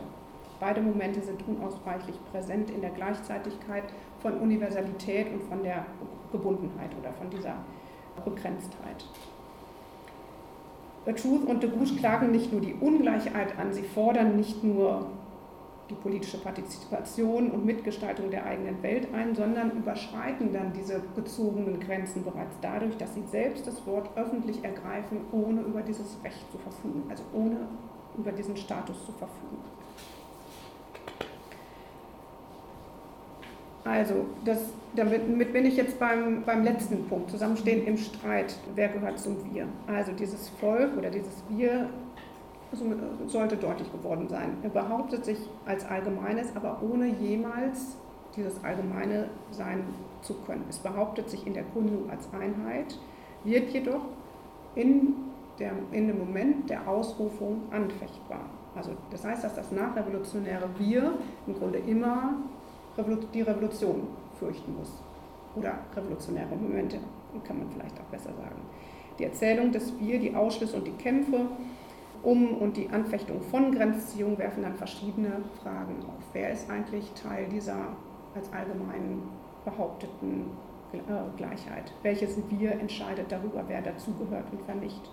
Beide 0.59 0.81
Momente 0.81 1.21
sind 1.21 1.43
unausweichlich 1.47 2.15
präsent 2.31 2.71
in 2.71 2.81
der 2.81 2.89
Gleichzeitigkeit 2.89 3.83
von 4.19 4.39
Universalität 4.39 5.31
und 5.31 5.43
von 5.43 5.61
der 5.61 5.85
Gebundenheit 6.31 6.89
oder 6.99 7.13
von 7.13 7.29
dieser 7.29 7.57
Begrenztheit. 8.21 9.05
The 11.05 11.13
Truth 11.13 11.47
und 11.47 11.63
de 11.63 11.69
Gouges 11.69 11.95
klagen 11.95 12.31
nicht 12.31 12.51
nur 12.51 12.59
die 12.59 12.73
Ungleichheit 12.73 13.57
an, 13.57 13.73
sie 13.73 13.83
fordern 13.83 14.35
nicht 14.35 14.63
nur 14.63 15.07
die 15.89 15.95
politische 15.95 16.37
Partizipation 16.37 17.49
und 17.49 17.65
Mitgestaltung 17.65 18.29
der 18.29 18.45
eigenen 18.45 18.83
Welt 18.83 19.07
ein, 19.13 19.33
sondern 19.33 19.71
überschreiten 19.71 20.51
dann 20.51 20.73
diese 20.73 21.01
gezogenen 21.15 21.79
Grenzen 21.79 22.23
bereits 22.23 22.55
dadurch, 22.61 22.97
dass 22.97 23.13
sie 23.13 23.23
selbst 23.23 23.65
das 23.65 23.85
Wort 23.87 24.09
öffentlich 24.17 24.63
ergreifen, 24.63 25.19
ohne 25.31 25.61
über 25.61 25.81
dieses 25.81 26.17
Recht 26.23 26.51
zu 26.51 26.57
verfügen, 26.57 27.03
also 27.09 27.23
ohne 27.33 27.67
über 28.17 28.31
diesen 28.33 28.57
Status 28.57 29.05
zu 29.05 29.13
verfügen. 29.13 29.63
Also, 33.87 34.25
das, 34.43 34.59
damit 34.95 35.53
bin 35.53 35.65
ich 35.65 35.77
jetzt 35.77 35.97
beim, 35.97 36.43
beim 36.43 36.63
letzten 36.63 37.05
Punkt, 37.07 37.31
Zusammenstehen 37.31 37.87
im 37.87 37.97
Streit. 37.97 38.55
Wer 38.75 38.89
gehört 38.89 39.17
zum 39.17 39.37
Wir? 39.53 39.67
Also 39.87 40.11
dieses 40.11 40.49
Volk 40.49 40.97
oder 40.97 41.09
dieses 41.09 41.43
Wir 41.49 41.89
sollte 43.27 43.55
deutlich 43.55 43.89
geworden 43.91 44.27
sein. 44.27 44.57
Er 44.61 44.69
behauptet 44.69 45.23
sich 45.23 45.37
als 45.65 45.85
Allgemeines, 45.85 46.53
aber 46.53 46.81
ohne 46.81 47.07
jemals 47.07 47.95
dieses 48.35 48.61
Allgemeine 48.61 49.29
sein 49.51 49.83
zu 50.21 50.33
können. 50.33 50.65
Es 50.69 50.79
behauptet 50.79 51.29
sich 51.29 51.47
in 51.47 51.53
der 51.53 51.63
Gründung 51.73 52.09
als 52.09 52.27
Einheit, 52.33 52.99
wird 53.45 53.69
jedoch 53.69 54.01
in, 54.75 55.13
der, 55.59 55.71
in 55.93 56.07
dem 56.07 56.19
Moment 56.19 56.69
der 56.69 56.85
Ausrufung 56.87 57.61
anfechtbar. 57.71 58.49
Also 58.75 58.91
das 59.11 59.23
heißt, 59.23 59.45
dass 59.45 59.55
das 59.55 59.71
nachrevolutionäre 59.71 60.67
Wir 60.77 61.13
im 61.47 61.55
Grunde 61.55 61.79
immer 61.79 62.35
die 63.33 63.41
Revolution 63.41 64.07
fürchten 64.39 64.75
muss. 64.77 64.91
Oder 65.55 65.79
revolutionäre 65.95 66.55
Momente, 66.55 66.99
kann 67.45 67.59
man 67.59 67.69
vielleicht 67.71 67.99
auch 67.99 68.05
besser 68.11 68.33
sagen. 68.33 68.61
Die 69.19 69.23
Erzählung 69.23 69.71
des 69.71 69.93
Wir, 69.99 70.19
die 70.19 70.35
Ausschlüsse 70.35 70.77
und 70.77 70.85
die 70.85 70.91
Kämpfe 70.91 71.47
um 72.23 72.57
und 72.57 72.77
die 72.77 72.89
Anfechtung 72.89 73.41
von 73.41 73.73
Grenzziehungen 73.73 74.37
werfen 74.37 74.63
dann 74.63 74.75
verschiedene 74.75 75.41
Fragen 75.61 75.95
auf. 76.07 76.23
Wer 76.33 76.51
ist 76.51 76.69
eigentlich 76.69 77.11
Teil 77.13 77.47
dieser 77.47 77.77
als 78.35 78.51
allgemein 78.51 79.21
behaupteten 79.65 80.45
äh, 80.93 80.97
Gleichheit? 81.37 81.93
Welches 82.03 82.37
Wir 82.49 82.71
entscheidet 82.73 83.31
darüber, 83.31 83.63
wer 83.67 83.81
dazugehört 83.81 84.45
und 84.51 84.59
wer 84.67 84.75
nicht? 84.75 85.09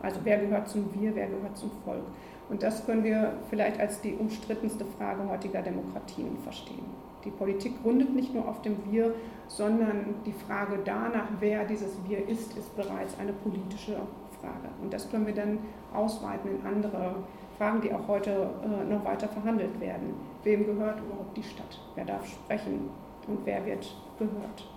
Also 0.00 0.20
wer 0.24 0.38
gehört 0.38 0.68
zum 0.68 0.92
Wir, 0.94 1.14
wer 1.14 1.26
gehört 1.26 1.56
zum 1.56 1.70
Volk? 1.84 2.04
Und 2.48 2.62
das 2.62 2.86
können 2.86 3.04
wir 3.04 3.34
vielleicht 3.50 3.78
als 3.78 4.00
die 4.00 4.14
umstrittenste 4.14 4.84
Frage 4.96 5.28
heutiger 5.28 5.60
Demokratien 5.60 6.38
verstehen. 6.42 7.07
Die 7.24 7.30
Politik 7.30 7.82
gründet 7.82 8.14
nicht 8.14 8.32
nur 8.34 8.46
auf 8.48 8.62
dem 8.62 8.76
Wir, 8.90 9.14
sondern 9.46 10.14
die 10.24 10.32
Frage 10.32 10.78
danach, 10.84 11.28
wer 11.40 11.64
dieses 11.64 11.98
Wir 12.06 12.28
ist, 12.28 12.56
ist 12.56 12.74
bereits 12.76 13.18
eine 13.18 13.32
politische 13.32 13.96
Frage. 14.40 14.68
Und 14.82 14.92
das 14.92 15.10
können 15.10 15.26
wir 15.26 15.34
dann 15.34 15.58
ausweiten 15.92 16.50
in 16.50 16.66
andere 16.66 17.16
Fragen, 17.56 17.80
die 17.80 17.92
auch 17.92 18.06
heute 18.06 18.50
äh, 18.62 18.84
noch 18.84 19.04
weiter 19.04 19.28
verhandelt 19.28 19.80
werden. 19.80 20.14
Wem 20.44 20.64
gehört 20.64 21.00
überhaupt 21.00 21.36
die 21.36 21.42
Stadt? 21.42 21.80
Wer 21.96 22.04
darf 22.04 22.26
sprechen 22.26 22.88
und 23.26 23.40
wer 23.44 23.66
wird 23.66 23.94
gehört? 24.18 24.68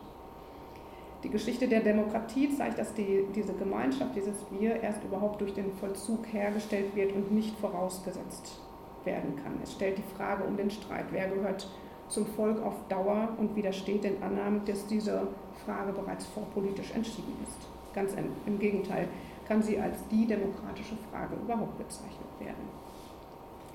Die 1.24 1.30
Geschichte 1.30 1.68
der 1.68 1.82
Demokratie 1.82 2.50
zeigt, 2.50 2.80
dass 2.80 2.96
die, 2.96 3.28
diese 3.36 3.54
Gemeinschaft, 3.54 4.16
dieses 4.16 4.44
Wir 4.50 4.82
erst 4.82 5.04
überhaupt 5.04 5.40
durch 5.40 5.54
den 5.54 5.72
Vollzug 5.74 6.26
hergestellt 6.34 6.96
wird 6.96 7.14
und 7.14 7.32
nicht 7.32 7.56
vorausgesetzt 7.60 8.60
werden 9.04 9.36
kann. 9.44 9.54
Es 9.62 9.74
stellt 9.74 10.00
die 10.00 10.18
Frage 10.18 10.44
um 10.44 10.58
den 10.58 10.72
Streit, 10.72 11.06
wer 11.12 11.28
gehört 11.30 11.68
zum 12.12 12.26
Volk 12.26 12.62
auf 12.64 12.74
Dauer 12.90 13.30
und 13.38 13.56
widersteht 13.56 14.04
den 14.04 14.22
Annahmen, 14.22 14.62
dass 14.66 14.86
diese 14.86 15.28
Frage 15.66 15.94
bereits 15.94 16.26
vorpolitisch 16.26 16.92
entschieden 16.94 17.34
ist. 17.44 17.68
Ganz 17.94 18.14
im, 18.46 18.60
Gegenteil 18.60 19.08
kann 19.48 19.62
sie 19.62 19.80
als 19.80 19.98
die 20.10 20.26
demokratische 20.28 20.96
Frage 21.12 21.36
überhaupt 21.36 21.78
bezeichnet 21.78 22.30
werden. 22.40 22.70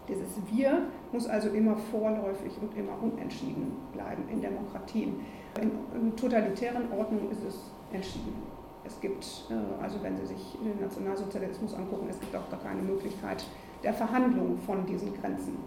Dieses 0.09 0.39
Wir 0.51 0.87
muss 1.13 1.27
also 1.27 1.49
immer 1.49 1.77
vorläufig 1.77 2.53
und 2.61 2.77
immer 2.77 2.93
unentschieden 3.03 3.73
bleiben 3.93 4.23
in 4.31 4.41
Demokratien. 4.41 5.21
In, 5.61 5.71
in 5.95 6.17
totalitären 6.17 6.91
Ordnungen 6.93 7.31
ist 7.31 7.43
es 7.43 7.71
entschieden. 7.93 8.43
Es 8.85 9.01
gibt, 9.01 9.25
äh, 9.51 9.83
also 9.83 10.01
wenn 10.03 10.17
Sie 10.17 10.27
sich 10.27 10.57
den 10.63 10.81
Nationalsozialismus 10.81 11.75
angucken, 11.75 12.07
es 12.09 12.21
gibt 12.21 12.37
auch 12.37 12.49
gar 12.51 12.61
keine 12.61 12.83
Möglichkeit 12.83 13.45
der 13.83 13.93
Verhandlung 13.93 14.59
von 14.59 14.87
diesen 14.87 15.13
Grenzen. 15.21 15.59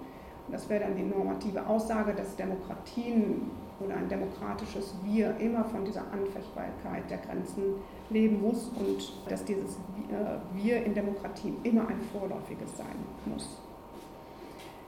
Das 0.51 0.67
wäre 0.69 0.85
dann 0.85 0.95
die 0.95 1.03
normative 1.03 1.65
Aussage, 1.65 2.13
dass 2.13 2.35
Demokratien 2.35 3.51
oder 3.79 3.95
ein 3.95 4.09
demokratisches 4.09 4.93
Wir 5.03 5.35
immer 5.37 5.63
von 5.63 5.85
dieser 5.85 6.03
Anfechtbarkeit 6.11 7.09
der 7.09 7.19
Grenzen 7.19 7.75
leben 8.09 8.41
muss 8.41 8.69
und 8.79 9.13
dass 9.29 9.45
dieses 9.45 9.75
äh, 9.75 10.37
Wir 10.53 10.83
in 10.83 10.93
Demokratien 10.93 11.57
immer 11.63 11.87
ein 11.87 12.01
vorläufiges 12.11 12.77
sein 12.77 12.87
muss. 13.25 13.61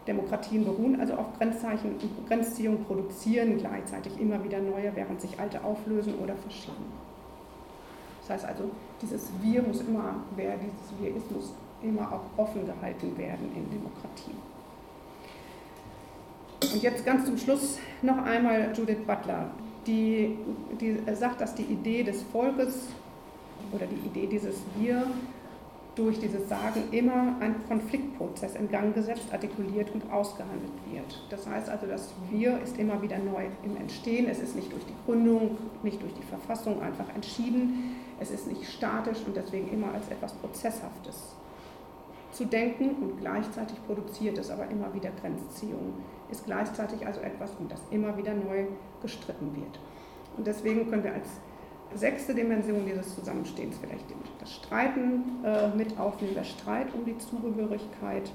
Demokratien 0.08 0.66
beruhen 0.66 1.00
also 1.00 1.14
auf 1.14 1.38
Grenzzeichen 1.38 1.92
und 1.92 2.28
Grenzziehungen 2.28 2.84
produzieren 2.86 3.58
gleichzeitig 3.60 4.20
immer 4.20 4.44
wieder 4.44 4.60
neue, 4.60 4.96
während 4.96 5.22
sich 5.22 5.40
alte 5.40 5.64
auflösen 5.64 6.16
oder 6.16 6.36
verschieben. 6.36 6.86
Das 8.22 8.32
heißt 8.32 8.46
also, 8.46 8.72
dieses 9.02 9.30
Wir 9.42 9.62
muss 9.62 9.82
immer, 9.82 10.16
wer 10.36 10.58
dieses 10.58 11.00
Wir 11.00 11.16
ist, 11.16 11.32
muss 11.32 11.54
immer 11.84 12.12
auch 12.12 12.26
offen 12.38 12.66
gehalten 12.66 13.16
werden 13.18 13.52
in 13.56 13.70
Demokratien. 13.70 14.51
Und 16.62 16.84
jetzt 16.84 17.06
ganz 17.06 17.26
zum 17.26 17.38
Schluss 17.38 17.80
noch 18.02 18.24
einmal 18.24 18.72
Judith 18.76 19.00
Butler, 19.08 19.50
die, 19.88 20.38
die 20.80 20.98
sagt, 21.16 21.42
dass 21.42 21.56
die 21.56 21.64
Idee 21.64 22.04
des 22.04 22.22
Volkes 22.24 22.88
oder 23.72 23.86
die 23.88 24.08
Idee 24.08 24.28
dieses 24.28 24.58
Wir 24.78 25.06
durch 25.96 26.20
dieses 26.20 26.48
Sagen 26.48 26.84
immer 26.92 27.36
ein 27.42 27.56
Konfliktprozess 27.68 28.56
in 28.56 28.70
Gang 28.70 28.94
gesetzt, 28.94 29.24
artikuliert 29.32 29.90
und 29.94 30.10
ausgehandelt 30.12 30.72
wird. 30.90 31.22
Das 31.30 31.46
heißt 31.48 31.70
also, 31.70 31.86
das 31.88 32.10
Wir 32.30 32.62
ist 32.62 32.78
immer 32.78 33.02
wieder 33.02 33.18
neu 33.18 33.46
im 33.64 33.76
Entstehen. 33.76 34.30
Es 34.30 34.40
ist 34.40 34.56
nicht 34.56 34.72
durch 34.72 34.86
die 34.86 34.96
Gründung, 35.06 35.58
nicht 35.84 36.02
durch 36.02 36.14
die 36.14 36.24
Verfassung 36.24 36.82
einfach 36.82 37.14
entschieden. 37.14 37.96
Es 38.20 38.32
ist 38.32 38.48
nicht 38.48 38.72
statisch 38.72 39.18
und 39.26 39.36
deswegen 39.36 39.70
immer 39.74 39.94
als 39.94 40.08
etwas 40.10 40.34
Prozesshaftes 40.34 41.36
zu 42.32 42.46
denken 42.46 42.96
und 43.02 43.20
gleichzeitig 43.20 43.78
produziert 43.86 44.38
es 44.38 44.50
aber 44.50 44.68
immer 44.70 44.94
wieder 44.94 45.12
Grenzziehungen. 45.22 45.94
Ist 46.30 46.46
gleichzeitig 46.46 47.06
also 47.06 47.22
etwas, 47.22 47.52
um 47.60 47.68
das 47.68 47.82
immer 47.92 48.18
wieder 48.18 48.34
neu 48.34 48.66
gestritten 49.02 49.56
wird. 49.56 49.80
Und 50.38 50.48
deswegen 50.48 50.90
können 50.90 51.04
wir 51.04 51.14
als 51.14 51.28
sechste 51.94 52.34
Dimension 52.34 52.86
dieses 52.86 53.16
Zusammenstehens 53.16 53.78
vielleicht 53.80 54.06
das 54.40 54.54
Streiten 54.54 55.44
äh, 55.44 55.68
mit 55.76 56.00
aufnehmen, 56.00 56.34
der 56.34 56.44
Streit 56.44 56.88
um 56.94 57.06
die 57.06 57.18
Zugehörigkeit. 57.18 58.32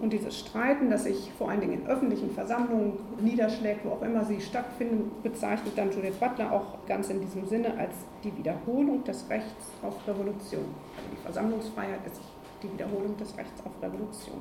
Und 0.00 0.12
dieses 0.12 0.38
Streiten, 0.38 0.90
das 0.90 1.04
sich 1.04 1.32
vor 1.36 1.50
allen 1.50 1.60
Dingen 1.60 1.82
in 1.82 1.86
öffentlichen 1.88 2.30
Versammlungen 2.30 2.92
niederschlägt, 3.20 3.84
wo 3.84 3.90
auch 3.90 4.02
immer 4.02 4.24
sie 4.24 4.40
stattfinden, 4.40 5.10
bezeichnet 5.24 5.76
dann 5.76 5.90
Judith 5.90 6.14
Butler 6.20 6.52
auch 6.52 6.86
ganz 6.86 7.10
in 7.10 7.20
diesem 7.20 7.44
Sinne 7.46 7.76
als 7.76 7.96
die 8.22 8.36
Wiederholung 8.36 9.02
des 9.02 9.28
Rechts 9.28 9.72
auf 9.82 9.94
Revolution. 10.06 10.66
Also 10.96 11.10
die 11.10 11.16
Versammlungsfreiheit 11.16 12.06
ist 12.06 12.20
die 12.62 12.72
Wiederholung 12.72 13.16
des 13.16 13.36
Rechts 13.36 13.60
auf 13.64 13.72
Revolution. 13.82 14.38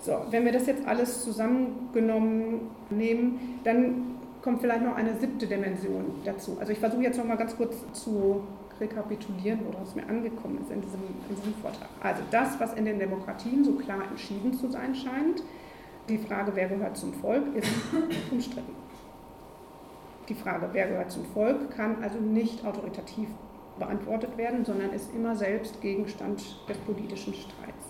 So, 0.00 0.12
wenn 0.30 0.44
wir 0.44 0.52
das 0.52 0.66
jetzt 0.66 0.86
alles 0.86 1.24
zusammengenommen 1.24 2.70
nehmen, 2.90 3.60
dann 3.64 4.16
kommt 4.42 4.60
vielleicht 4.60 4.82
noch 4.82 4.94
eine 4.94 5.18
siebte 5.18 5.46
Dimension 5.46 6.04
dazu. 6.24 6.56
Also 6.60 6.72
ich 6.72 6.78
versuche 6.78 7.02
jetzt 7.02 7.18
noch 7.18 7.24
mal 7.24 7.36
ganz 7.36 7.56
kurz 7.56 7.74
zu 7.92 8.42
rekapitulieren, 8.78 9.60
woraus 9.66 9.94
mir 9.94 10.06
angekommen 10.08 10.58
ist 10.60 10.70
in 10.70 10.80
diesem, 10.82 11.00
in 11.28 11.34
diesem 11.34 11.54
Vortrag. 11.54 11.88
Also 12.00 12.22
das, 12.30 12.60
was 12.60 12.74
in 12.74 12.84
den 12.84 12.98
Demokratien 12.98 13.64
so 13.64 13.72
klar 13.72 14.02
entschieden 14.08 14.54
zu 14.54 14.70
sein 14.70 14.94
scheint, 14.94 15.42
die 16.08 16.18
Frage, 16.18 16.52
wer 16.54 16.68
gehört 16.68 16.96
zum 16.96 17.12
Volk, 17.14 17.42
ist 17.56 17.68
umstritten. 18.30 18.74
Die 20.28 20.34
Frage, 20.34 20.68
wer 20.72 20.88
gehört 20.88 21.10
zum 21.10 21.24
Volk, 21.24 21.70
kann 21.70 22.02
also 22.02 22.18
nicht 22.18 22.64
autoritativ 22.64 23.28
beantwortet 23.78 24.36
werden, 24.36 24.64
sondern 24.64 24.90
ist 24.92 25.14
immer 25.14 25.34
selbst 25.36 25.80
Gegenstand 25.80 26.40
des 26.68 26.78
politischen 26.78 27.34
Streits. 27.34 27.86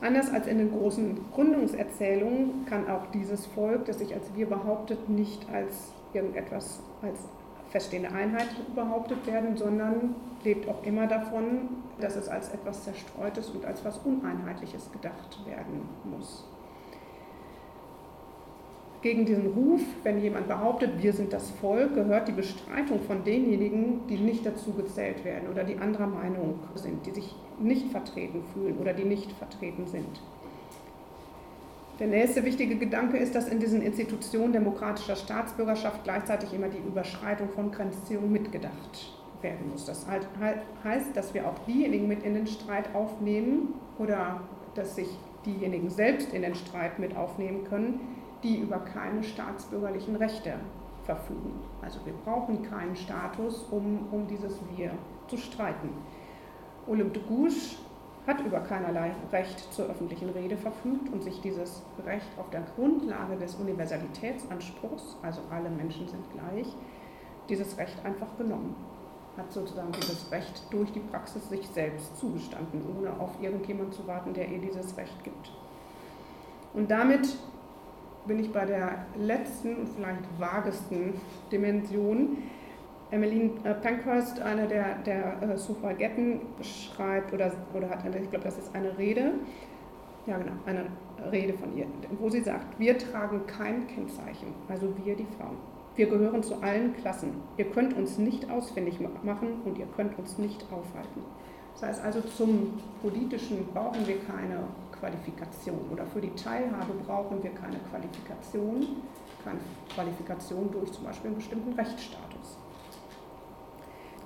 Anders 0.00 0.32
als 0.32 0.46
in 0.46 0.58
den 0.58 0.70
großen 0.70 1.18
Gründungserzählungen 1.34 2.64
kann 2.66 2.88
auch 2.88 3.06
dieses 3.12 3.46
Volk, 3.46 3.84
das 3.84 3.98
sich 3.98 4.14
als 4.14 4.34
wir 4.34 4.46
behauptet, 4.46 5.08
nicht 5.10 5.46
als 5.52 5.92
irgendetwas, 6.14 6.80
als 7.02 7.28
feststehende 7.68 8.10
Einheit 8.10 8.48
behauptet 8.74 9.26
werden, 9.26 9.56
sondern 9.56 10.14
lebt 10.42 10.68
auch 10.68 10.82
immer 10.84 11.06
davon, 11.06 11.68
dass 12.00 12.16
es 12.16 12.28
als 12.28 12.48
etwas 12.54 12.84
Zerstreutes 12.84 13.50
und 13.50 13.64
als 13.64 13.80
etwas 13.80 13.98
Uneinheitliches 13.98 14.90
gedacht 14.90 15.38
werden 15.46 15.82
muss 16.04 16.44
gegen 19.02 19.24
diesen 19.24 19.46
Ruf, 19.48 19.80
wenn 20.02 20.20
jemand 20.20 20.48
behauptet, 20.48 21.02
wir 21.02 21.12
sind 21.12 21.32
das 21.32 21.50
Volk, 21.50 21.94
gehört 21.94 22.28
die 22.28 22.32
Bestreitung 22.32 23.00
von 23.00 23.24
denjenigen, 23.24 24.06
die 24.08 24.18
nicht 24.18 24.44
dazu 24.44 24.72
gezählt 24.72 25.24
werden 25.24 25.48
oder 25.50 25.64
die 25.64 25.76
anderer 25.78 26.06
Meinung 26.06 26.58
sind, 26.74 27.06
die 27.06 27.12
sich 27.12 27.34
nicht 27.58 27.90
vertreten 27.90 28.42
fühlen 28.52 28.76
oder 28.78 28.92
die 28.92 29.04
nicht 29.04 29.32
vertreten 29.32 29.86
sind. 29.86 30.20
Der 31.98 32.08
nächste 32.08 32.44
wichtige 32.44 32.76
Gedanke 32.76 33.18
ist, 33.18 33.34
dass 33.34 33.48
in 33.48 33.58
diesen 33.58 33.82
Institutionen 33.82 34.52
demokratischer 34.52 35.16
Staatsbürgerschaft 35.16 36.04
gleichzeitig 36.04 36.52
immer 36.54 36.68
die 36.68 36.78
Überschreitung 36.78 37.50
von 37.50 37.70
Grenzziehungen 37.70 38.32
mitgedacht 38.32 39.14
werden 39.42 39.70
muss. 39.70 39.84
Das 39.84 40.06
heißt, 40.84 41.14
dass 41.14 41.34
wir 41.34 41.46
auch 41.46 41.58
diejenigen 41.66 42.08
mit 42.08 42.22
in 42.22 42.34
den 42.34 42.46
Streit 42.46 42.94
aufnehmen 42.94 43.74
oder 43.98 44.40
dass 44.74 44.96
sich 44.96 45.08
diejenigen 45.44 45.90
selbst 45.90 46.32
in 46.32 46.42
den 46.42 46.54
Streit 46.54 46.98
mit 46.98 47.16
aufnehmen 47.16 47.64
können, 47.64 48.00
die 48.42 48.58
über 48.58 48.78
keine 48.78 49.22
staatsbürgerlichen 49.22 50.16
Rechte 50.16 50.54
verfügen. 51.04 51.52
Also 51.82 52.00
wir 52.04 52.12
brauchen 52.24 52.62
keinen 52.62 52.96
Status, 52.96 53.64
um, 53.70 54.08
um 54.10 54.26
dieses 54.26 54.58
Wir 54.76 54.92
zu 55.28 55.36
streiten. 55.36 55.90
Olympe 56.86 57.18
de 57.18 57.28
Gouges 57.28 57.76
hat 58.26 58.40
über 58.40 58.60
keinerlei 58.60 59.12
Recht 59.32 59.72
zur 59.72 59.86
öffentlichen 59.86 60.30
Rede 60.30 60.56
verfügt 60.56 61.12
und 61.12 61.22
sich 61.22 61.40
dieses 61.40 61.82
Recht 62.04 62.28
auf 62.38 62.50
der 62.50 62.62
Grundlage 62.76 63.36
des 63.36 63.54
Universalitätsanspruchs, 63.56 65.16
also 65.22 65.40
alle 65.50 65.70
Menschen 65.70 66.06
sind 66.06 66.24
gleich, 66.32 66.66
dieses 67.48 67.76
Recht 67.78 67.96
einfach 68.04 68.36
genommen. 68.36 68.76
Hat 69.36 69.50
sozusagen 69.52 69.92
dieses 69.92 70.30
Recht 70.30 70.62
durch 70.70 70.92
die 70.92 71.00
Praxis 71.00 71.48
sich 71.48 71.66
selbst 71.68 72.18
zugestanden, 72.18 72.82
ohne 72.98 73.18
auf 73.18 73.30
irgendjemanden 73.40 73.92
zu 73.92 74.06
warten, 74.06 74.34
der 74.34 74.48
ihr 74.48 74.58
dieses 74.58 74.96
Recht 74.96 75.24
gibt. 75.24 75.50
Und 76.74 76.90
damit 76.90 77.36
bin 78.26 78.38
ich 78.38 78.52
bei 78.52 78.64
der 78.64 79.06
letzten 79.18 79.76
und 79.76 79.88
vielleicht 79.88 80.20
vagesten 80.38 81.14
Dimension. 81.50 82.38
Emmeline 83.10 83.50
äh, 83.64 83.74
Pankhurst, 83.74 84.40
eine 84.40 84.68
der, 84.68 84.98
der 85.04 85.42
äh, 85.42 85.58
Suffragetten, 85.58 86.40
schreibt 86.62 87.32
oder, 87.32 87.52
oder 87.74 87.90
hat, 87.90 88.04
ich 88.06 88.30
glaube, 88.30 88.44
das 88.44 88.58
ist 88.58 88.74
eine 88.74 88.96
Rede, 88.96 89.32
ja 90.26 90.38
genau, 90.38 90.52
eine 90.64 90.86
Rede 91.32 91.54
von 91.54 91.76
ihr, 91.76 91.86
wo 92.18 92.28
sie 92.28 92.40
sagt, 92.40 92.78
wir 92.78 92.96
tragen 92.98 93.46
kein 93.46 93.86
Kennzeichen, 93.88 94.54
also 94.68 94.94
wir 95.04 95.16
die 95.16 95.26
Frauen. 95.36 95.56
Wir 95.96 96.06
gehören 96.06 96.42
zu 96.42 96.62
allen 96.62 96.94
Klassen. 96.96 97.32
Ihr 97.56 97.64
könnt 97.64 97.94
uns 97.94 98.16
nicht 98.16 98.48
ausfindig 98.48 99.00
machen 99.00 99.60
und 99.64 99.76
ihr 99.76 99.86
könnt 99.96 100.16
uns 100.18 100.38
nicht 100.38 100.64
aufhalten. 100.72 101.22
Das 101.80 101.88
heißt 101.88 102.04
also, 102.04 102.20
zum 102.36 102.78
Politischen 103.00 103.66
brauchen 103.72 104.06
wir 104.06 104.18
keine 104.24 104.64
Qualifikation 104.98 105.78
oder 105.90 106.04
für 106.04 106.20
die 106.20 106.34
Teilhabe 106.34 106.92
brauchen 107.06 107.42
wir 107.42 107.50
keine 107.52 107.78
Qualifikation, 107.90 108.86
keine 109.42 109.60
Qualifikation 109.94 110.70
durch 110.70 110.92
zum 110.92 111.04
Beispiel 111.04 111.28
einen 111.28 111.36
bestimmten 111.36 111.72
Rechtsstatus, 111.72 112.58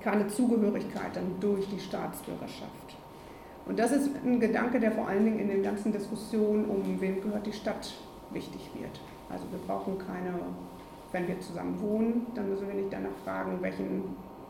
keine 0.01 0.27
Zugehörigkeit 0.27 1.15
dann 1.15 1.39
durch 1.39 1.65
die 1.69 1.79
Staatsbürgerschaft. 1.79 2.97
Und 3.65 3.79
das 3.79 3.93
ist 3.93 4.09
ein 4.25 4.41
Gedanke, 4.41 4.81
der 4.81 4.91
vor 4.91 5.07
allen 5.07 5.23
Dingen 5.23 5.39
in 5.39 5.47
den 5.47 5.63
ganzen 5.63 5.93
Diskussionen 5.93 6.65
um 6.65 6.99
wem 6.99 7.21
gehört 7.21 7.45
die 7.45 7.53
Stadt 7.53 7.93
wichtig 8.31 8.69
wird. 8.73 8.99
Also 9.29 9.45
wir 9.49 9.59
brauchen 9.65 9.97
keine, 9.97 10.33
wenn 11.13 11.25
wir 11.27 11.39
zusammen 11.39 11.79
wohnen, 11.81 12.27
dann 12.35 12.49
müssen 12.49 12.67
wir 12.67 12.75
nicht 12.75 12.91
danach 12.91 13.15
fragen, 13.23 13.57
welchen 13.61 14.03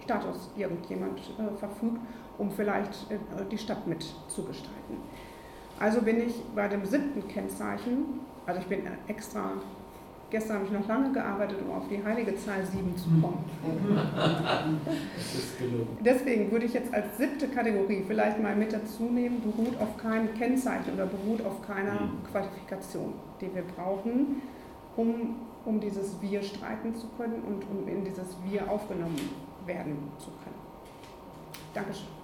Status 0.05 0.49
irgendjemand 0.55 1.19
äh, 1.19 1.57
verfügt, 1.57 1.99
um 2.37 2.51
vielleicht 2.51 3.11
äh, 3.11 3.17
die 3.51 3.57
Stadt 3.57 3.85
mitzugestalten. 3.87 4.97
Also 5.79 6.01
bin 6.01 6.25
ich 6.25 6.41
bei 6.55 6.67
dem 6.67 6.85
siebten 6.85 7.27
Kennzeichen, 7.27 8.21
also 8.45 8.61
ich 8.61 8.67
bin 8.67 8.81
extra, 9.07 9.53
gestern 10.29 10.57
habe 10.57 10.65
ich 10.67 10.71
noch 10.71 10.87
lange 10.87 11.11
gearbeitet, 11.11 11.57
um 11.67 11.75
auf 11.75 11.87
die 11.89 12.01
heilige 12.01 12.35
Zahl 12.37 12.63
7 12.63 12.95
zu 12.95 13.09
kommen. 13.21 13.43
Deswegen 15.99 16.49
würde 16.51 16.65
ich 16.65 16.73
jetzt 16.73 16.93
als 16.93 17.17
siebte 17.17 17.49
Kategorie 17.49 18.03
vielleicht 18.07 18.41
mal 18.41 18.55
mit 18.55 18.71
dazu 18.71 19.03
nehmen, 19.03 19.41
beruht 19.41 19.77
auf 19.81 19.97
keinem 19.97 20.33
Kennzeichen 20.35 20.93
oder 20.93 21.07
beruht 21.07 21.45
auf 21.45 21.61
keiner 21.67 21.93
mhm. 21.93 22.23
Qualifikation, 22.31 23.13
die 23.41 23.53
wir 23.53 23.63
brauchen, 23.63 24.41
um, 24.95 25.35
um 25.65 25.79
dieses 25.81 26.21
Wir 26.21 26.41
streiten 26.41 26.95
zu 26.95 27.07
können 27.17 27.43
und 27.45 27.65
um 27.69 27.85
in 27.87 28.05
dieses 28.05 28.37
Wir 28.49 28.69
aufgenommen 28.71 29.19
werden 29.67 30.11
zu 30.17 30.31
können. 30.31 30.59
Dankeschön. 31.73 32.14